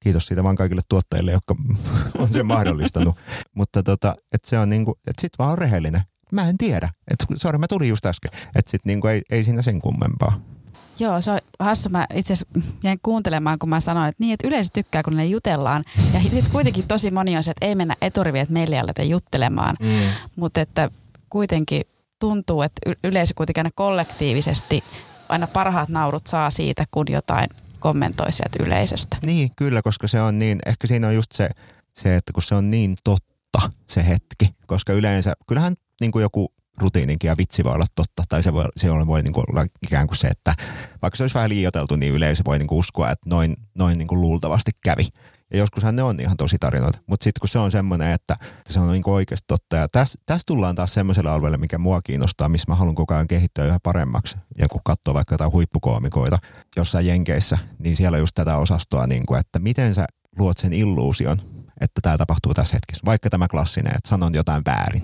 kiitos 0.00 0.26
siitä 0.26 0.44
vaan 0.44 0.56
kaikille 0.56 0.82
tuottajille, 0.88 1.32
jotka 1.32 1.56
on 2.18 2.28
sen 2.28 2.46
mahdollistanut. 2.46 3.16
Mutta 3.54 3.82
tota, 3.82 4.14
että 4.32 4.50
se 4.50 4.58
on 4.58 4.70
niin 4.70 4.84
kuin, 4.84 4.94
että 4.98 5.20
sit 5.20 5.32
vaan 5.38 5.52
on 5.52 5.58
rehellinen. 5.58 6.02
Mä 6.32 6.48
en 6.48 6.58
tiedä. 6.58 6.88
Että 7.10 7.26
sori, 7.36 7.58
mä 7.58 7.66
tulin 7.68 7.88
just 7.88 8.06
äsken. 8.06 8.30
Että 8.54 8.70
sit 8.70 8.84
niin 8.84 9.00
kuin 9.00 9.12
ei, 9.12 9.22
ei 9.30 9.44
siinä 9.44 9.62
sen 9.62 9.80
kummempaa. 9.80 10.53
Joo, 10.98 11.20
se 11.20 11.30
on 11.30 11.38
hassu. 11.58 11.88
Mä 11.88 12.06
itse 12.14 12.32
asiassa 12.32 12.60
jäin 12.82 12.98
kuuntelemaan, 13.02 13.58
kun 13.58 13.68
mä 13.68 13.80
sanoin, 13.80 14.08
että 14.08 14.22
niin, 14.22 14.32
että 14.34 14.48
yleisö 14.48 14.70
tykkää, 14.72 15.02
kun 15.02 15.16
ne 15.16 15.26
jutellaan. 15.26 15.84
Ja 16.14 16.20
sitten 16.20 16.52
kuitenkin 16.52 16.88
tosi 16.88 17.10
moni 17.10 17.36
on 17.36 17.42
se, 17.42 17.50
että 17.50 17.66
ei 17.66 17.74
mennä 17.74 17.96
eturiviin, 18.00 18.42
että 18.42 18.52
meille 18.52 18.78
aletä 18.78 19.02
juttelemaan. 19.02 19.76
Mm. 19.80 19.88
Mutta 20.36 20.60
että 20.60 20.90
kuitenkin 21.30 21.82
tuntuu, 22.18 22.62
että 22.62 22.90
yleisö 23.04 23.34
kuitenkin 23.36 23.60
aina 23.60 23.70
kollektiivisesti 23.74 24.84
aina 25.28 25.46
parhaat 25.46 25.88
naurut 25.88 26.26
saa 26.26 26.50
siitä, 26.50 26.84
kun 26.90 27.06
jotain 27.10 27.48
kommentoi 27.78 28.32
sieltä 28.32 28.62
yleisöstä. 28.62 29.16
Niin, 29.22 29.50
kyllä, 29.56 29.82
koska 29.82 30.08
se 30.08 30.20
on 30.20 30.38
niin, 30.38 30.58
ehkä 30.66 30.86
siinä 30.86 31.08
on 31.08 31.14
just 31.14 31.32
se, 31.32 31.48
se 31.96 32.16
että 32.16 32.32
kun 32.32 32.42
se 32.42 32.54
on 32.54 32.70
niin 32.70 32.96
totta 33.04 33.70
se 33.86 34.08
hetki, 34.08 34.54
koska 34.66 34.92
yleensä, 34.92 35.32
kyllähän 35.48 35.74
niin 36.00 36.12
kuin 36.12 36.22
joku 36.22 36.52
rutiininkin 36.78 37.28
ja 37.28 37.36
vitsi 37.36 37.64
voi 37.64 37.74
olla 37.74 37.86
totta. 37.94 38.22
Tai 38.28 38.42
se 38.42 38.52
voi, 38.52 38.64
se 38.76 38.88
voi 39.06 39.22
niin 39.22 39.32
kuin 39.32 39.44
olla 39.50 39.66
ikään 39.82 40.06
kuin 40.06 40.16
se, 40.16 40.28
että 40.28 40.54
vaikka 41.02 41.16
se 41.16 41.22
olisi 41.22 41.34
vähän 41.34 41.50
liioteltu, 41.50 41.96
niin 41.96 42.12
yleisö 42.12 42.42
voi 42.46 42.58
niin 42.58 42.66
kuin 42.66 42.78
uskoa, 42.78 43.10
että 43.10 43.30
noin, 43.30 43.56
noin 43.74 43.98
niin 43.98 44.08
kuin 44.08 44.20
luultavasti 44.20 44.70
kävi. 44.84 45.08
Ja 45.52 45.58
joskushan 45.58 45.96
ne 45.96 46.02
on 46.02 46.20
ihan 46.20 46.36
tosi 46.36 46.56
tarinoita. 46.60 46.98
Mutta 47.06 47.24
sitten 47.24 47.40
kun 47.40 47.48
se 47.48 47.58
on 47.58 47.70
semmoinen, 47.70 48.12
että 48.12 48.36
se 48.66 48.80
on 48.80 48.92
niin 48.92 49.02
oikeasti 49.06 49.44
totta. 49.48 49.76
Ja 49.76 49.88
tässä 49.92 50.18
täs 50.26 50.42
tullaan 50.46 50.74
taas 50.74 50.94
semmoiselle 50.94 51.30
alueelle, 51.30 51.58
mikä 51.58 51.78
mua 51.78 52.02
kiinnostaa, 52.02 52.48
missä 52.48 52.64
mä 52.68 52.74
haluan 52.74 52.94
koko 52.94 53.14
ajan 53.14 53.28
kehittyä 53.28 53.64
yhä 53.64 53.78
paremmaksi. 53.82 54.36
Ja 54.58 54.68
kun 54.68 54.80
katsoo 54.84 55.14
vaikka 55.14 55.34
jotain 55.34 55.52
huippukoomikoita 55.52 56.38
jossain 56.76 57.06
jenkeissä, 57.06 57.58
niin 57.78 57.96
siellä 57.96 58.16
on 58.16 58.20
just 58.20 58.34
tätä 58.34 58.56
osastoa, 58.56 59.06
niin 59.06 59.26
kuin, 59.26 59.40
että 59.40 59.58
miten 59.58 59.94
sä 59.94 60.06
luot 60.38 60.58
sen 60.58 60.72
illuusion, 60.72 61.40
että 61.80 62.00
tämä 62.02 62.18
tapahtuu 62.18 62.54
tässä 62.54 62.74
hetkessä. 62.76 63.02
Vaikka 63.04 63.30
tämä 63.30 63.48
klassinen, 63.48 63.92
että 63.96 64.08
sanon 64.08 64.34
jotain 64.34 64.62
väärin. 64.66 65.02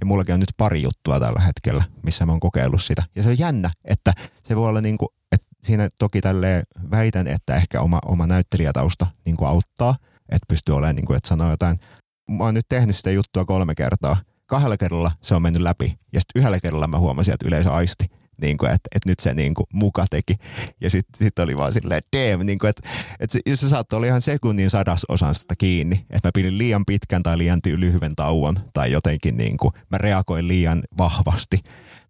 Ja 0.00 0.06
mullakin 0.06 0.34
on 0.34 0.40
nyt 0.40 0.52
pari 0.56 0.82
juttua 0.82 1.20
tällä 1.20 1.40
hetkellä, 1.40 1.84
missä 2.02 2.26
mä 2.26 2.32
oon 2.32 2.40
kokeillut 2.40 2.82
sitä. 2.82 3.02
Ja 3.16 3.22
se 3.22 3.28
on 3.28 3.38
jännä, 3.38 3.70
että 3.84 4.12
se 4.42 4.56
voi 4.56 4.68
olla 4.68 4.80
niin 4.80 4.98
kuin, 4.98 5.08
että 5.32 5.46
siinä 5.62 5.88
toki 5.98 6.20
tälle 6.20 6.62
väitän, 6.90 7.26
että 7.26 7.54
ehkä 7.54 7.80
oma, 7.80 7.98
oma 8.06 8.26
näyttelijätausta 8.26 9.06
niin 9.24 9.36
kuin 9.36 9.48
auttaa, 9.48 9.96
että 10.28 10.46
pystyy 10.48 10.76
olemaan, 10.76 10.96
niin 10.96 11.06
kuin, 11.06 11.16
että 11.16 11.28
sanoo 11.28 11.50
jotain. 11.50 11.80
Mä 12.30 12.44
oon 12.44 12.54
nyt 12.54 12.68
tehnyt 12.68 12.96
sitä 12.96 13.10
juttua 13.10 13.44
kolme 13.44 13.74
kertaa. 13.74 14.16
Kahdella 14.46 14.76
kerralla 14.76 15.10
se 15.22 15.34
on 15.34 15.42
mennyt 15.42 15.62
läpi 15.62 15.98
ja 16.12 16.20
sitten 16.20 16.40
yhdellä 16.40 16.60
kerralla 16.60 16.86
mä 16.86 16.98
huomasin, 16.98 17.34
että 17.34 17.48
yleisö 17.48 17.72
aisti 17.72 18.10
niin 18.40 18.58
kuin, 18.58 18.70
että, 18.70 18.88
että 18.94 19.08
nyt 19.08 19.20
se 19.20 19.34
niin 19.34 19.54
kuin, 19.54 19.66
muka 19.72 20.04
teki. 20.10 20.34
Ja 20.80 20.90
sitten 20.90 21.26
sit 21.26 21.38
oli 21.38 21.56
vaan 21.56 21.72
silleen, 21.72 22.02
damn, 22.16 22.46
niin 22.46 22.58
kuin, 22.58 22.70
että, 22.70 22.88
että 23.20 23.38
se, 23.46 23.56
se 23.56 23.68
saattoi 23.68 23.96
olla 23.96 24.06
ihan 24.06 24.22
sekunnin 24.22 24.70
sadasosan 24.70 25.34
sitä 25.34 25.54
kiinni, 25.58 26.06
että 26.10 26.28
mä 26.28 26.32
pidin 26.34 26.58
liian 26.58 26.84
pitkän 26.84 27.22
tai 27.22 27.38
liian 27.38 27.60
lyhyen 27.66 28.16
tauon 28.16 28.56
tai 28.72 28.92
jotenkin 28.92 29.36
niin 29.36 29.56
kuin, 29.56 29.72
mä 29.90 29.98
reagoin 29.98 30.48
liian 30.48 30.82
vahvasti 30.98 31.60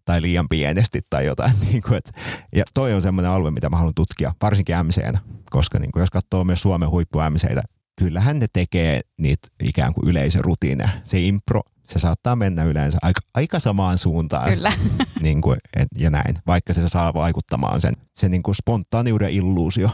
tai 0.05 0.21
liian 0.21 0.49
pienesti 0.49 1.01
tai 1.09 1.25
jotain. 1.25 1.53
Niin 1.71 1.81
kuin, 1.81 1.97
että, 1.97 2.11
ja 2.55 2.63
toi 2.73 2.93
on 2.93 3.01
semmoinen 3.01 3.31
alue, 3.31 3.51
mitä 3.51 3.69
mä 3.69 3.77
haluan 3.77 3.93
tutkia, 3.93 4.33
varsinkin 4.41 4.75
MCnä, 4.83 5.19
koska 5.49 5.79
niin 5.79 5.91
kuin, 5.91 6.01
jos 6.01 6.09
katsoo 6.09 6.43
myös 6.43 6.61
Suomen 6.61 6.89
huippu 6.89 7.19
MCitä, 7.29 7.61
kyllähän 7.99 8.39
ne 8.39 8.47
tekee 8.53 9.01
niitä 9.17 9.47
ikään 9.63 9.93
kuin 9.93 10.09
yleisörutiineja. 10.09 10.89
Se 11.03 11.19
impro 11.19 11.61
se 11.83 11.99
saattaa 11.99 12.35
mennä 12.35 12.63
yleensä 12.63 12.97
aika, 13.01 13.21
aika 13.33 13.59
samaan 13.59 13.97
suuntaan. 13.97 14.49
Kyllä. 14.49 14.71
Niin 15.21 15.41
kuin, 15.41 15.57
et, 15.75 15.87
ja 15.97 16.09
näin, 16.09 16.35
vaikka 16.47 16.73
se 16.73 16.89
saa 16.89 17.13
vaikuttamaan 17.13 17.81
sen, 17.81 17.93
se 18.13 18.29
niin 18.29 18.43
kuin 18.43 18.55
spontaaniuden 18.55 19.29
illuusio 19.29 19.89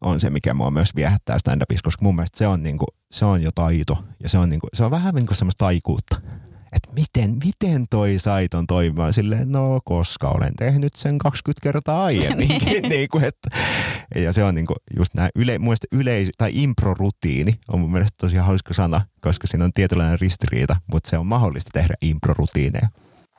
on 0.00 0.20
se, 0.20 0.30
mikä 0.30 0.54
mua 0.54 0.70
myös 0.70 0.96
viehättää 0.96 1.38
stand-upissa, 1.38 1.82
koska 1.84 2.04
mun 2.04 2.16
mielestä 2.16 2.38
se 2.38 2.46
on, 2.46 2.62
niin 2.62 2.78
kuin, 2.78 2.88
se 3.12 3.24
on 3.24 3.42
jo 3.42 3.50
taito 3.54 4.04
ja 4.22 4.28
se 4.28 4.38
on, 4.38 4.48
niin 4.48 4.60
kuin, 4.60 4.70
se 4.74 4.84
on 4.84 4.90
vähän 4.90 5.14
niin 5.14 5.26
kuin 5.26 5.36
semmoista 5.36 5.64
taikuutta 5.64 6.20
että 6.72 6.90
miten, 6.92 7.36
miten 7.44 7.86
toi 7.90 8.18
saiton 8.18 8.66
toimimaan 8.66 9.12
silleen, 9.12 9.52
no 9.52 9.80
koska 9.84 10.28
olen 10.28 10.56
tehnyt 10.56 10.94
sen 10.94 11.18
20 11.18 11.62
kertaa 11.62 12.04
aiemminkin. 12.10 12.66
niin. 12.66 12.88
niin 12.94 13.08
kuin, 13.08 13.24
että, 13.24 13.48
ja 14.14 14.32
se 14.32 14.44
on 14.44 14.54
niin 14.54 14.66
kuin 14.66 14.76
just 14.96 15.14
näin, 15.14 15.30
yle, 15.36 15.58
yleis- 15.92 16.30
tai 16.38 16.50
improrutiini 16.54 17.52
on 17.68 17.80
mun 17.80 17.92
mielestä 17.92 18.16
tosi 18.20 18.36
hauska 18.36 18.74
sana, 18.74 19.00
koska 19.20 19.46
siinä 19.46 19.64
on 19.64 19.72
tietynlainen 19.72 20.20
ristiriita, 20.20 20.76
mutta 20.92 21.10
se 21.10 21.18
on 21.18 21.26
mahdollista 21.26 21.70
tehdä 21.72 21.94
improrutiineja. 22.02 22.88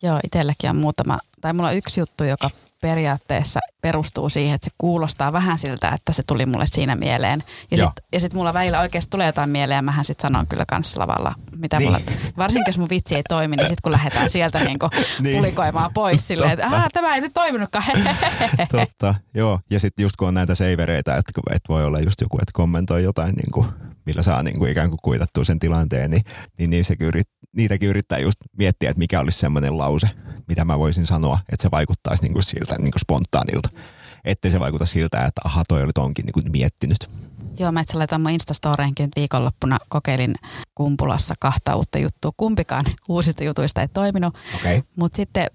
Joo, 0.04 0.20
itselläkin 0.24 0.70
on 0.70 0.76
muutama, 0.76 1.20
tai 1.42 1.54
mulla 1.54 1.70
on 1.70 1.76
yksi 1.76 2.00
juttu, 2.00 2.24
joka 2.24 2.50
periaatteessa 2.82 3.60
perustuu 3.82 4.30
siihen, 4.30 4.56
että 4.56 4.65
se 4.65 4.72
kuulostaa 4.78 5.34
vähän 5.34 5.58
siltä, 5.58 5.89
että 5.89 6.13
se 6.13 6.24
tuli 6.28 6.46
mulle 6.46 6.65
siinä 6.67 6.96
mieleen. 6.96 7.44
Ja 7.72 7.78
sitten 7.78 8.22
sit 8.22 8.34
mulla 8.34 8.54
välillä 8.54 8.80
oikeasti 8.80 9.10
tulee 9.10 9.28
jotain 9.28 9.50
mieleen 9.50 9.76
ja 9.76 9.82
mähän 9.82 10.06
sitten 10.06 10.22
sanon 10.22 10.48
kyllä 10.48 10.63
kanssa 10.67 11.00
lavalla, 11.00 11.36
mitä 11.56 11.78
niin. 11.78 11.88
mulla, 11.88 12.02
varsinkin 12.38 12.70
jos 12.70 12.78
mun 12.78 12.89
vitsi 12.89 13.15
ei 13.15 13.24
toimi, 13.30 13.56
niin 13.56 13.67
sitten 13.67 13.82
kun 13.84 13.91
lähdetään 13.91 14.30
sieltä 14.30 14.60
niinku 14.63 14.89
niin. 15.20 15.38
pulikoimaan 15.38 15.94
pois 15.94 16.28
silleen, 16.28 16.52
että 16.52 16.89
tämä 16.94 17.15
ei 17.15 17.22
nyt 17.22 17.34
toiminutkaan. 17.34 17.86
Totta, 18.72 19.15
joo. 19.34 19.60
Ja 19.70 19.80
sitten 19.80 20.04
just 20.04 20.15
kun 20.15 20.28
on 20.28 20.34
näitä 20.34 20.56
seivereitä, 20.56 21.17
että, 21.17 21.32
että 21.50 21.74
voi 21.74 21.86
olla 21.86 22.00
just 22.00 22.22
joku, 22.22 22.38
että 22.38 22.52
kommentoi 22.54 23.04
jotain, 23.04 23.36
niin 23.36 23.52
kuin, 23.52 23.67
millä 24.06 24.24
saa 24.24 24.44
niin 24.44 24.60
kuin 24.60 24.72
ikään 24.72 24.89
kuin 24.89 25.00
kuitattua 25.04 25.44
sen 25.46 25.60
tilanteen, 25.60 26.12
niin, 26.12 26.24
niin, 26.58 26.70
niin 26.70 26.86
sekin 26.86 27.08
yrit, 27.08 27.28
niitäkin 27.56 27.89
yrittää 27.89 28.20
just 28.20 28.38
miettiä, 28.58 28.89
että 28.89 29.00
mikä 29.00 29.20
olisi 29.20 29.39
semmoinen 29.39 29.78
lause, 29.78 30.10
mitä 30.52 30.66
mä 30.66 30.80
voisin 30.80 31.08
sanoa, 31.08 31.40
että 31.52 31.64
se 31.64 31.72
vaikuttaisi 31.72 32.24
niin 32.24 32.34
kuin 32.34 32.44
siltä 32.44 32.76
niin 32.78 32.92
kuin 32.92 33.00
spontaanilta. 33.00 33.70
Ettei 34.26 34.52
se 34.52 34.60
vaikuta 34.60 34.86
siltä, 34.86 35.26
että 35.26 35.42
aha, 35.46 35.64
toi 35.68 35.84
oli 35.84 35.92
tonkin 35.96 36.26
niin 36.26 36.34
kuin 36.34 36.52
miettinyt. 36.52 37.10
Joo, 37.60 37.72
mä 37.72 37.82
itse 37.82 37.98
laitan 37.98 38.22
mun 38.22 38.32
Instastoreenkin, 38.32 39.10
viikonloppuna 39.16 39.78
kokeilin 39.90 40.36
Kumpulassa 40.76 41.36
kahta 41.40 41.76
uutta 41.76 41.98
juttua. 41.98 42.32
Kumpikaan 42.38 42.86
uusista 43.10 43.44
jutuista 43.44 43.82
ei 43.82 43.88
toiminut. 43.88 44.36
Okay. 44.56 44.82
Mutta 44.96 45.16
sitten 45.16 45.48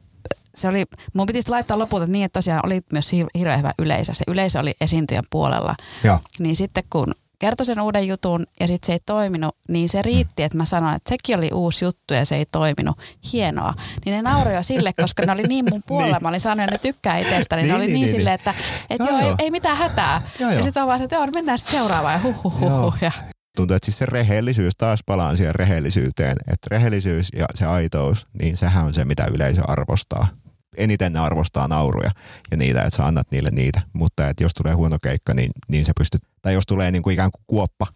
se 0.54 0.68
oli, 0.68 0.84
mun 1.12 1.26
piti 1.26 1.42
laittaa 1.48 1.78
lopulta 1.78 2.06
niin, 2.06 2.24
että 2.24 2.38
tosiaan 2.38 2.66
oli 2.66 2.80
myös 2.92 3.12
hirveän 3.12 3.58
hyvä 3.58 3.72
yleisö. 3.78 4.14
Se 4.14 4.24
yleisö 4.28 4.60
oli 4.60 4.74
esiintyjän 4.80 5.24
puolella. 5.30 5.74
Joo. 6.04 6.18
Niin 6.38 6.56
sitten 6.56 6.84
kun 6.90 7.14
kertoi 7.38 7.66
sen 7.66 7.80
uuden 7.80 8.08
jutun 8.08 8.46
ja 8.60 8.66
sitten 8.66 8.86
se 8.86 8.92
ei 8.92 9.00
toiminut, 9.06 9.56
niin 9.68 9.88
se 9.88 10.02
riitti, 10.02 10.42
että 10.42 10.58
mä 10.58 10.64
sanoin, 10.64 10.96
että 10.96 11.08
sekin 11.08 11.38
oli 11.38 11.50
uusi 11.54 11.84
juttu 11.84 12.14
ja 12.14 12.24
se 12.24 12.36
ei 12.36 12.46
toiminut. 12.52 12.98
Hienoa. 13.32 13.74
Niin 14.04 14.14
ne 14.16 14.22
nauroi 14.22 14.64
sille, 14.64 14.92
koska 14.92 15.22
ne 15.26 15.32
oli 15.32 15.42
niin 15.42 15.64
mun 15.70 15.82
puolella. 15.88 16.16
niin. 16.16 16.22
Mä 16.22 16.28
olin 16.28 16.40
sanonut, 16.40 16.74
että 16.74 16.88
ne 16.88 16.92
tykkää 16.92 17.18
itsestä, 17.18 17.56
niin, 17.56 17.62
niin 17.62 17.70
ne 17.70 17.76
oli 17.76 17.86
niin, 17.86 17.94
niin, 17.94 18.00
niin 18.06 18.16
silleen, 18.16 18.34
että 18.34 18.54
et 18.90 18.98
joo, 18.98 19.08
joo, 19.08 19.20
ei, 19.20 19.34
ei 19.38 19.50
mitään 19.50 19.76
hätää. 19.76 20.22
Joo, 20.38 20.50
ja 20.50 20.62
sitten 20.62 20.82
on 20.82 20.88
vaan, 20.88 21.02
että 21.02 21.16
joo, 21.16 21.26
mennään 21.26 21.58
sitten 21.58 21.78
seuraavaan 21.78 22.14
ja 22.14 22.20
huh, 22.20 22.44
huh, 22.44 22.60
huh 22.60 22.94
ja 23.00 23.12
tuntuu, 23.56 23.76
että 23.76 23.84
siis 23.84 23.98
se 23.98 24.06
rehellisyys, 24.06 24.72
taas 24.78 25.00
palaan 25.06 25.36
siihen 25.36 25.54
rehellisyyteen, 25.54 26.36
että 26.52 26.66
rehellisyys 26.70 27.28
ja 27.36 27.46
se 27.54 27.66
aitous, 27.66 28.26
niin 28.42 28.56
sehän 28.56 28.84
on 28.84 28.94
se, 28.94 29.04
mitä 29.04 29.26
yleisö 29.34 29.62
arvostaa 29.68 30.28
eniten 30.76 31.12
ne 31.12 31.18
arvostaa 31.18 31.68
nauruja 31.68 32.10
ja 32.50 32.56
niitä, 32.56 32.82
että 32.82 32.96
sä 32.96 33.06
annat 33.06 33.30
niille 33.30 33.50
niitä. 33.52 33.82
Mutta 33.92 34.28
että 34.28 34.42
jos 34.42 34.54
tulee 34.54 34.74
huono 34.74 34.98
keikka, 35.02 35.34
niin, 35.34 35.50
niin 35.68 35.84
sä 35.84 35.92
pystyt, 35.98 36.22
tai 36.42 36.54
jos 36.54 36.66
tulee 36.66 36.90
niin 36.90 37.02
kuin 37.02 37.14
ikään 37.14 37.30
kuin 37.30 37.44
kuoppa 37.46 37.86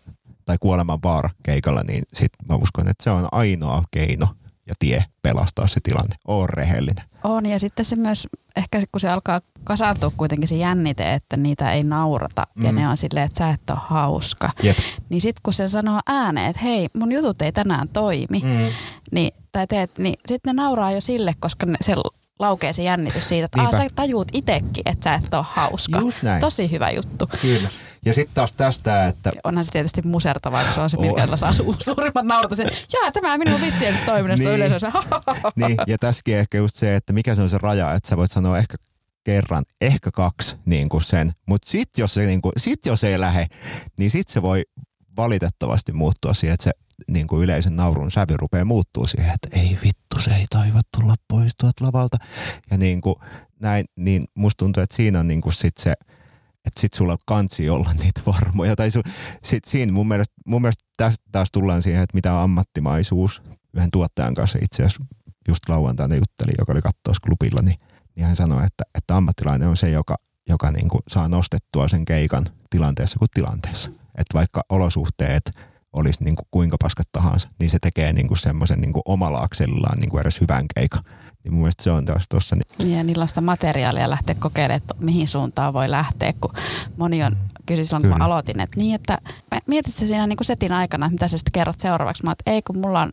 tai 0.45 0.57
kuoleman 0.61 0.99
vaara 1.03 1.31
keikalla, 1.43 1.83
niin 1.89 2.03
sit 2.15 2.33
mä 2.49 2.55
uskon, 2.55 2.89
että 2.89 3.05
se 3.05 3.11
on 3.11 3.29
ainoa 3.33 3.85
keino 3.91 4.29
ja 4.67 4.75
tie 4.79 5.05
pelastaa 5.23 5.67
se 5.67 5.81
tilanne. 5.83 6.17
Oo 6.29 6.47
rehellinen. 6.47 7.05
On 7.25 7.47
ja 7.47 7.59
sitten 7.59 7.85
se 7.85 7.97
myös, 7.97 8.29
ehkä 8.57 8.83
kun 8.93 9.01
se 9.01 9.09
alkaa 9.09 9.41
kasaantua 9.65 10.13
kuitenkin 10.17 10.49
se 10.49 10.57
jännite, 10.57 11.15
että 11.15 11.37
niitä 11.37 11.73
ei 11.73 11.83
naurata 11.83 12.47
mm. 12.55 12.65
ja 12.65 12.73
ne 12.73 12.89
on 12.89 12.97
silleen, 12.97 13.27
että 13.27 13.39
sä 13.39 13.51
et 13.51 13.71
ole 13.71 13.79
hauska. 13.83 14.51
Jep. 14.63 14.77
Niin 15.09 15.21
sitten 15.21 15.41
kun 15.43 15.53
se 15.53 15.69
sanoo 15.69 16.01
ääneen, 16.07 16.51
että 16.51 16.63
hei, 16.63 16.87
mun 16.95 17.13
jutut 17.13 17.43
ei 17.43 17.53
tänään 17.53 17.89
toimi, 17.89 18.41
mm. 18.43 18.73
niin, 19.13 19.33
tai 19.53 19.67
teet, 19.67 19.99
niin 19.99 20.15
sitten 20.27 20.57
ne 20.57 20.63
nauraa 20.63 20.93
jo 20.93 21.01
sille, 21.01 21.33
koska 21.41 21.67
ne, 21.67 21.77
se 21.81 21.95
laukee 22.41 22.73
se 22.73 22.83
jännitys 22.83 23.29
siitä, 23.29 23.45
että 23.45 23.77
sä 23.77 23.87
tajuut 23.95 24.29
itekin, 24.33 24.83
että 24.85 25.05
sä 25.05 25.15
et 25.15 25.35
ole 25.35 25.45
hauska. 25.49 26.01
Just 26.01 26.23
näin. 26.23 26.41
Tosi 26.41 26.71
hyvä 26.71 26.91
juttu. 26.91 27.27
Kyllä. 27.43 27.69
Ja 28.05 28.15
sitten 28.15 28.35
taas 28.35 28.53
tästä, 28.53 29.07
että... 29.07 29.33
Onhan 29.45 29.65
se 29.65 29.71
tietysti 29.71 30.03
musertavaa, 30.03 30.65
kun 30.65 30.73
se 30.73 30.81
on 30.81 30.91
se, 30.91 30.97
minkä 30.97 31.37
saa 31.37 31.53
su- 31.53 31.77
suurimmat 31.85 32.27
naurata 32.27 32.57
sen, 32.57 32.69
jaa, 32.93 33.13
tämä 33.13 33.39
minun 33.39 33.61
vitsi 33.61 33.87
ei 33.87 33.95
toiminut, 34.07 34.39
niin. 34.39 34.51
yleisössä. 34.51 34.93
niin, 35.57 35.77
ja 35.87 35.99
tässäkin 35.99 36.37
ehkä 36.37 36.59
just 36.59 36.77
se, 36.77 36.97
että 36.97 37.13
mikä 37.13 37.35
se 37.35 37.43
on 37.43 37.51
se 37.51 37.59
raja, 37.59 37.95
että 37.95 38.09
sä 38.09 38.17
voit 38.17 38.31
sanoa 38.31 38.59
ehkä 38.59 38.77
kerran, 39.25 39.65
ehkä 39.81 40.11
kaksi 40.11 40.57
niin 40.65 40.89
kuin 40.89 41.03
sen, 41.03 41.33
mutta 41.47 41.71
sitten 41.71 42.03
jos, 42.03 42.15
se, 42.15 42.27
niin 42.27 42.41
kuin, 42.41 42.53
sit 42.57 42.87
jos 42.87 43.05
ei 43.05 43.21
lähe, 43.21 43.47
niin 43.99 44.11
sitten 44.11 44.33
se 44.33 44.43
voi 44.43 44.63
valitettavasti 45.17 45.93
muuttua 45.93 46.35
siihen, 46.35 46.55
että 46.55 46.65
se 46.65 46.71
niin 47.09 47.27
kuin 47.27 47.45
yleisen 47.45 47.77
naurun 47.77 48.11
sävy 48.11 48.37
rupeaa 48.37 48.65
muuttuu 48.65 49.07
siihen, 49.07 49.35
että 49.35 49.61
ei 49.61 49.79
vittu, 49.85 50.00
se 50.19 50.31
ei 50.31 50.47
pois 51.29 51.53
tuolta 51.61 51.85
lavalta. 51.85 52.17
Ja 52.71 52.79
niin 52.79 53.01
kuin 53.01 53.15
näin, 53.61 53.85
niin 53.97 54.25
musta 54.35 54.59
tuntuu, 54.59 54.83
että 54.83 54.97
siinä 54.97 55.21
on 55.21 55.29
niin 55.29 55.41
kuin 55.41 55.53
sit 55.53 55.77
se, 55.77 55.95
että 56.65 56.81
sit 56.81 56.93
sulla 56.93 57.17
kansi 57.27 57.71
olla 57.71 57.93
niitä 58.03 58.21
varmoja. 58.27 58.77
Tai 58.77 58.91
su, 58.91 59.03
sit 59.45 59.65
siinä 59.65 59.93
mun 59.93 60.09
mielestä, 60.09 60.35
mun 60.47 60.63
mielestä 60.63 60.85
tästä 60.97 61.25
taas 61.33 61.49
tullaan 61.53 61.83
siihen, 61.83 62.03
että 62.03 62.15
mitä 62.15 62.35
on 62.35 62.43
ammattimaisuus. 62.43 63.43
Yhden 63.75 63.91
tuottajan 63.91 64.35
kanssa 64.35 64.59
itse 64.63 64.83
asiassa 64.83 65.05
just 65.49 65.69
lauantaina 65.69 66.15
juttelin, 66.15 66.55
joka 66.59 66.73
oli 66.73 66.81
klubilla, 67.25 67.63
niin, 67.63 67.81
niin 68.17 68.27
hän 68.27 68.37
sanoi, 68.37 68.67
että, 68.67 68.85
että 68.95 69.17
ammattilainen 69.17 69.69
on 69.69 69.77
se, 69.77 69.91
joka, 69.91 70.17
joka 70.49 70.71
niin 70.71 70.89
kuin 70.89 71.03
saa 71.09 71.29
nostettua 71.29 71.89
sen 71.89 72.05
keikan 72.05 72.47
tilanteessa 72.71 73.19
kuin 73.19 73.29
tilanteessa. 73.35 73.91
Että 73.91 74.35
vaikka 74.35 74.63
olosuhteet 74.69 75.53
olisi 75.93 76.25
niin 76.25 76.37
kuin 76.37 76.47
kuinka 76.51 76.77
paskat 76.83 77.09
tahansa, 77.13 77.49
niin 77.61 77.71
se 77.71 77.79
tekee 77.79 78.13
niin 78.13 78.29
kuin 78.29 78.39
semmoisen 78.39 78.81
niin 78.81 78.93
kuin 78.93 79.03
omalla 79.05 79.41
akselillaan 79.41 79.99
niin 79.99 80.11
kuin 80.11 80.21
edes 80.21 80.41
hyvän 80.41 80.65
keikan. 80.75 81.05
Niin 81.45 81.53
mun 81.53 81.61
mielestä 81.63 81.83
se 81.83 81.91
on 81.91 82.05
taas 82.05 82.25
tuossa. 82.29 82.57
Niin. 82.57 82.97
Ja 82.97 83.05
niillä 83.05 83.23
on 83.23 83.29
sitä 83.29 83.41
materiaalia 83.41 84.11
lähteä 84.11 84.35
kokeilemaan, 84.35 84.77
että 84.77 84.95
mihin 85.01 85.29
suuntaan 85.29 85.73
voi 85.73 85.91
lähteä, 85.91 86.33
kun 86.41 86.51
moni 86.97 87.25
on, 87.25 87.33
mm. 87.33 87.39
kysyi 87.67 87.85
silloin, 87.85 88.09
kun 88.09 88.19
mä 88.19 88.25
aloitin, 88.25 88.61
että 88.61 88.77
niin, 88.77 88.95
että 88.95 89.19
mietit 89.67 89.95
se 89.95 90.07
siinä 90.07 90.27
niin 90.27 90.37
kuin 90.37 90.47
setin 90.47 90.73
aikana, 90.73 91.07
että 91.07 91.13
mitä 91.13 91.29
sä 91.29 91.39
sitten 91.39 91.53
kerrot 91.53 91.81
seuraavaksi. 91.81 92.25
Mä 92.25 92.33
että 92.33 92.51
ei, 92.51 92.63
kun 92.63 92.79
mulla 92.79 93.01
on, 93.01 93.13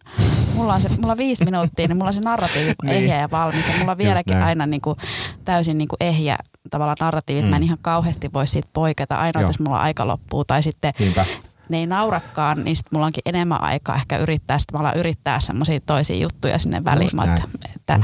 mulla 0.54 0.74
on, 0.74 0.82
se, 0.82 0.90
mulla 0.90 1.12
on 1.12 1.18
viisi 1.18 1.46
minuuttia, 1.46 1.88
niin 1.88 1.98
mulla 1.98 2.10
on 2.10 2.14
se 2.14 2.22
narratiivi 2.22 2.74
niin. 2.84 2.96
ehjä 2.96 3.20
ja 3.20 3.32
valmis. 3.32 3.68
Ja 3.68 3.74
mulla 3.80 3.92
on 3.92 3.98
vieläkin 3.98 4.38
aina 4.38 4.66
niin 4.66 4.82
kuin, 4.82 4.98
täysin 5.46 5.78
niin 5.78 5.88
kuin 5.88 5.98
ehjä 6.00 6.38
tavallaan 6.70 6.98
narratiivi, 7.00 7.42
mm. 7.42 7.48
mä 7.48 7.56
en 7.56 7.62
mm. 7.62 7.66
ihan 7.66 7.78
kauheasti 7.82 8.34
voi 8.34 8.48
siitä 8.48 8.70
poiketa. 8.74 9.16
Ainoa, 9.16 9.42
jos 9.42 9.60
mulla 9.60 9.82
aika 9.82 10.08
loppuu. 10.08 10.46
Tai 10.46 10.64
sitten 10.64 10.94
Niinpä 11.00 11.26
ne 11.70 11.78
ei 11.78 11.86
naurakaan, 11.86 12.64
niin 12.64 12.76
sitten 12.76 12.90
mulla 12.98 13.06
onkin 13.06 13.22
enemmän 13.26 13.62
aikaa 13.62 13.96
ehkä 13.96 14.18
yrittää, 14.18 14.60
sitten 14.60 14.82
mä 14.82 14.92
yrittää 14.92 15.40
semmoisia 15.40 15.80
toisia 15.80 16.16
juttuja 16.16 16.60
sinne 16.60 16.84
väliin, 16.86 17.10
mutta, 17.16 17.42
että, 17.76 18.00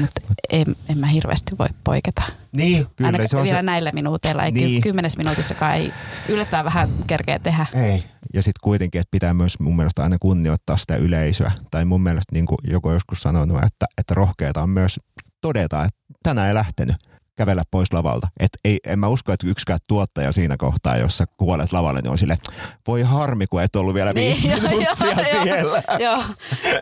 mutta 0.00 0.20
en, 0.50 0.66
en 0.88 0.98
mä 0.98 1.06
hirveästi 1.06 1.58
voi 1.58 1.68
poiketa. 1.84 2.22
Niin, 2.52 2.86
kyllä. 2.96 3.08
Ainakaan 3.08 3.28
se 3.28 3.36
on 3.36 3.44
vielä 3.44 3.58
se... 3.58 3.62
näillä 3.62 3.90
minuuteilla, 3.92 4.44
ei 4.44 4.50
niin. 4.50 4.82
kymmenes 4.82 5.16
minuutissakaan 5.16 5.74
ei 5.74 5.92
yllättävän 6.28 6.64
vähän 6.64 6.88
kerkeä 7.06 7.38
tehdä. 7.38 7.66
Ei, 7.74 8.04
ja 8.34 8.42
sitten 8.42 8.60
kuitenkin, 8.62 9.00
että 9.00 9.10
pitää 9.10 9.34
myös 9.34 9.60
mun 9.60 9.76
mielestä 9.76 10.02
aina 10.02 10.16
kunnioittaa 10.20 10.76
sitä 10.76 10.96
yleisöä. 10.96 11.52
Tai 11.70 11.84
mun 11.84 12.02
mielestä 12.02 12.32
niin 12.32 12.46
kuin 12.46 12.58
joku 12.64 12.90
joskus 12.90 13.22
sanonut, 13.22 13.56
että, 13.56 13.86
että 13.98 14.14
rohkeata 14.14 14.62
on 14.62 14.70
myös 14.70 15.00
todeta, 15.40 15.84
että 15.84 16.00
tänään 16.22 16.48
ei 16.48 16.54
lähtenyt 16.54 16.96
kävellä 17.40 17.62
pois 17.70 17.92
lavalta. 17.92 18.28
Et 18.40 18.50
ei, 18.64 18.78
en 18.86 18.98
mä 18.98 19.08
usko, 19.08 19.32
että 19.32 19.46
yksikään 19.46 19.78
tuottaja 19.88 20.32
siinä 20.32 20.56
kohtaa, 20.56 20.96
jossa 20.96 21.24
kuolet 21.36 21.72
lavalle, 21.72 22.00
niin 22.00 22.10
on 22.10 22.18
sille, 22.18 22.38
voi 22.86 23.02
harmi, 23.02 23.46
kun 23.46 23.62
et 23.62 23.76
ollut 23.76 23.94
vielä 23.94 24.14
viisi 24.14 24.48
niin, 24.48 24.62
minuuttia 24.62 25.06
jo, 25.06 25.24
siellä. 25.44 25.82
Joo, 25.98 26.22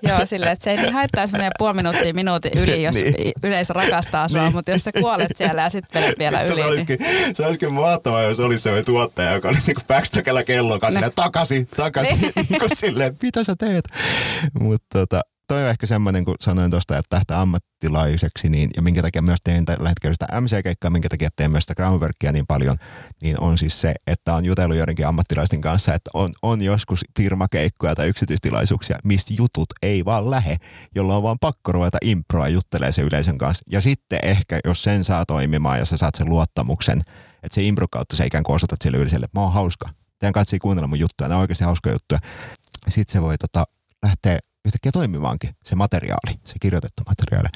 joo 0.02 0.26
sille, 0.26 0.50
että 0.50 0.64
se 0.64 0.70
ei 0.70 0.76
niin 0.76 0.92
haittaisi 0.92 1.32
menee 1.32 1.50
puoli 1.59 1.74
minuuttia 1.74 2.14
minuutin 2.14 2.52
yli, 2.59 2.82
jos 2.86 2.94
niin. 2.94 3.32
yleisö 3.42 3.72
rakastaa 3.72 4.28
sua, 4.28 4.42
niin. 4.42 4.54
mutta 4.54 4.70
jos 4.70 4.84
sä 4.84 4.92
kuolet 5.00 5.36
siellä 5.36 5.62
ja 5.62 5.70
sitten 5.70 6.02
menet 6.02 6.18
vielä 6.18 6.42
yli. 6.46 6.56
Se 6.56 6.64
olisikin, 6.64 6.98
niin. 6.98 7.34
se 7.36 7.46
olisikin 7.46 7.72
mahtavaa, 7.72 8.22
jos 8.22 8.40
olisi 8.40 8.62
sellainen 8.62 8.84
tuottaja, 8.84 9.32
joka 9.32 9.48
olisi 9.48 9.62
niinku 9.66 9.82
backstackella 9.88 10.42
kellon 10.42 10.80
kanssa 10.80 11.00
no. 11.00 11.11
takaisin, 11.14 11.66
takaisin, 11.66 12.20
niin. 12.20 12.32
niin 12.48 12.61
kuin 12.61 12.76
silleen, 12.76 13.16
mitä 13.22 13.44
sä 13.44 13.54
teet? 13.59 13.84
Mutta 14.61 14.98
tota, 14.98 15.20
toi 15.49 15.64
on 15.64 15.70
ehkä 15.70 15.86
semmoinen, 15.86 16.24
kun 16.24 16.34
sanoin 16.40 16.70
tuosta, 16.70 16.99
että 16.99 17.16
tähtää 17.16 17.40
ammattilaiseksi, 17.40 18.49
niin, 18.49 18.70
ja 18.76 18.82
minkä 18.82 19.03
takia 19.03 19.22
myös 19.22 19.38
teen 19.44 19.64
tällä 19.64 19.88
hetkellä 19.88 20.14
sitä 20.14 20.40
MC-keikkaa, 20.40 20.90
minkä 20.90 21.09
takia 21.09 21.28
teen 21.36 21.51
myös 21.51 21.64
sitä 21.64 21.74
groundworkia 21.74 22.32
niin 22.32 22.46
paljon, 22.46 22.76
niin 23.22 23.40
on 23.40 23.59
siis 23.59 23.80
se, 23.80 23.94
että 24.07 24.34
on 24.34 24.44
jutellut 24.44 24.76
joidenkin 24.76 25.07
ammattilaisten 25.07 25.61
kanssa, 25.61 25.94
että 25.94 26.11
on, 26.14 26.30
on 26.42 26.62
joskus 26.62 27.05
firmakeikkoja 27.16 27.94
tai 27.94 28.09
yksityistilaisuuksia, 28.09 28.99
mistä 29.05 29.34
jutut 29.36 29.68
ei 29.82 30.05
vaan 30.05 30.30
lähe, 30.30 30.57
jolloin 30.94 31.16
on 31.16 31.22
vaan 31.22 31.38
pakko 31.40 31.72
ruveta 31.72 31.99
improa 32.03 32.49
juttelee 32.49 32.92
se 32.92 33.03
yleisön 33.03 33.38
kanssa. 33.38 33.64
Ja 33.70 33.80
sitten 33.80 34.18
ehkä, 34.22 34.61
jos 34.64 34.82
sen 34.82 35.05
saa 35.05 35.26
toimimaan 35.26 35.78
ja 35.78 35.84
sä 35.84 35.96
saat 35.96 36.14
sen 36.14 36.28
luottamuksen, 36.28 37.01
että 37.42 37.55
se 37.55 37.62
impro 37.62 37.86
kautta 37.90 38.16
se 38.16 38.26
ikään 38.26 38.44
kuin 38.44 38.57
osoitat 38.57 38.82
sille 38.82 38.99
yleisölle, 38.99 39.24
että 39.24 39.38
mä 39.38 39.42
oon 39.42 39.53
hauska. 39.53 39.88
Teidän 40.18 40.32
katsoi 40.32 40.59
kuunnella 40.59 40.88
mun 40.88 40.99
juttuja, 40.99 41.28
ne 41.28 41.34
on 41.34 41.40
oikeasti 41.40 41.64
hauskoja 41.64 41.94
juttuja. 41.94 42.18
Sitten 42.88 43.12
se 43.12 43.22
voi 43.22 43.38
tota, 43.38 43.64
lähteä 44.03 44.38
yhtäkkiä 44.64 44.92
toimivaankin 44.92 45.50
se 45.64 45.74
materiaali, 45.76 46.40
se 46.44 46.54
kirjoitettu 46.61 47.02
materiaali. 47.06 47.48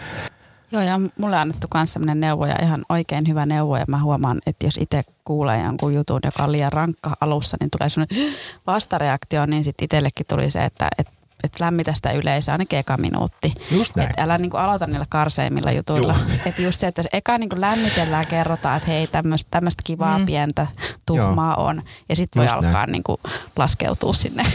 Joo, 0.72 0.82
ja 0.82 1.00
mulle 1.18 1.36
on 1.36 1.42
annettu 1.42 1.66
myös 1.74 1.92
sellainen 1.92 2.20
neuvo 2.20 2.46
ja 2.46 2.57
ihan 2.62 2.84
oikein 2.88 3.28
hyvä 3.28 3.46
neuvo. 3.46 3.76
Ja 3.76 3.84
mä 3.88 4.03
huomaan, 4.03 4.40
että 4.46 4.66
jos 4.66 4.78
itse 4.78 5.03
kuulee 5.24 5.62
jonkun 5.62 5.94
jutun, 5.94 6.20
joka 6.24 6.42
on 6.42 6.53
liian 6.53 6.72
rankka 6.72 7.16
alussa, 7.20 7.57
niin 7.61 7.70
tulee 7.78 7.88
sellainen 7.90 8.34
vastareaktio, 8.66 9.46
niin 9.46 9.64
sitten 9.64 9.84
itsellekin 9.84 10.26
tuli 10.26 10.50
se, 10.50 10.64
että, 10.64 10.88
että 10.98 11.12
että 11.44 11.64
lämmitä 11.64 11.94
sitä 11.94 12.12
yleisöä 12.12 12.55
ainakin 12.55 12.78
eka 12.78 12.96
minuutti. 12.96 13.55
Just 13.70 13.96
näin. 13.96 14.11
Et 14.11 14.18
älä 14.18 14.38
niinku 14.38 14.57
aloita 14.57 14.86
niillä 14.86 15.07
karseimmilla 15.09 15.72
jutuilla. 15.72 16.16
Että 16.46 16.62
just 16.62 16.80
se, 16.80 16.86
että 16.86 17.03
eka 17.12 17.38
niinku 17.38 17.61
lämmitellään 17.61 18.26
kerrotaan, 18.26 18.76
että 18.76 18.90
hei 18.90 19.07
tämmöistä 19.07 19.82
kivaa 19.84 20.18
mm. 20.18 20.26
pientä 20.26 20.66
tuhmaa 21.07 21.55
Joo. 21.59 21.66
on. 21.66 21.82
Ja 22.09 22.16
sitten 22.16 22.40
voi 22.40 22.48
alkaa 22.48 22.68
alkaa 22.68 22.86
niinku 22.86 23.20
laskeutua 23.57 24.12
sinne. 24.12 24.46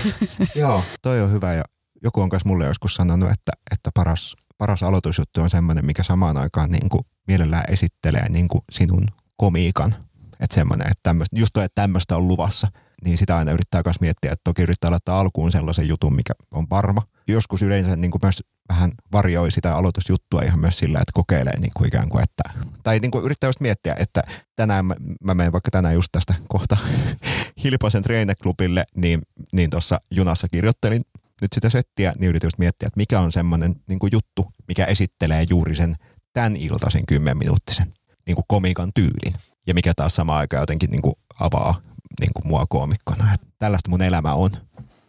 Joo, 0.55 0.83
toi 1.01 1.21
on 1.21 1.31
hyvä 1.31 1.53
ja 1.53 1.63
joku 2.03 2.21
on 2.21 2.29
myös 2.31 2.45
mulle 2.45 2.65
joskus 2.65 2.95
sanonut, 2.95 3.31
että, 3.31 3.51
että 3.71 3.89
paras, 3.93 4.35
paras 4.57 4.83
aloitusjuttu 4.83 5.41
on 5.41 5.49
semmoinen, 5.49 5.85
mikä 5.85 6.03
samaan 6.03 6.37
aikaan 6.37 6.71
niin 6.71 6.89
kuin 6.89 7.01
mielellään 7.27 7.63
esittelee 7.67 8.29
niin 8.29 8.47
kuin 8.47 8.61
sinun 8.71 9.07
komiikan. 9.37 9.95
Että 10.39 10.55
semmoinen, 10.55 10.87
että 10.87 11.03
tämmöistä, 11.03 11.39
just 11.39 11.53
toi, 11.53 11.63
että 11.63 11.81
tämmöistä 11.81 12.17
on 12.17 12.27
luvassa, 12.27 12.67
niin 13.03 13.17
sitä 13.17 13.37
aina 13.37 13.51
yrittää 13.51 13.81
myös 13.85 14.01
miettiä, 14.01 14.31
että 14.31 14.41
toki 14.43 14.61
yrittää 14.61 14.91
laittaa 14.91 15.19
alkuun 15.19 15.51
sellaisen 15.51 15.87
jutun, 15.87 16.15
mikä 16.15 16.33
on 16.53 16.67
varma. 16.69 17.01
Joskus 17.27 17.61
yleensä 17.61 17.95
niin 17.95 18.11
kuin 18.11 18.19
myös 18.23 18.43
vähän 18.69 18.91
varjoi 19.11 19.51
sitä 19.51 19.75
aloitusjuttua 19.75 20.41
ihan 20.41 20.59
myös 20.59 20.77
sillä, 20.77 20.99
että 20.99 21.11
kokeilee 21.13 21.59
niin 21.59 21.71
kuin 21.77 21.87
ikään 21.87 22.09
kuin, 22.09 22.23
että, 22.23 22.43
tai 22.83 22.99
niin 22.99 23.11
kuin 23.11 23.25
yrittää 23.25 23.47
just 23.47 23.59
miettiä, 23.59 23.95
että 23.99 24.23
tänään 24.55 24.85
mä, 24.85 24.95
mä 25.23 25.33
menen 25.33 25.51
vaikka 25.51 25.71
tänään 25.71 25.93
just 25.93 26.11
tästä 26.11 26.33
kohta 26.47 26.77
Hilpasen 27.63 28.03
treeneklubille, 28.03 28.85
niin, 28.95 29.21
niin 29.53 29.69
tuossa 29.69 30.01
junassa 30.11 30.47
kirjoittelin 30.47 31.01
nyt 31.41 31.53
sitä 31.53 31.69
settiä, 31.69 32.13
niin 32.19 32.29
yritin 32.29 32.47
just 32.47 32.57
miettiä, 32.57 32.87
että 32.87 32.97
mikä 32.97 33.19
on 33.19 33.31
semmoinen 33.31 33.75
niin 33.89 33.99
kuin 33.99 34.11
juttu, 34.13 34.45
mikä 34.67 34.85
esittelee 34.85 35.45
juuri 35.49 35.75
sen 35.75 35.95
tämän 36.33 36.55
iltaisen 36.55 37.05
kymmenminuuttisen 37.05 37.93
niin 38.27 38.35
kuin 38.35 38.45
komikan 38.47 38.91
tyylin. 38.95 39.33
Ja 39.67 39.73
mikä 39.73 39.93
taas 39.95 40.15
samaan 40.15 40.39
aikaan 40.39 40.61
jotenkin 40.61 40.91
niin 40.91 41.01
kuin 41.01 41.15
avaa 41.39 41.81
niin 42.19 42.31
kuin 42.33 42.47
mua 42.47 42.65
koomikkona. 42.69 43.33
Että 43.33 43.47
tällaista 43.59 43.89
mun 43.89 44.01
elämä 44.01 44.33
on. 44.33 44.51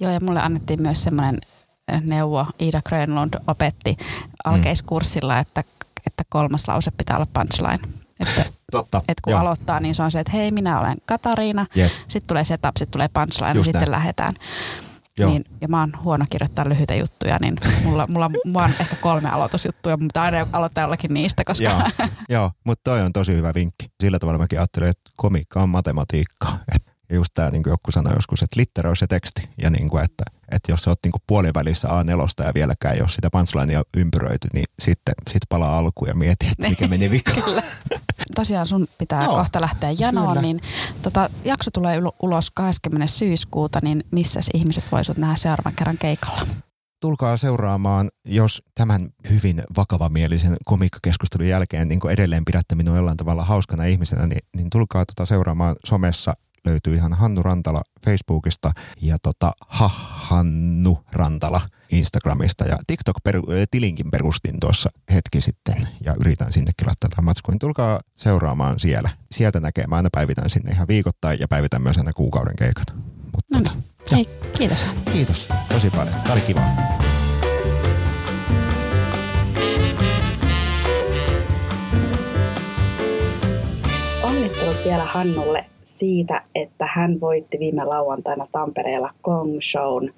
Joo, 0.00 0.12
ja 0.12 0.20
mulle 0.20 0.40
annettiin 0.40 0.82
myös 0.82 1.04
semmoinen 1.04 1.38
eh, 1.92 2.02
neuvo, 2.02 2.46
Ida 2.58 2.80
Grönlund 2.88 3.34
opetti 3.46 3.96
alkeiskurssilla, 4.44 5.38
että, 5.38 5.64
että 6.06 6.24
kolmas 6.28 6.68
lause 6.68 6.90
pitää 6.90 7.16
olla 7.16 7.26
punchline. 7.32 7.80
Että, 8.20 8.44
Totta. 8.72 8.98
Että 8.98 9.20
kun 9.24 9.30
Joo. 9.30 9.40
aloittaa, 9.40 9.80
niin 9.80 9.94
se 9.94 10.02
on 10.02 10.10
se, 10.10 10.20
että 10.20 10.32
hei, 10.32 10.50
minä 10.50 10.80
olen 10.80 10.96
Katariina. 11.06 11.66
Yes. 11.76 11.92
Sitten 11.92 12.26
tulee 12.26 12.44
setup, 12.44 12.76
sitten 12.76 12.92
tulee 12.92 13.08
punchline 13.08 13.54
Just 13.54 13.66
ja 13.66 13.72
sitten 13.72 13.90
lähdetään. 13.90 14.34
Niin, 15.26 15.44
ja 15.60 15.68
mä 15.68 15.80
oon 15.80 15.92
huono 16.04 16.24
kirjoittaa 16.30 16.68
lyhyitä 16.68 16.94
juttuja, 16.94 17.38
niin 17.40 17.56
mulla, 17.84 18.06
mulla, 18.08 18.30
mulla 18.44 18.64
on 18.64 18.72
ehkä 18.80 18.96
kolme 18.96 19.30
aloitusjuttuja, 19.30 19.96
mutta 19.96 20.22
aina 20.22 20.46
aloittaa 20.52 20.82
jollakin 20.82 21.14
niistä. 21.14 21.44
Koska... 21.44 21.64
Joo, 21.64 21.82
joo 22.28 22.50
mutta 22.64 22.90
toi 22.90 23.00
on 23.02 23.12
tosi 23.12 23.34
hyvä 23.34 23.54
vinkki. 23.54 23.86
Sillä 24.00 24.18
tavalla 24.18 24.38
mäkin 24.38 24.58
ajattelen, 24.58 24.88
että 24.88 25.10
komiikka 25.16 25.62
on 25.62 25.68
matematiikkaa. 25.68 26.58
Et 26.74 26.87
ja 27.10 27.16
just 27.16 27.34
tämä, 27.34 27.50
niin 27.50 27.62
kuin 27.62 27.70
joku 27.70 27.92
sanoi 27.92 28.14
joskus, 28.14 28.42
että 28.42 28.60
littero 28.60 28.90
on 28.90 28.96
se 28.96 29.06
teksti. 29.06 29.48
Ja 29.62 29.70
niin 29.70 29.88
kuin, 29.88 30.04
että, 30.04 30.24
että 30.52 30.72
jos 30.72 30.82
sä 30.82 30.90
oot 30.90 30.98
niin 31.04 31.12
kuin 31.12 31.22
puolivälissä 31.26 31.88
A4 31.88 32.44
ja 32.44 32.54
vieläkään 32.54 32.94
ei 32.94 33.00
ole 33.00 33.08
sitä 33.08 33.28
punchlinea 33.32 33.82
ympyröity, 33.96 34.48
niin 34.54 34.64
sitten 34.78 35.14
sit 35.30 35.42
palaa 35.48 35.78
alkuun 35.78 36.08
ja 36.08 36.14
mieti, 36.14 36.46
että 36.46 36.68
mikä 36.68 36.88
meni 36.88 37.10
vikaan. 37.16 37.42
Kyllä. 37.42 37.62
Tosiaan 38.34 38.66
sun 38.66 38.86
pitää 38.98 39.26
no, 39.26 39.34
kohta 39.34 39.60
lähteä 39.60 39.90
janoon, 39.98 40.28
kyllä. 40.28 40.42
niin 40.42 40.60
tota, 41.02 41.30
jakso 41.44 41.70
tulee 41.70 41.98
ulos 42.22 42.50
20. 42.50 43.06
syyskuuta, 43.06 43.78
niin 43.82 44.04
missä 44.10 44.40
ihmiset 44.54 44.92
voisivat 44.92 45.18
nähdä 45.18 45.36
seuraavan 45.36 45.74
kerran 45.74 45.98
keikalla? 45.98 46.46
tulkaa 47.00 47.36
seuraamaan, 47.36 48.10
jos 48.24 48.62
tämän 48.74 49.08
hyvin 49.30 49.62
vakavamielisen 49.76 50.56
komiikkakeskustelun 50.64 51.48
jälkeen 51.48 51.88
niin 51.88 52.10
edelleen 52.10 52.44
pidätte 52.44 52.74
minua 52.74 52.96
jollain 52.96 53.16
tavalla 53.16 53.44
hauskana 53.44 53.84
ihmisenä, 53.84 54.26
niin, 54.26 54.40
niin 54.56 54.70
tulkaa 54.70 55.04
tota 55.06 55.26
seuraamaan 55.26 55.76
somessa 55.86 56.34
löytyy 56.68 56.94
ihan 56.94 57.12
Hannu 57.12 57.42
Rantala 57.42 57.82
Facebookista 58.04 58.72
ja 59.00 59.16
tota 59.22 59.52
Hannu 59.68 60.98
Rantala 61.12 61.60
Instagramista 61.92 62.64
ja 62.64 62.76
TikTok-tilinkin 62.86 64.10
perustin 64.10 64.60
tuossa 64.60 64.90
hetki 65.12 65.40
sitten 65.40 65.88
ja 66.04 66.14
yritän 66.20 66.52
sinnekin 66.52 66.86
laittaa 66.86 67.10
tämän 67.10 67.24
matskuun. 67.24 67.58
Tulkaa 67.58 68.00
seuraamaan 68.16 68.80
siellä. 68.80 69.10
Sieltä 69.32 69.60
näkee. 69.60 69.86
Mä 69.86 69.96
aina 69.96 70.08
päivitän 70.12 70.50
sinne 70.50 70.72
ihan 70.72 70.88
viikoittain 70.88 71.38
ja 71.40 71.48
päivitän 71.48 71.82
myös 71.82 71.98
aina 71.98 72.12
kuukauden 72.12 72.56
keikat. 72.56 72.94
Mutta, 73.22 73.58
no 73.58 73.60
niin. 73.60 73.84
Hei, 74.12 74.28
kiitos. 74.58 74.86
Kiitos 75.12 75.48
tosi 75.68 75.90
paljon. 75.90 76.14
Tämä 76.14 76.32
oli 76.32 76.40
kiva. 76.40 76.60
Onnittelut 84.22 84.76
vielä 84.84 85.04
Hannulle 85.04 85.66
siitä, 85.98 86.42
että 86.54 86.88
hän 86.92 87.20
voitti 87.20 87.58
viime 87.58 87.84
lauantaina 87.84 88.46
Tampereella 88.52 89.10
Kong 89.22 89.58
Shown 89.60 90.10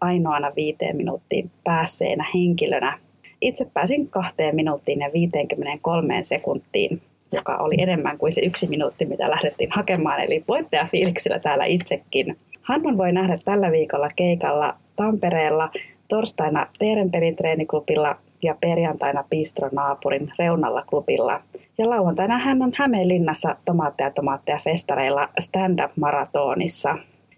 ainoana 0.00 0.52
viiteen 0.56 0.96
minuuttiin 0.96 1.50
päässeenä 1.64 2.24
henkilönä. 2.34 2.98
Itse 3.40 3.66
pääsin 3.74 4.08
kahteen 4.08 4.56
minuuttiin 4.56 5.00
ja 5.00 5.10
53 5.12 6.22
sekuntiin, 6.22 7.02
joka 7.32 7.56
oli 7.56 7.74
enemmän 7.78 8.18
kuin 8.18 8.32
se 8.32 8.40
yksi 8.40 8.68
minuutti, 8.68 9.06
mitä 9.06 9.30
lähdettiin 9.30 9.70
hakemaan, 9.72 10.20
eli 10.20 10.44
voittajafiiliksillä 10.48 11.38
täällä 11.38 11.64
itsekin. 11.64 12.36
Hannun 12.62 12.98
voi 12.98 13.12
nähdä 13.12 13.38
tällä 13.44 13.72
viikolla 13.72 14.08
keikalla 14.16 14.76
Tampereella, 14.96 15.70
torstaina 16.08 16.66
Teerenpelin 16.78 17.36
treeniklubilla 17.36 18.16
ja 18.42 18.56
perjantaina 18.60 19.24
Bistro-naapurin 19.30 20.32
reunalla 20.38 20.82
klubilla. 20.82 21.40
Ja 21.78 21.90
lauantaina 21.90 22.38
hän 22.38 22.62
on 22.62 22.72
Hämeenlinnassa 22.74 23.56
Tomaatteja 23.64 24.10
Tomaatteja 24.10 24.60
festareilla 24.64 25.28
stand-up-maratonissa. 25.38 26.96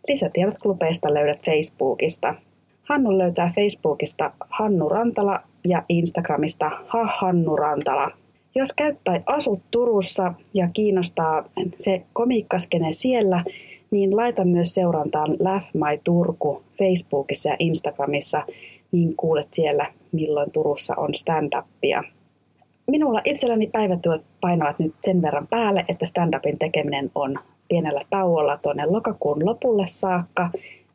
Lisätiedot 0.08 0.58
klubeista 0.62 1.14
löydät 1.14 1.42
Facebookista. 1.44 2.34
Hannu 2.82 3.18
löytää 3.18 3.52
Facebookista 3.54 4.30
Hannu 4.50 4.88
Rantala 4.88 5.40
ja 5.64 5.82
Instagramista 5.88 6.70
Ha 6.86 7.04
Hannu 7.04 7.56
Rantala. 7.56 8.10
Jos 8.54 8.72
käyt 8.72 8.98
tai 9.04 9.20
asut 9.26 9.62
Turussa 9.70 10.32
ja 10.54 10.68
kiinnostaa 10.72 11.44
se 11.76 12.02
komiikkaskene 12.12 12.92
siellä, 12.92 13.44
niin 13.90 14.16
laita 14.16 14.44
myös 14.44 14.74
seurantaan 14.74 15.36
Laugh 15.38 15.66
My 15.74 16.00
Turku 16.04 16.62
Facebookissa 16.78 17.48
ja 17.48 17.56
Instagramissa, 17.58 18.42
niin 18.92 19.16
kuulet 19.16 19.48
siellä, 19.52 19.86
milloin 20.12 20.50
Turussa 20.50 20.94
on 20.96 21.08
stand-upia. 21.14 22.04
Minulla 22.86 23.20
itselläni 23.24 23.66
päivätyöt 23.66 24.22
painavat 24.40 24.78
nyt 24.78 24.94
sen 25.00 25.22
verran 25.22 25.46
päälle, 25.46 25.84
että 25.88 26.06
stand-upin 26.06 26.58
tekeminen 26.58 27.10
on 27.14 27.38
pienellä 27.68 28.00
tauolla 28.10 28.56
tuonne 28.56 28.86
lokakuun 28.86 29.46
lopulle 29.46 29.86
saakka, 29.86 30.50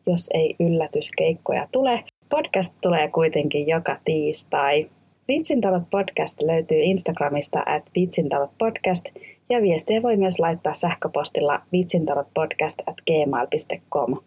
jos 0.07 0.29
ei 0.33 0.55
yllätyskeikkoja 0.59 1.67
tule. 1.71 2.03
Podcast 2.29 2.75
tulee 2.81 3.07
kuitenkin 3.07 3.67
joka 3.67 3.97
tiistai. 4.05 4.81
Vitsintalot 5.27 5.83
podcast 5.89 6.41
löytyy 6.41 6.77
Instagramista 6.81 7.63
at 7.65 7.83
vitsintalot 7.95 8.51
podcast 8.57 9.05
ja 9.49 9.61
viestejä 9.61 10.01
voi 10.01 10.17
myös 10.17 10.39
laittaa 10.39 10.73
sähköpostilla 10.73 11.61
vitsintalotpodcast 11.71 12.81
at 12.85 12.95
gmail.com. 13.07 14.17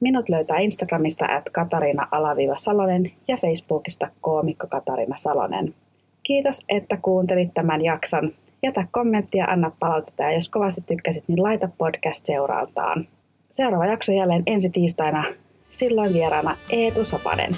Minut 0.00 0.28
löytää 0.28 0.58
Instagramista 0.58 1.26
at 1.26 1.50
Katariina-Salonen 1.52 3.12
ja 3.28 3.36
Facebookista 3.36 4.08
koomikko 4.20 4.66
Katarina 4.66 5.18
Salonen. 5.18 5.74
Kiitos, 6.22 6.64
että 6.68 6.96
kuuntelit 6.96 7.54
tämän 7.54 7.84
jakson. 7.84 8.32
Jätä 8.62 8.86
kommenttia, 8.90 9.44
anna 9.44 9.72
palautetta 9.78 10.22
ja 10.22 10.32
jos 10.32 10.48
kovasti 10.48 10.80
tykkäsit, 10.86 11.24
niin 11.28 11.42
laita 11.42 11.68
podcast 11.78 12.26
seurantaan. 12.26 13.08
Seuraava 13.50 13.86
jakso 13.86 14.12
jälleen 14.12 14.42
ensi 14.46 14.70
tiistaina. 14.70 15.24
Silloin 15.70 16.12
vieraana 16.12 16.56
Eetu 16.70 17.04
Sopanen. 17.04 17.56